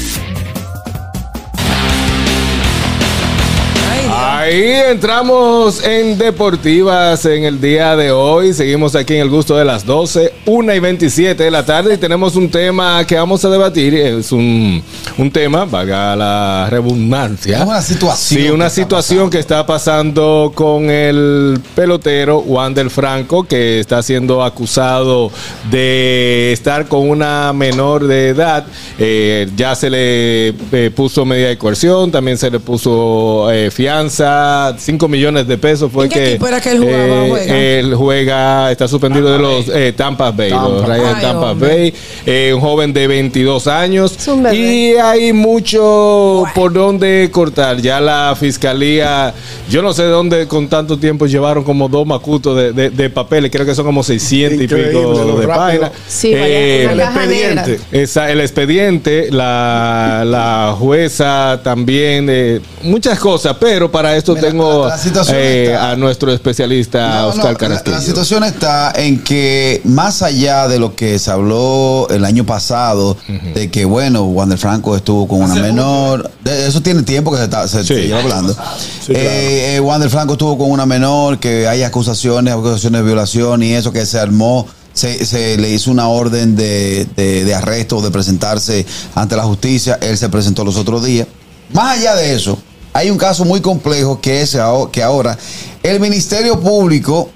[4.40, 8.53] Ahí entramos en Deportivas en el día de hoy.
[8.53, 11.98] Seguimos aquí en el gusto de las 12, 1 y 27 de la tarde y
[11.98, 13.94] tenemos un tema que vamos a debatir.
[13.95, 14.82] Es un,
[15.18, 17.66] un tema, valga la redundancia.
[17.66, 23.44] Una situación Sí, que una está situación que está pasando con el pelotero Wander Franco,
[23.44, 25.34] que está siendo acusado
[25.70, 28.66] de estar con una menor de edad.
[28.98, 34.29] Eh, ya se le eh, puso medida de coerción, también se le puso eh, fianza,
[34.78, 37.58] 5 millones de pesos fue ¿En qué que equipo era que él jugaba, eh, juega?
[37.58, 40.88] él juega, está suspendido de los eh, Tampa Bay, los Tampa.
[40.88, 41.68] Rays de Ay, Tampa hombre.
[41.70, 41.94] Bay,
[42.26, 44.56] eh, un joven de 22 años Es un bebé.
[44.58, 47.78] y hay mucho por donde cortar.
[47.82, 49.34] Ya la fiscalía,
[49.70, 53.10] yo no sé de dónde con tanto tiempo llevaron como dos macutos de, de- de
[53.10, 55.92] papeles, creo que son como 600 y Increíble, pico lo de páginas.
[56.08, 57.80] Sí, Eh, El expediente.
[57.92, 64.84] esa- el expediente, la, la jueza también, eh, muchas cosas, pero para esto Mira, tengo
[64.88, 67.96] la- la situación eh, está- a nuestro especialista No, no, Oscar la- Carasquillo.
[67.98, 73.18] La, situación está en que más allá de lo que se habló el año pasado,
[73.56, 77.44] de que bueno, Wander Franco estuvo con una menor, de eso tiene tiempo que se,
[77.46, 77.88] está, se, Sí.
[77.96, 78.54] se lleva hablando.
[78.54, 79.20] Sí, claro.
[79.30, 83.74] Eh, eh, Wander Franco estuvo con una menor, que hay acusaciones, acusaciones de violación y
[83.74, 84.68] eso que se armó.
[84.94, 88.86] Se, se le hizo una orden de, de, de arresto, de presentarse
[89.16, 89.98] ante la justicia.
[90.02, 91.28] Él se presentó los otros días.
[91.72, 92.58] Más allá de eso,
[92.94, 94.57] hay un caso muy complejo que es
[94.91, 95.38] que ahora
[95.84, 97.30] el Ministerio Público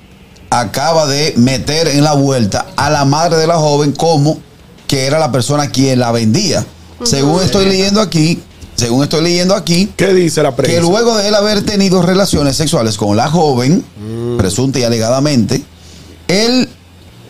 [0.49, 4.37] acaba de meter en la vuelta a la madre de la joven como
[4.87, 6.65] que era la persona quien la vendía.
[7.03, 8.39] Según estoy leyendo aquí,
[8.75, 10.75] según estoy leyendo aquí, ¿Qué dice la prensa?
[10.75, 13.83] que luego de él haber tenido relaciones sexuales con la joven,
[14.37, 15.63] presunta y alegadamente,
[16.27, 16.69] él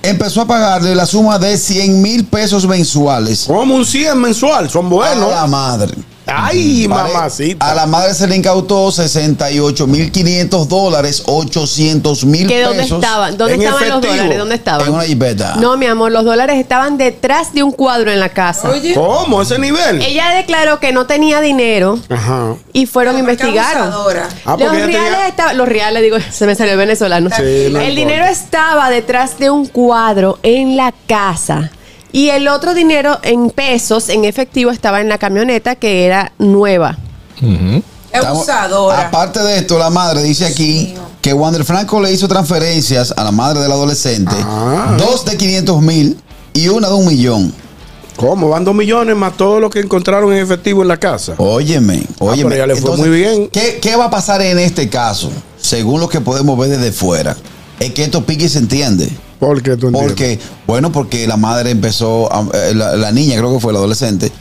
[0.01, 4.89] empezó a pagarle la suma de 100 mil pesos mensuales Como un 100 mensual, son
[4.89, 5.31] buenos.
[5.31, 5.93] a la madre.
[6.25, 7.69] Ay, mamacita.
[7.69, 12.67] A la madre se le incautó 68 mil 500 dólares, 800 mil ¿Que pesos.
[12.69, 13.37] dónde estaban?
[13.37, 14.37] ¿Dónde estaban los dólares?
[14.37, 14.87] ¿Dónde estaban?
[14.87, 15.55] En una jipeta.
[15.57, 18.71] No, mi amor, los dólares estaban detrás de un cuadro en la casa.
[18.95, 19.41] ¿Cómo?
[19.41, 20.01] ¿Ese nivel?
[20.01, 22.55] Ella declaró que no tenía dinero Ajá.
[22.71, 24.29] y fueron a abusadora.
[24.45, 27.29] Ah, los reales tenía- estaban, los reales, digo, se me salió el venezolano.
[27.35, 27.89] Sí, no el importa.
[27.89, 31.71] dinero estaba detrás de un cuadro en la casa.
[32.14, 36.98] Y el otro dinero en pesos, en efectivo, estaba en la camioneta que era nueva.
[37.41, 39.07] Estamos- abusadora.
[39.07, 43.31] Aparte de esto, la madre dice aquí que Wander Franco le hizo transferencias a la
[43.31, 44.95] madre del adolescente, Ah.
[44.98, 46.18] dos de 500 mil
[46.53, 47.53] y una de un millón.
[48.15, 48.48] ¿Cómo?
[48.49, 51.34] Van dos millones más todo lo que encontraron en efectivo en la casa.
[51.38, 52.52] Óyeme, óyeme.
[52.52, 53.48] pero ya le fue muy bien.
[53.48, 55.31] ¿qué, qué va a pasar en este caso?
[55.60, 57.35] Según lo que podemos ver desde fuera,
[57.80, 59.10] es que esto pique y se entiende.
[59.45, 60.01] ¿Por qué tú entiendes?
[60.11, 63.79] Porque, bueno, porque la madre empezó, a- eh, la, la niña, creo que fue la
[63.79, 64.31] adolescente,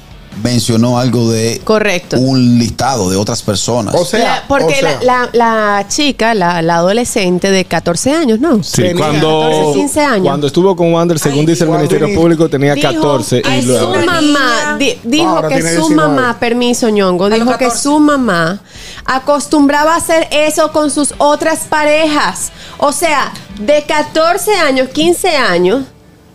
[0.42, 2.16] mencionó algo de Correcto.
[2.18, 3.94] un listado de otras personas.
[3.94, 8.12] O sea, La- porque o sea, la, la- la chica, la, la adolescente de 14
[8.14, 8.62] años, ¿no?
[8.62, 10.26] Sí, Tenía cuando, 14, 15 años.
[10.26, 13.92] cuando estuvo con Wander, según dice el Ministerio Público, tenía Dijo 14 que y luego...
[13.94, 15.94] su mamá di- dijo Ahora que su 19.
[15.96, 17.78] mamá, permiso ñongo, dijo que 14.
[17.82, 18.60] su mamá
[19.04, 22.50] acostumbraba a hacer eso con sus otras parejas.
[22.78, 25.84] O sea, de 14 años, 15 años,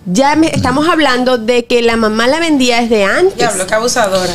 [0.06, 3.36] ya me- estamos hablando de que la mamá la vendía desde antes.
[3.38, 4.34] Diablo, qué abusadora.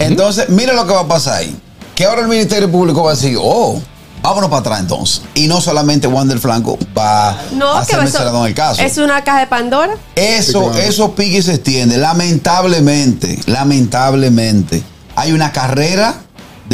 [0.00, 1.56] Entonces, mira lo que va a pasar ahí.
[1.94, 3.80] Que ahora el Ministerio Público va a decir, oh,
[4.20, 5.22] vámonos para atrás entonces.
[5.34, 8.82] Y no solamente Wander Franco va No, a mencionado en el caso.
[8.82, 9.94] es una caja de Pandora.
[10.16, 10.88] Eso, Sí, claro.
[10.88, 11.96] eso pique y se extiende.
[11.98, 14.82] Lamentablemente, lamentablemente,
[15.16, 16.16] hay una carrera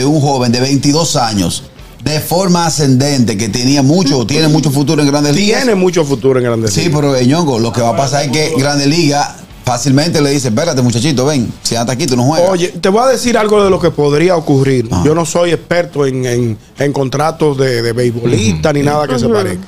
[0.00, 1.64] de un joven de 22 años
[2.04, 5.62] de forma ascendente que tenía mucho, tiene mucho futuro en Grandes Ligas.
[5.62, 6.96] tiene mucho futuro en Grandes Sí, Ligas.
[6.96, 9.28] pero eh, Ñongo, lo que va a pasar es que Grandes Ligas
[9.64, 12.48] fácilmente le dice, espérate muchachito, ven, siéntate aquí, tú no juegas.
[12.50, 14.88] Oye, te voy a decir algo de lo que podría ocurrir.
[14.90, 15.02] Ah.
[15.04, 19.28] Yo no soy experto en, en- en contratos de, de beisbolista ni nada que se
[19.28, 19.64] parezca.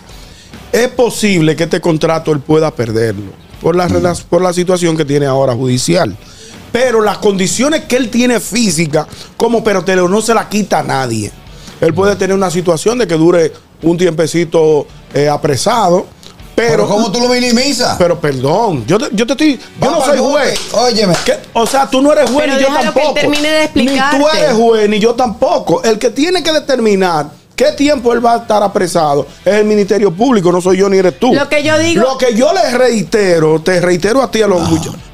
[0.72, 3.30] Es posible que este contrato él pueda perderlo
[3.60, 6.16] por la, rela- por la situación que tiene ahora judicial.
[6.72, 11.30] Pero las condiciones que él tiene física como pelotero no se la quita a nadie.
[11.80, 16.06] Él puede tener una situación de que dure un tiempecito eh, apresado.
[16.54, 17.96] Pero, Pero ¿cómo tú lo minimizas?
[17.98, 19.60] Pero perdón, yo te, yo te estoy.
[19.80, 20.60] Yo no soy juez.
[20.72, 21.14] Óyeme.
[21.24, 21.34] ¿Qué?
[21.54, 23.14] O sea, tú no eres juez Pero ni yo déjalo que él tampoco.
[23.14, 24.38] termine de Ni tú explicarte.
[24.38, 25.82] eres juez ni yo tampoco.
[25.82, 27.26] El que tiene que determinar
[27.64, 30.98] qué tiempo él va a estar apresado es el Ministerio Público, no soy yo ni
[30.98, 31.32] eres tú.
[31.34, 34.62] Lo que yo digo- Lo que yo les reitero, te reitero a ti, a los,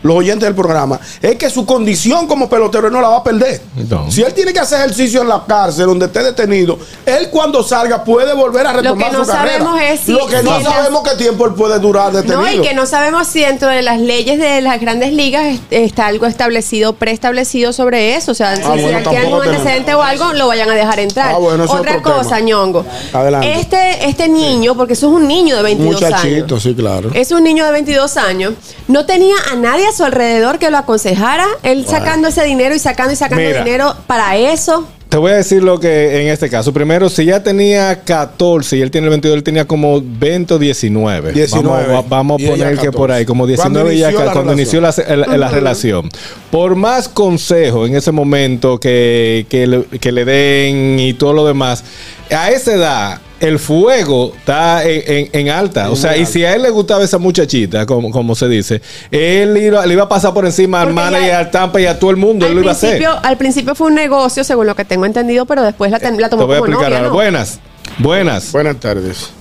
[0.09, 3.61] oyentes del programa, es que su condición como pelotero él no la va a perder.
[3.91, 4.11] No.
[4.11, 8.03] Si él tiene que hacer ejercicio en la cárcel donde esté detenido, él cuando salga
[8.05, 9.59] puede volver a retomar no su carrera.
[9.65, 12.41] sabemos es si- Lo que no si las- sabemos qué tiempo él puede durar detenido.
[12.41, 15.61] No, y que no sabemos si dentro de las leyes de las grandes ligas es-
[15.71, 18.33] está algo establecido, preestablecido sobre eso.
[18.33, 21.01] O sea, si, Ah, si bueno, tampoco algún antecedente o algo, lo vayan a dejar
[21.01, 21.35] entrar.
[21.35, 22.38] Ah, bueno, Otra cosa, tema.
[22.41, 22.85] Ñongo.
[23.13, 23.53] Adelante.
[23.61, 26.63] Este, este niño, porque eso es un niño de 22 Muchachito, años.
[26.63, 27.11] sí, claro.
[27.15, 28.55] Es un niño de 22 años.
[28.87, 31.47] No tenía a nadie a su alrededor que lo aconsejara.
[31.63, 33.65] Él sacando ese dinero y sacando y sacando Mira.
[33.65, 34.87] dinero para eso.
[35.09, 36.71] Te voy a decir lo que en este caso.
[36.75, 40.59] Primero, si ya tenía 14 y él tiene el 22, él tenía como 20 o
[40.59, 41.33] 19.
[41.33, 41.87] 19.
[41.87, 44.19] Vamos, a- vamos Y a poner que por ahí, como 19 Cuando y ya inició
[44.19, 46.11] ca- la cuando inició la, la- la relación.
[46.51, 51.47] Por más consejo en ese momento que, que, le, que le den y todo lo
[51.47, 51.85] demás,
[52.31, 53.21] a esa edad.
[53.41, 55.91] El fuego está en, en- en alta.
[55.91, 58.83] O sea, y si a él le gustaba esa muchachita, como, como se dice,
[59.13, 61.87] él iba- le iba a pasar por encima al Porque manager, ya- al Tampa y
[61.87, 62.47] a todo el mundo.
[62.47, 63.01] Él lo iba a hacer.
[63.23, 66.29] al principio fue un negocio, según lo que tengo entendido, pero después la, ten- la
[66.29, 67.09] Te tomó voy a como explicar novia, ahora.
[67.11, 67.15] ¿no?
[67.15, 67.61] Buenas.
[67.99, 68.53] Buenas.
[68.53, 69.33] Buenas tardes.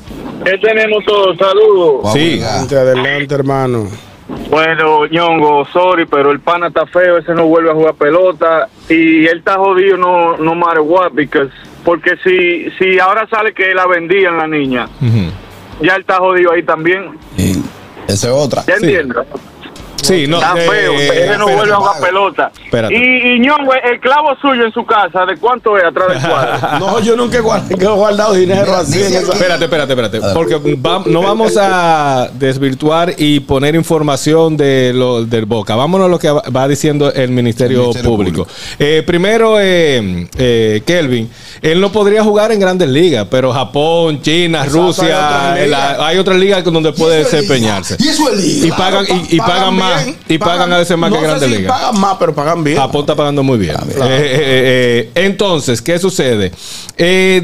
[0.45, 1.36] ¿Qué tenemos todos?
[1.38, 2.14] Saludos.
[2.14, 2.40] Sí.
[2.41, 3.88] Adelante, adelante, hermano.
[4.49, 9.26] Bueno, ñongo, sorry, pero el pana está feo, ese no vuelve a jugar pelota y
[9.26, 11.49] él está jodido no, no matter what, because,
[11.88, 14.89] porque si, si ahora sale que la vendían la niña,
[15.81, 17.51] ya él está jodido ahí también, Y
[18.09, 18.61] esa es otra.
[18.68, 19.26] ¿ya entiendes?
[20.02, 20.38] Sí, no.
[20.38, 21.14] Está eh, feo, ese no
[21.49, 22.52] espérate, vuelve a jugar pelota.
[22.64, 22.95] Espérate.
[22.95, 26.80] Y, y ñongo, el clavo suyo en su casa, ¿de cuánto es atrás del cuadro?
[26.80, 28.99] No, yo nunca he guard- he guardado dinero así.
[29.02, 30.19] en esa- Espérate, espérate, espérate.
[30.34, 35.76] Porque va- no vamos a desvirtuar y poner información de lo, del Boca.
[35.76, 38.44] Vámonos a lo que va, diciendo el Ministerio, El Ministerio Público.
[38.45, 38.57] Público.
[38.80, 41.30] Eh, primero, eh, eh, Kelvin,
[41.61, 45.64] él no podría jugar en grandes ligas, pero Japón, China, Exacto, Rusia, hay otras la-
[45.65, 45.99] ligas.
[45.99, 47.95] hay otras ligas donde puede desempeñarse.
[47.99, 48.68] Y eso es liga.
[48.68, 49.86] Y pagan, y, y pagan, más.
[50.03, 51.72] Bien, Y pagan, a veces más no que grandes si ligas.
[51.72, 52.77] Pagan más, pero pagan bien.
[52.77, 53.76] Japón está pagando muy bien.
[53.76, 54.11] Claro.
[54.11, 56.51] Eh, eh, eh, entonces, ¿qué sucede?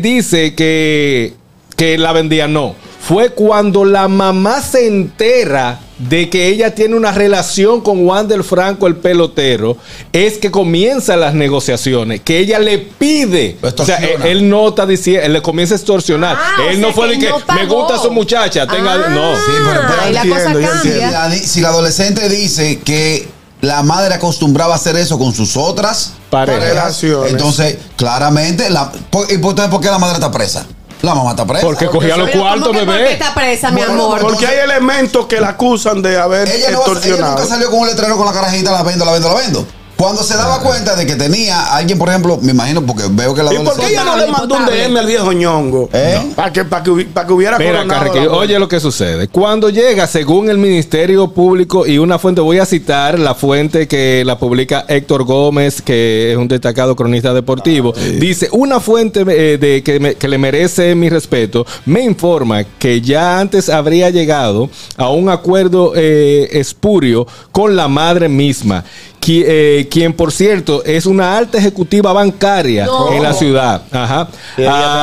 [0.02, 1.34] Dice que,
[1.76, 2.76] que la vendía no.
[3.08, 8.88] Fue cuando la mamá se entera de que ella tiene una relación con Wander Franco,
[8.88, 9.76] el pelotero,
[10.14, 13.58] es que comienzan las negociaciones, que ella le pide.
[13.62, 16.38] O sea, él, él no está diciendo, él le comienza a extorsionar.
[16.40, 18.94] Ah, él no fue que de que no me gusta su muchacha, tenga.
[18.94, 19.36] Ah, no.
[19.36, 19.82] Sí, pero
[20.12, 20.92] la cosa entiendo, cambia.
[20.94, 23.28] Si la, si la adolescente dice que
[23.62, 26.64] la madre acostumbraba a hacer eso con sus otras Parejas.
[26.64, 27.32] Relaciones.
[27.32, 30.66] entonces claramente, la, por- ¿y por, por qué la madre está presa?
[31.04, 31.66] La mamá está presa.
[31.66, 33.14] Porque cogía los cuartos, ¿cómo que por qué bebé.
[33.14, 34.22] está presa, mi Bueno, amor?
[34.22, 37.36] porque- hay elementos que la acusan de haber ella, no, ella extorsionado.
[37.36, 39.68] nunca salió con un letrero con la carajita, la vendo, la vendo, la vendo.
[40.04, 43.42] Cuando se daba cuenta de que tenía alguien, por ejemplo, me imagino, porque veo que
[43.42, 45.90] la ¿Y por qué ella no le mandó un DM al viejo ñongo?
[45.94, 46.34] ¿Eh?
[46.36, 49.30] Para que, para que, para que hubiera Mira, Carrequillo, oye lo que sucede.
[49.30, 54.24] Cuando llega, según el Ministerio Público y una fuente, voy a citar la fuente que
[54.26, 59.84] la publica Héctor Gómez, que es un destacado cronista deportivo, dice, una fuente eh, de,
[59.84, 65.10] que, me- que le merece mi respeto, me informa que ya antes habría llegado a
[65.12, 68.84] un acuerdo eh, espurio con la madre misma.
[69.24, 73.14] Qui- eh, quien por cierto es una alta ejecutiva bancaria No.
[73.14, 74.28] en la ciudad, Ajá.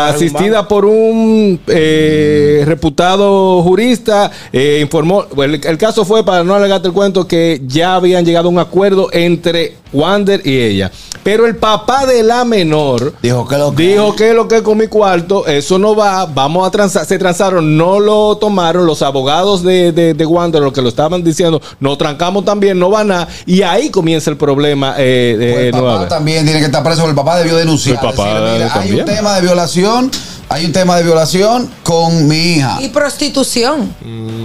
[0.09, 6.55] asistida por un eh, reputado jurista, eh, informó, bueno, el, el caso fue, para no
[6.55, 10.91] alargarte el cuento, que ya habían llegado a un acuerdo entre Wander y ella.
[11.23, 13.83] Pero el papá de la menor Dijo que lo que.
[13.89, 17.19] dijo que lo que es con mi cuarto, eso no va, vamos a transar, se
[17.19, 21.61] transaron, no lo tomaron, los abogados de, de, de Wander, lo que lo estaban diciendo,
[21.79, 26.09] nos trancamos también, no van a, y ahí comienza el problema eh, Pues el papá
[26.09, 27.07] también tiene que estar preso.
[27.09, 27.97] El papá debió denunciar.
[27.97, 29.01] El papá mira, hay también.
[29.01, 30.11] un tema de violación.
[30.53, 32.79] Hay un tema de violación con mi hija.
[32.81, 33.95] Y prostitución.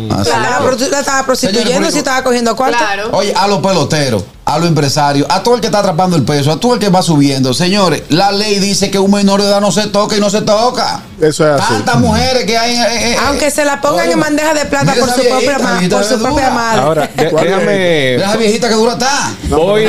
[0.08, 2.78] La, estaba prosti- la estaba prostituyendo si estaba cogiendo cuarto.
[2.78, 3.10] Claro.
[3.12, 6.52] Oye, a los peloteros, a los empresarios, a todo el que está atrapando el peso,
[6.52, 7.54] a todo el que va subiendo.
[7.54, 10.42] Señores, la ley dice que un menor de edad no se toca y no se
[10.44, 11.02] toca.
[11.20, 11.74] Eso es así.
[11.74, 12.76] Tantas mujeres que hay.
[12.76, 15.60] eh, eh, Aunque se la pongan Oye, en bandeja de plata por su propia, viejita,
[15.60, 16.82] ma- viejita por su propia madre.
[16.82, 18.16] Ahora, déjame...
[18.16, 19.32] Esa viejita que dura está.
[19.50, 19.84] Voy,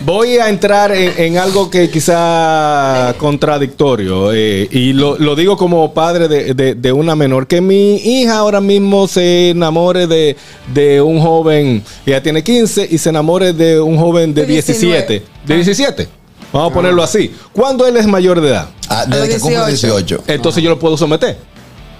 [0.00, 5.92] voy a entrar en, en algo que quizá contradictorio eh, y lo, lo digo como
[5.92, 10.36] padre de, de- de una menor, que mi hija ahora mismo se enamore de,
[10.72, 14.96] de un joven, ella tiene 15 y se enamore de un joven de De 19.
[15.06, 15.26] 17.
[15.46, 16.08] De 17.
[16.52, 17.34] Vamos a ponerlo así.
[17.52, 18.68] ¿Cuándo él es mayor de edad?
[18.88, 19.94] Ah, desde que cumple 18.
[19.98, 20.24] 18.
[20.28, 21.36] Entonces yo lo puedo someter,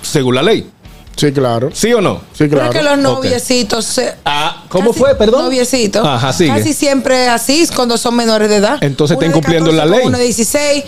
[0.02, 0.70] según la ley.
[1.16, 1.70] Sí, claro.
[1.72, 2.20] ¿Sí o no?
[2.36, 2.70] Sí, claro.
[2.70, 3.86] que los noviecitos.
[3.86, 5.14] se- Ah, ¿Cómo casi- fue?
[5.14, 5.44] Perdón.
[5.44, 6.06] Noviecitos.
[6.06, 6.50] Ajá, sigue.
[6.50, 8.78] Casi siempre así cuando son menores de edad.
[8.82, 10.06] Entonces Uno está incumpliendo 14 la ley.
[10.06, 10.84] Uno de 16.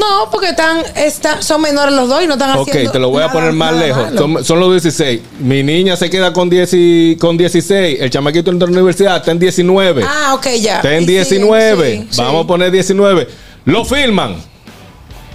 [0.00, 2.90] No, porque están, están, son menores los dos y no están Ok, haciendo.
[2.92, 4.08] te lo voy a poner más nada lejos.
[4.16, 5.20] Son, son los 16.
[5.40, 7.98] Mi niña se queda con, 10 y- con 16.
[8.00, 10.02] El chamaquito entra a la universidad, está en 19.
[10.06, 10.76] Ah, ok, ya.
[10.76, 11.96] está en Y siguen, 19.
[11.98, 12.20] sí, sí.
[12.22, 13.28] Vamos a poner 19.
[13.66, 14.36] Lo filman.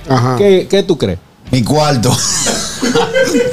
[0.10, 0.36] Ajá.
[0.38, 1.20] ¿Qué, qué tú crees?
[1.52, 2.12] Mi cuarto.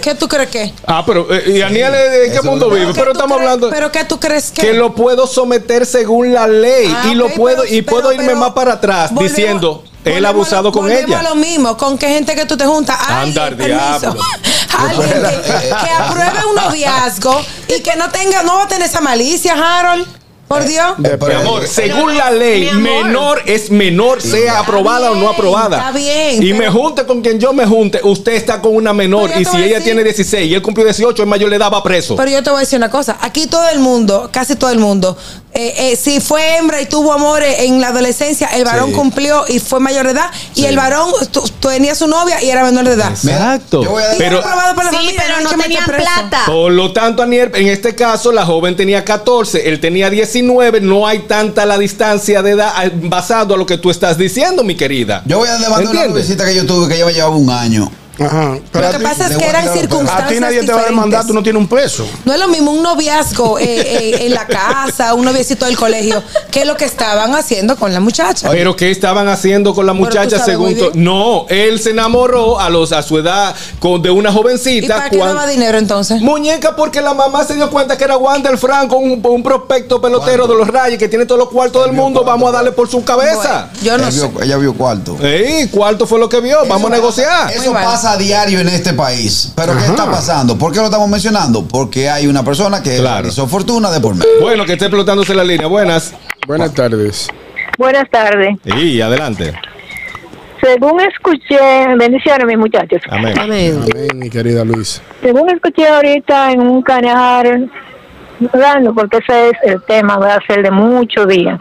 [0.00, 0.72] ¿Qué tú crees que?
[0.86, 2.92] Ah, pero eh, ¿y Aniel eh, en qué Eso mundo no- vive?
[2.92, 4.60] ¿Qué Pero estamos crees- hablando ¿Pero qué tú crees que?
[4.62, 8.12] que lo puedo someter según la ley Ah, y lo puedo pero- y pero- puedo
[8.12, 11.20] irme pero más para atrás volvemos- diciendo él volvemos abusado lo- con ella.
[11.20, 12.96] a lo mismo, con qué gente que tú te juntas.
[13.08, 14.00] Anda, Alguien, permiso.
[14.00, 14.22] diablo.
[14.78, 19.00] Alguien que, que apruebe un noviazgo y que no tenga, no va a tener esa
[19.00, 20.06] malicia, Harold.
[20.52, 20.94] Por Dios.
[21.04, 25.78] Eh, Mi amor, según la ley, menor es menor, sea aprobada o no aprobada.
[25.78, 28.92] está bien, Y pero- me junte con quien yo me junte, usted está con una
[28.92, 29.30] menor.
[29.38, 32.16] Y si ella decir- tiene 16 y él cumplió 18, es mayor le daba preso.
[32.16, 33.16] Pero yo te voy a decir una cosa.
[33.20, 35.16] Aquí todo el mundo, casi todo el mundo,
[35.54, 38.94] eh, eh, si fue hembra y tuvo amores en la adolescencia, el varón Sí.
[38.96, 40.30] cumplió y fue mayor de edad.
[40.54, 43.10] Y el varón tu- tenía su novia y era menor de edad.
[43.10, 43.82] Exacto.
[43.82, 45.84] Yo voy a- Y era Pero, aprobado por la Sí, familia, pero no meter tenían
[45.84, 46.42] plata.
[46.46, 50.41] por lo tanto, Aniel, en este caso, la joven tenía 14, él tenía 19.
[50.42, 54.64] No hay tanta la distancia de edad eh, basado a lo que tú estás diciendo,
[54.64, 55.22] mi querida.
[55.26, 57.90] Yo voy a demandar una visita que yo tuve que lleva llevaba un año.
[58.26, 58.58] Ajá.
[58.72, 60.80] Pero Lo que ti- pasa es que a eran circunstancias a ti nadie te va
[60.82, 62.06] a demandar, tú no tienes un peso.
[62.24, 66.22] No es lo mismo un noviazgo eh, eh, en la casa, un noviecito del colegio,
[66.50, 68.50] que lo que estaban haciendo con la muchacha.
[68.50, 70.76] Pero ¿qué estaban haciendo con la muchacha según.
[70.94, 74.96] No, él se enamoró a los a su edad con, de una ¿Y jovencita.
[74.96, 76.20] para qué daba dinero entonces?
[76.20, 80.46] Muñeca, porque la mamá se dio cuenta que era Wander Franco, un, un prospecto pelotero
[80.46, 82.24] de los Rayos que tiene todos los cuartos del mundo.
[82.24, 83.68] Vamos a darle por su cabeza.
[83.72, 84.28] Bueno, yo no ella, sé.
[84.28, 85.16] vio, ella vio cuarto.
[85.22, 86.58] Ey, cuarto fue lo que vio.
[86.68, 87.52] Vamos a negociar.
[87.52, 87.84] Eso mal.
[88.12, 89.52] Pasa a diario en este país.
[89.56, 89.90] Pero ¿qué Ajá.
[89.92, 90.56] está pasando?
[90.58, 91.64] ¿Por qué lo estamos mencionando?
[91.66, 93.28] Porque hay una persona que Claro.
[93.28, 94.28] hizo fortuna de por medio.
[94.40, 95.66] Bueno, que esté explotándose la línea.
[95.66, 96.14] Buenas.
[96.46, 97.28] Buenas tardes.
[97.78, 98.56] Buenas tardes.
[98.64, 99.52] Y adelante.
[100.62, 101.58] Según escuché,
[101.96, 103.00] bendiciones mis muchachos.
[103.10, 103.36] Amén.
[103.38, 103.80] Amén.
[103.90, 105.02] Amén, mi querida Luis.
[105.20, 107.70] Según escuché ahorita en un canal,
[108.52, 111.58] hablando, porque ese es el tema, va a ser de muchos días.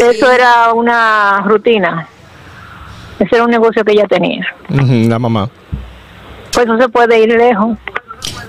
[0.00, 2.08] Eso era una rutina.
[3.18, 4.44] Ese era un negocio que ella tenía.
[5.08, 5.48] La mamá.
[6.52, 7.76] Pues no se puede ir lejos.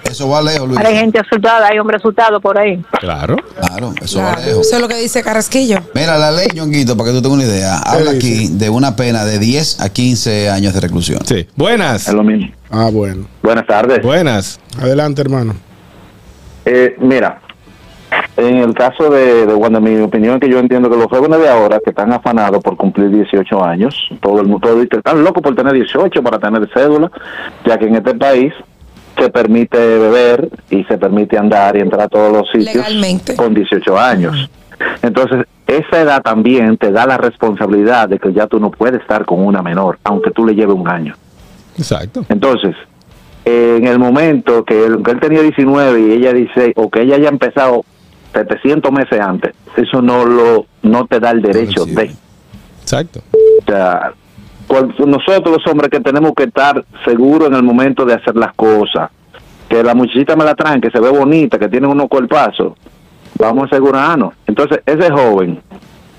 [0.10, 0.80] Eso va lejos, Luis.
[0.80, 2.82] Hay gente asustada, hay hombres asustados por ahí.
[3.00, 3.36] Claro.
[3.56, 4.66] Claro, eso Claro, va lejos.
[4.68, 5.78] Eso es lo que dice Carrasquillo.
[5.94, 8.28] Mira, la ley, Ñonguito, para que tú tengas una idea, habla dice?
[8.28, 11.20] aquí de una pena de 10 a 15 años de reclusión.
[11.26, 11.48] Sí.
[11.56, 12.08] Buenas.
[12.08, 12.52] Es lo mismo.
[12.70, 13.28] Ah, bueno.
[13.44, 14.02] Buenas tardes.
[14.02, 14.60] Buenas.
[14.80, 15.56] Adelante, hermano.
[16.66, 17.42] Eh, mira,
[18.38, 21.40] en el caso de, de Wanda, mi opinión es que yo entiendo que los jóvenes
[21.40, 25.56] de ahora que están afanados por cumplir 18 años, todo el mundo están locos por
[25.56, 27.12] tener 18 para tener cédula,
[27.66, 28.54] ya que en este país
[29.18, 33.36] se permite beber y se permite andar y entrar a todos los sitios Legalmente.
[33.36, 34.50] con 18 años.
[35.02, 39.26] Entonces, esa edad también te da la responsabilidad de que ya tú no puedes estar
[39.26, 41.16] con una menor, aunque tú le lleves un año.
[41.76, 42.24] Exacto.
[42.30, 42.76] Entonces,
[43.46, 47.16] en el momento que él, que él tenía 19 y ella dice, o que ella
[47.16, 47.84] haya empezado
[48.38, 52.12] 700 meses antes, eso no lo no te da el derecho de.
[52.82, 53.22] Exacto.
[53.34, 54.14] O sea,
[55.06, 59.10] nosotros los hombres que tenemos que estar seguros en el momento de hacer las cosas,
[59.68, 62.74] que la muchachita me la traen, que se ve bonita, que tiene unos cuerpazos,
[63.38, 64.34] vamos a asegurarnos.
[64.46, 65.62] Entonces, ese joven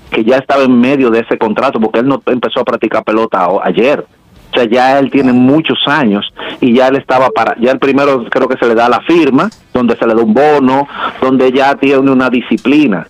[0.09, 3.47] que ya estaba en medio de ese contrato, porque él no empezó a practicar pelota
[3.63, 4.05] ayer.
[4.51, 6.25] O sea, ya él tiene muchos años
[6.59, 9.49] y ya él estaba para, ya el primero creo que se le da la firma,
[9.73, 10.87] donde se le da un bono,
[11.21, 13.07] donde ya tiene una disciplina.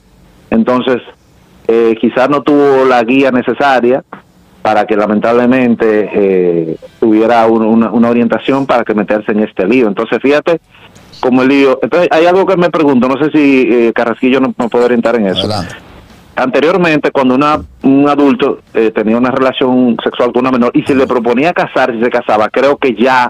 [0.49, 1.01] Entonces,
[1.67, 4.03] eh, quizás no tuvo la guía necesaria
[4.61, 9.87] para que lamentablemente eh, tuviera un- una, una orientación para que meterse en este lío.
[9.87, 10.59] Entonces, fíjate
[11.21, 11.79] como el lío.
[11.81, 15.15] Entonces, hay algo que me pregunto, no sé si eh, Carrasquillo no me puede orientar
[15.15, 15.47] en eso.
[16.41, 20.95] Anteriormente, cuando una, un adulto eh, tenía una relación sexual con una menor y se
[20.95, 23.27] le proponía casar, si se casaba, creo que ya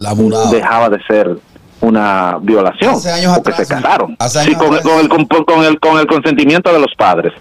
[0.51, 1.37] dejaba de ser
[1.81, 4.15] una violación, Hace años porque atrás, se casaron.
[4.19, 4.83] hace Sí, años con, atrás.
[4.83, 7.33] con el, con, con el, con el consentimiento de los padres.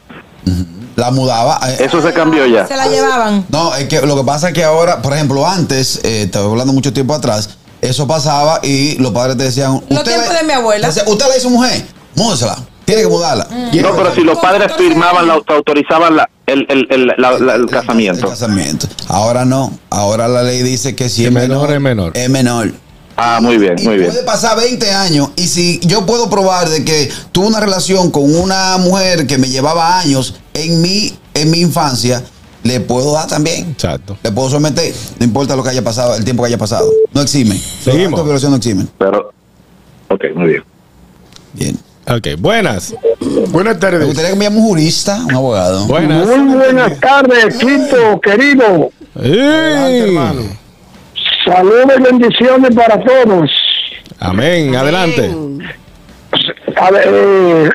[0.96, 1.60] La mudaba.
[1.68, 2.66] eh, Eso se cambió ya.
[2.66, 3.44] Se la llevaban.
[3.50, 6.72] No, es que lo que pasa es que ahora, por ejemplo, antes, eh, estaba hablando
[6.72, 9.72] mucho tiempo atrás, eso pasaba y los padres te decían.
[9.88, 10.88] Los "Usted tiempos de mi abuela.
[10.88, 11.84] Usted le hizo mujer,
[12.16, 12.56] múdesela,
[12.88, 13.46] tiene que mudarla.
[13.50, 17.66] No, pero si los padres firmaban, la, autorizaban la- el, el, el, la- la- el
[17.66, 18.26] casamiento.
[19.08, 22.16] Ahora no, ahora la ley dice que si es menor, es menor.
[22.16, 22.72] Es menor.
[23.14, 24.10] Ah, muy bien, muy bien.
[24.10, 28.34] Puede pasar 20 años y si yo puedo probar de que tuve una relación con
[28.34, 32.22] una mujer que me llevaba años en mi, en mi infancia,
[32.62, 33.68] le puedo dar también.
[33.72, 34.16] Exacto.
[34.22, 36.90] Le puedo someter, no importa lo que haya pasado, el tiempo que haya pasado.
[37.12, 37.60] No exime.
[37.84, 38.18] Seguimos.
[38.48, 38.88] No eximen.
[38.98, 39.30] Pero,
[40.08, 40.64] ok, muy bien.
[41.52, 41.78] Bien.
[42.08, 42.94] Ok, buenas.
[43.50, 44.00] Buenas tardes.
[44.00, 45.86] Me gustaría que me llame un jurista, un abogado.
[45.86, 46.26] Buenas.
[46.26, 48.90] Muy buenas tardes, equipo querido.
[51.44, 53.50] Saludos y bendiciones para todos.
[54.20, 54.74] Amén.
[54.74, 55.30] Adelante.
[56.76, 57.70] A ver, eh,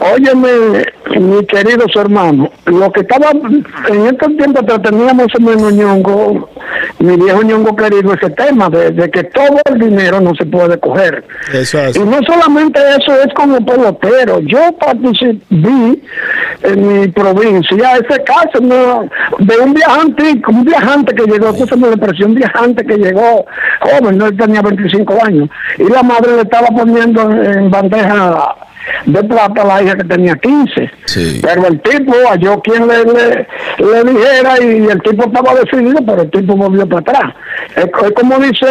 [0.00, 0.84] óyeme,
[1.18, 6.48] mi queridos hermanos, lo que estaba en estos tiempos teníamos en mi ñongo,
[6.98, 10.78] mi viejo ñongo querido, ese tema de, de que todo el dinero no se puede
[10.78, 11.24] coger.
[11.52, 14.40] Eso Y no solamente eso es como pelotero.
[14.40, 15.40] Yo participé
[16.62, 19.08] en mi provincia ese caso ¿no?
[19.38, 23.44] de un viajante, un viajante que llegó, escúchame la expresión, un viajante que llegó
[23.80, 28.54] joven, no Él tenía 25 años, y la madre le estaba poniendo en bandeja
[29.06, 30.90] de plata a la hija que tenía 15.
[31.42, 33.46] Pero el tipo halló quien le, le,
[33.78, 37.34] le dijera y el tipo estaba decidido, pero el tipo volvió para atrás.
[37.76, 38.66] Es, es como dice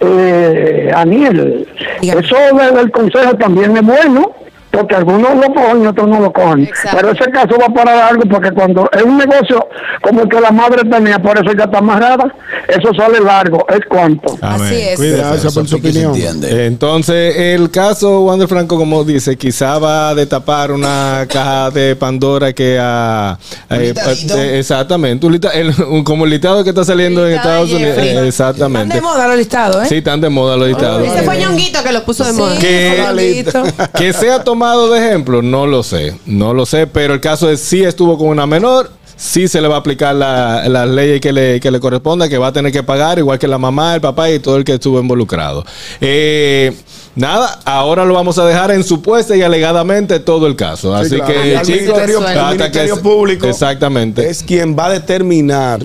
[0.00, 1.66] eh, Aniel,
[2.00, 4.32] eso de- del consejo también es bueno.
[4.70, 6.70] Porque algunos lo cogen y otros no lo cogen.
[6.92, 9.66] Pero ese caso va para largo porque cuando es un negocio
[10.00, 12.32] como el que la madre tenía, por eso ya está amarrada,
[12.68, 13.66] eso sale largo.
[13.68, 14.38] ¿Es cuánto?
[14.40, 14.72] Amén.
[14.72, 15.00] es.
[15.00, 16.12] Gracias por su opinión.
[16.44, 22.52] Entonces, el caso Wander Franco, como dice, quizá va a destapar una caja de Pandora
[22.52, 23.36] que a.
[23.70, 23.92] eh,
[24.36, 25.26] eh, exactamente.
[25.26, 27.98] un lista- el- un- como el listado que está saliendo en Estados Unidos.
[27.98, 28.94] eh, Están exactamente.
[28.94, 29.86] de moda los listados, ¿eh?
[29.88, 31.02] Sí, están de moda los listados.
[31.08, 32.56] Ese fue Ñonguito que lo puso de moda.
[32.58, 33.44] Que,
[33.98, 37.60] que sea tomado de ejemplo, no lo sé, no lo sé, pero el caso es
[37.60, 41.32] si estuvo con una menor, sí se le va a aplicar la- las leyes que
[41.32, 44.00] le, que le corresponda, que va a tener que pagar, igual que la mamá, el
[44.00, 45.64] papá y todo el que estuvo involucrado.
[46.00, 46.72] Eh,
[47.16, 50.94] nada, ahora lo vamos a dejar en supuesta y alegadamente todo el caso.
[50.98, 51.32] Sí, Así claro.
[51.34, 54.28] que, al chicos, Ministerio, el hasta que Ministerio Público Exactamente.
[54.28, 55.84] es quien va a determinar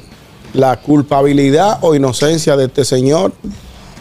[0.54, 3.34] la culpabilidad o inocencia de este señor.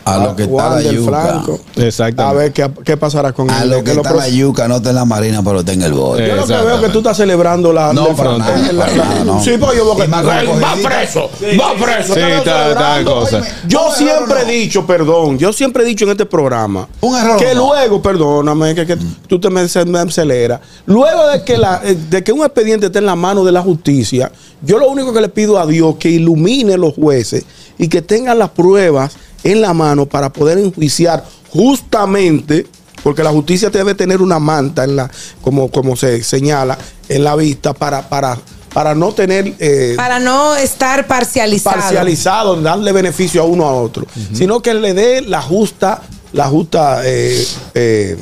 [0.05, 1.21] A lo que está la yuca.
[1.23, 1.61] Franco.
[1.77, 2.23] Exactamente.
[2.23, 3.71] A ver qué, qué pasará con A él.
[3.71, 5.83] lo Que que lo está la yuca, no está en la marina, pero está en
[5.83, 6.29] el bote.
[6.29, 7.93] Yo lo que veo es que tú estás celebrando la.
[7.93, 9.43] No, para la- nada, la- para la- nada, no.
[9.43, 10.07] Sí, porque yo veo que.
[10.13, 10.23] Va
[10.83, 11.31] preso.
[11.39, 12.15] Sí, va preso.
[12.15, 13.41] sí, está- cosa.
[13.67, 17.55] Yo siempre he dicho, perdón, yo siempre he dicho en este programa Un error que
[17.55, 17.67] no.
[17.69, 22.23] luego, perdóname, que, que tú te me, me aceleras, luego de que, la, eh, de
[22.23, 24.31] que un expediente esté en la mano de la justicia,
[24.63, 27.45] yo lo único que le pido a Dios que ilumine los jueces
[27.79, 29.13] y que tengan las pruebas
[29.45, 32.67] en la mano para poder enjuiciar justamente
[33.03, 35.11] porque la justicia debe tener una manta en la
[35.43, 36.77] como como se señala
[37.09, 38.39] en la vista para para
[38.73, 41.77] para no tener eh, Para no estar parcializado.
[41.77, 46.03] parcializado, darle beneficio a uno a otro, sino que le dé la justa,
[46.33, 48.19] la justa, eh, eh,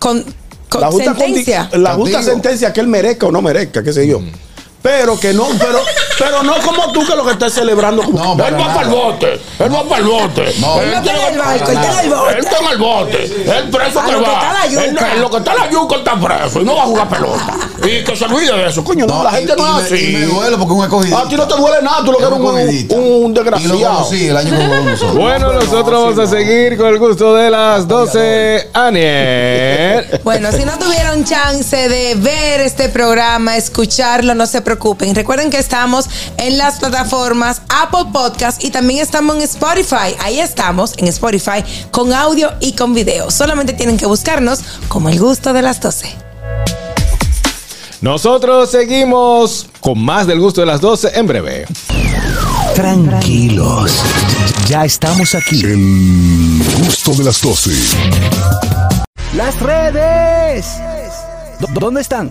[0.00, 0.24] Con,
[0.68, 1.70] con la justa, sentencia.
[1.74, 4.20] la justa sentencia que él merezca o no merezca, qué sé yo.
[4.82, 5.80] Pero que no, pero,
[6.18, 8.02] pero no como tú que lo que estás celebrando.
[8.12, 10.54] No, él va para el bote, él va para el bote.
[10.58, 12.32] No, él no tiene está en el barco, él está en el bote.
[12.32, 13.24] Él está en el bote.
[13.58, 15.14] Él preso que lo que va.
[15.14, 17.56] en lo que está la yuca él está preso y no va a jugar pelota.
[17.82, 19.06] Y que se olvide de eso, coño.
[19.06, 20.10] No, No, la gente y- no es así.
[20.10, 21.20] y me duele porque un escogidista.
[21.20, 22.30] A ti no te duele nada, tú lo que Es
[22.84, 23.78] eres un desgraciado.
[23.94, 24.52] conocí el año.
[25.14, 28.70] Bueno, nosotros vamos a seguir con el gusto de las 12.
[28.72, 30.20] Aniel.
[30.22, 34.71] Bueno, si no tuvieron chance de ver este programa, escucharlo, no se preocupen.
[34.76, 36.08] Recuerden que estamos
[36.38, 40.16] en las plataformas Apple Podcast y también estamos en Spotify.
[40.20, 43.30] Ahí estamos en Spotify con audio y con video.
[43.30, 46.14] Solamente tienen que buscarnos como el gusto de las 12.
[48.00, 51.66] Nosotros seguimos con más del gusto de las 12 en breve.
[52.74, 53.92] Tranquilos.
[54.66, 55.60] Ya estamos aquí.
[55.64, 57.70] El gusto de las 12.
[59.36, 60.66] Las redes.
[61.60, 62.30] ¿Dó- ¿Dónde están?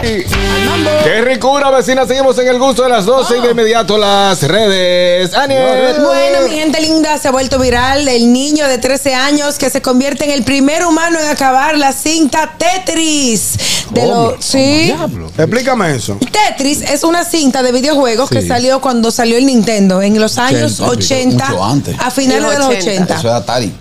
[0.00, 2.06] ¡Qué ricura, vecina!
[2.06, 5.34] Seguimos en el gusto de las 12 y de inmediato las redes.
[5.34, 5.96] ¡Aniel!
[6.00, 9.82] Bueno, mi gente linda, se ha vuelto viral el niño de 13 años que se
[9.82, 13.86] convierte en el primer humano en acabar la cinta Tetris.
[13.90, 14.30] De ¿Cómo?
[14.32, 14.94] lo, sí.
[15.36, 16.18] Explícame eso.
[16.30, 20.80] Tetris es una cinta de videojuegos que salió cuando salió el Nintendo en los años
[20.80, 21.96] 80, Mucho antes.
[21.98, 23.14] a finales de los 80.
[23.18, 23.72] Eso es Atari.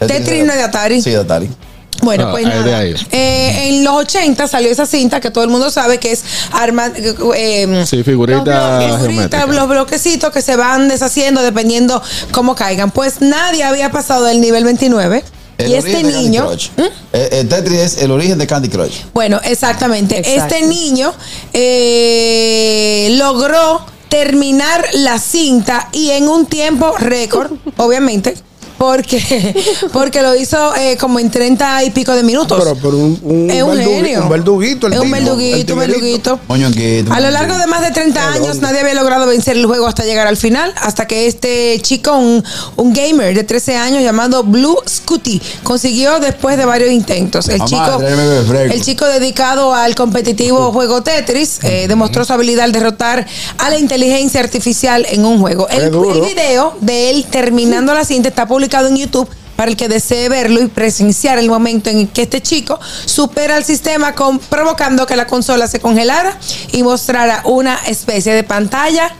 [0.00, 1.00] Tetris no es de Atari.
[1.00, 1.50] Sí, de Atari.
[2.02, 2.82] Bueno, Ah, pues nada.
[2.84, 6.22] Eh, en los 80 salió esa cinta que todo el mundo sabe que es
[6.52, 6.92] arma,
[7.36, 8.80] eh, Sí, figurita
[9.46, 12.02] los los bloquecitos que se van deshaciendo dependiendo
[12.32, 12.90] cómo caigan.
[12.90, 15.24] Pues nadie había pasado del nivel 29.
[15.56, 16.46] El y este niño, ¿Mm?
[16.48, 16.68] Crush.
[17.12, 19.02] Eh, Tetris es el origen de Candy Crush.
[19.14, 20.18] bueno, exactamente.
[20.18, 20.54] Exacto.
[20.56, 21.14] Este niño
[21.52, 28.34] eh, logró terminar la cinta y en un tiempo récord, obviamente.
[28.78, 29.54] Porque,
[29.92, 32.58] porque lo hizo eh, como en 30 y pico de minutos.
[32.58, 34.22] Pero, pero un, un, es un verdu- genio.
[34.22, 34.86] un verduguito.
[34.88, 36.40] El es un verduguito, un verduguito.
[37.10, 40.04] A lo largo de más de 30 años nadie había logrado vencer el juego hasta
[40.04, 42.42] llegar al final, hasta que este chico, un,
[42.76, 47.48] un gamer de 13 años llamado Blue Scooty, consiguió después de varios intentos.
[47.48, 48.00] El Mamá, chico,
[48.56, 53.24] el chico dedicado al competitivo juego Tetris eh, demostró su habilidad al derrotar
[53.58, 55.68] a la inteligencia artificial en un juego.
[55.68, 60.28] El video de él terminando la cinta está publicado en YouTube para el que desee
[60.28, 65.16] verlo y presenciar el momento en que este chico supera el sistema con, provocando que
[65.16, 66.36] la consola se congelara
[66.72, 69.14] y mostrara una especie de pantalla.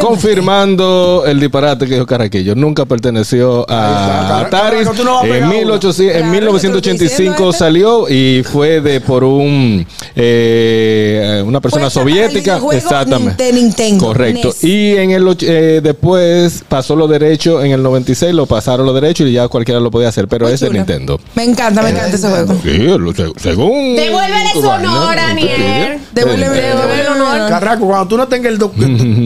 [0.00, 2.54] Confirmando el disparate que dijo Carraquillo.
[2.54, 4.84] Nunca perteneció a Atari.
[4.84, 7.58] No En, pegar 1800 en Claro, yo te lo estoy 1985 diciendo, este.
[7.58, 9.86] salió y fue de por un
[10.16, 12.60] eh, una persona soviética.
[12.72, 13.44] Exactamente.
[13.44, 14.48] de Nintendo, Correcto.
[14.48, 14.64] NES.
[14.64, 17.64] Y en el eh, después pasó los derechos.
[17.64, 20.28] En el 96 lo pasaron los derechos y ya cualquiera lo podía hacer.
[20.28, 20.70] Pero Muy es de.
[20.70, 21.20] Nintendo.
[21.34, 22.54] Me encanta, me encanta ese juego.
[22.62, 23.96] Sí, según.
[23.96, 25.48] Devuélvele su honor, ¿usted Aniel.
[25.56, 26.00] quiere?
[26.12, 27.48] Devuélveme, Eh, devuélveme el honor.
[27.48, 28.58] Carraco, cuando tú no tengas el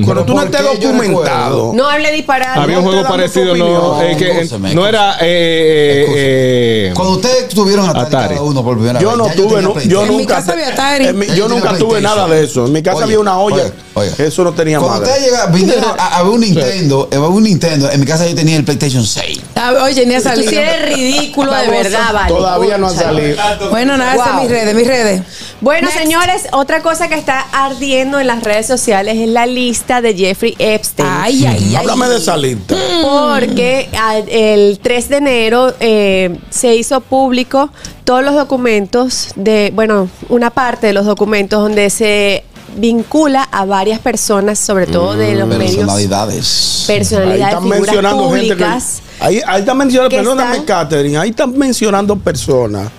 [0.05, 1.73] cuando tú no ¿por estés qué yo documentado.
[1.75, 2.61] No hable disparate.
[2.61, 4.11] Había un juego parecido, no, opinión.
[4.13, 8.35] eh, que, eh, Escúchame, no era eh, eh, Cuando ustedes tuvieron Atari, Atari.
[8.35, 10.03] cada uno por primera Yo vez, no tuve, tenía no, yo PlayStation.
[10.05, 10.35] En mi nunca.
[10.37, 11.07] casa había Atari.
[11.07, 12.03] en mi- yo yo nunca tuve PlayStation.
[12.03, 12.67] nada de eso.
[12.67, 13.71] En mi casa Oye, había una olla.
[14.19, 15.11] Eso no tenía Cuando madre.
[15.13, 18.27] ustedes llegaron, vinieron a, a ver un Nintendo, a ver un Nintendo, en mi casa
[18.27, 19.41] yo tenía el PlayStation 6.
[19.55, 20.53] Ah, Oye, ni ha Tú salido.
[20.53, 21.83] eres ridículo de Baboso.
[21.83, 22.29] verdad, vale.
[22.29, 23.37] Todavía no ha Cónchale.
[23.37, 23.71] salido.
[23.71, 24.43] Bueno, nada, esas Wow.
[24.43, 25.23] mis redes, mis redes.
[25.63, 26.03] Bueno, Next.
[26.03, 30.46] señores, otra cosa que está ardiendo en las redes sociales es la lista de Jeffrey
[30.59, 31.09] Epstein.
[31.11, 31.77] Ay, ay, ay.
[31.77, 32.77] Háblame de esa lista.
[33.03, 37.71] Porque a- el 3 de enero eh, se hizo público
[38.05, 42.45] todos los documentos de, bueno, una parte de los documentos donde se
[42.77, 46.85] vincula a varias personas, sobre todo de los medios, Personalidades.
[46.89, 48.55] Ahí personalidades, están figuras mencionando gente que.
[48.55, 49.03] públicas.
[49.19, 51.17] Ahí, ahí están mencionando, perdóname, están- Catherine.
[51.19, 52.91] Ahí están mencionando personas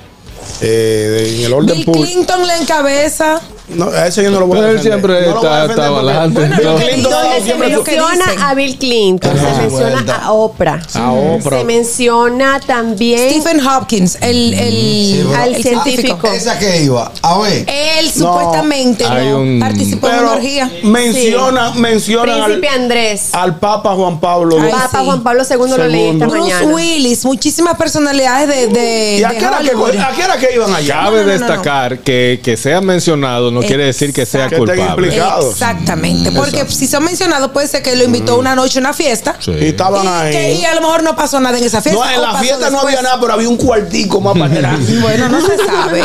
[0.61, 2.05] eh, en el orden Bill público.
[2.05, 3.41] Clinton la encabeza.
[3.69, 4.99] No, a ese yo no lo voy a Pero él defender.
[5.01, 6.39] siempre No está- defender porque- adelante.
[6.39, 6.77] Bueno, No.
[6.77, 7.13] Bill Clinton
[7.45, 10.15] se menciona a Bill Clinton, Ah, se menciona vuelta.
[10.15, 11.57] a Oprah, A Oprah.
[11.59, 16.27] se menciona también Stephen Hopkins, el, el, Sí, pero- al el científico.
[16.31, 17.65] Esa que iba, a ver.
[17.67, 20.71] Él supuestamente un- participó en una orgía.
[20.83, 23.29] menciona, menciona al, Príncipe Andrés.
[23.33, 24.59] al Papa Juan Pablo.
[24.61, 25.05] Ay, Papa sí.
[25.05, 26.25] Juan Pablo II lo leí esta.
[26.27, 26.73] Bruce mañana.
[26.73, 30.53] Willis, muchísimas personalidades de, de, ¿Y a de qué, era que, a qué era que
[30.55, 30.93] iban allá?
[31.03, 31.45] Cabe No, no, no, no.
[31.45, 35.09] destacar Que, que sea mencionado no quiere decir que sea Que culpable.
[35.49, 39.35] Exactamente, porque si son mencionados puede ser que lo invitó una noche a una fiesta
[39.39, 39.51] Sí.
[39.51, 40.31] Y estaban y, ahí.
[40.31, 42.03] que- y a lo mejor no pasó nada en esa fiesta.
[42.05, 44.79] No, en la fiesta no había nada, pero había un cuartico más para atrás.
[45.01, 46.03] Bueno, no se sabe.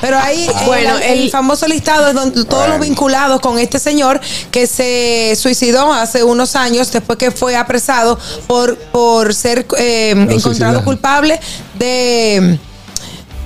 [0.00, 3.78] Pero ahí, Bueno, bueno, el, el- famoso listado es donde todos los vinculados con este
[3.78, 4.20] señor
[4.50, 10.84] que se suicidó hace unos años después que fue apresado por, por ser eh, encontrado
[10.84, 11.40] culpable
[11.78, 12.58] de,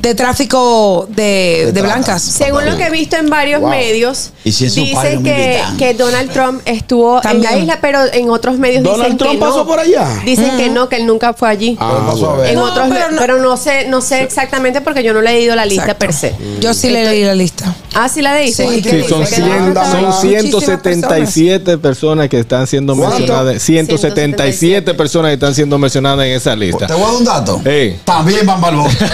[0.00, 2.22] de tráfico de, de blancas.
[2.22, 3.70] Según lo que he visto en varios Wow.
[3.70, 7.56] medios, ¿Y si es su padre, dicen no que, que Donald Trump estuvo en la
[7.58, 9.46] isla, pero en otros medios Donald dicen Trump que no.
[9.46, 10.06] pasó por allá.
[10.24, 11.76] Dicen que no, que él nunca fue allí.
[11.80, 12.42] Ah, pasó a bueno.
[12.42, 12.50] ver.
[12.50, 15.24] en No, otros, pero pero, no- no, sé, no sé exactamente porque yo no he
[15.24, 15.98] leído la lista Exacto.
[16.06, 16.34] per se.
[16.60, 17.74] Yo sí le leí la lista.
[17.94, 18.68] Ah, sí la leíste.
[18.68, 19.54] Sí, ¿Y qué Sí, son, ¿Que 100, no?
[19.54, 19.90] Mándamela.
[19.90, 23.18] son Muchísimas 177 personas que están siendo ¿Cuánto?
[23.18, 23.62] mencionadas.
[23.62, 26.86] 177 personas que están siendo mencionadas en esa lista.
[26.86, 27.60] ¿Te voy a dar un dato?
[27.64, 28.00] Ey.
[28.04, 28.96] También van para el bote.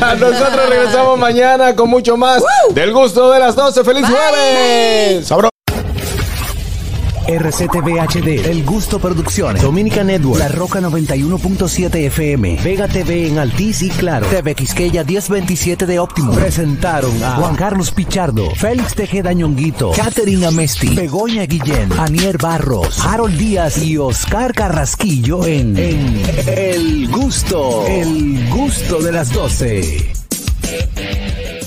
[0.30, 2.42] Nosotros regresamos mañana con mucho más
[2.74, 3.84] del gusto de las 12.
[3.84, 5.26] ¡Feliz jueves!
[5.28, 5.48] Sabro-
[7.28, 13.82] RCTV HD, El Gusto Producciones, Dominica Network, La Roca 91.7 FM, Vega TV en Altiz
[13.82, 16.32] y Claro, TV Quisqueya 1027 de Óptimo.
[16.32, 23.36] Presentaron a Juan Carlos Pichardo, Félix Tejeda Ñonguito, Catherine Amesti, Begoña Guillén, Anier Barros, Harold
[23.38, 30.19] Díaz y Oscar Carrasquillo en, en El Gusto, El Gusto de las 12.
[30.70, 31.09] Yeah.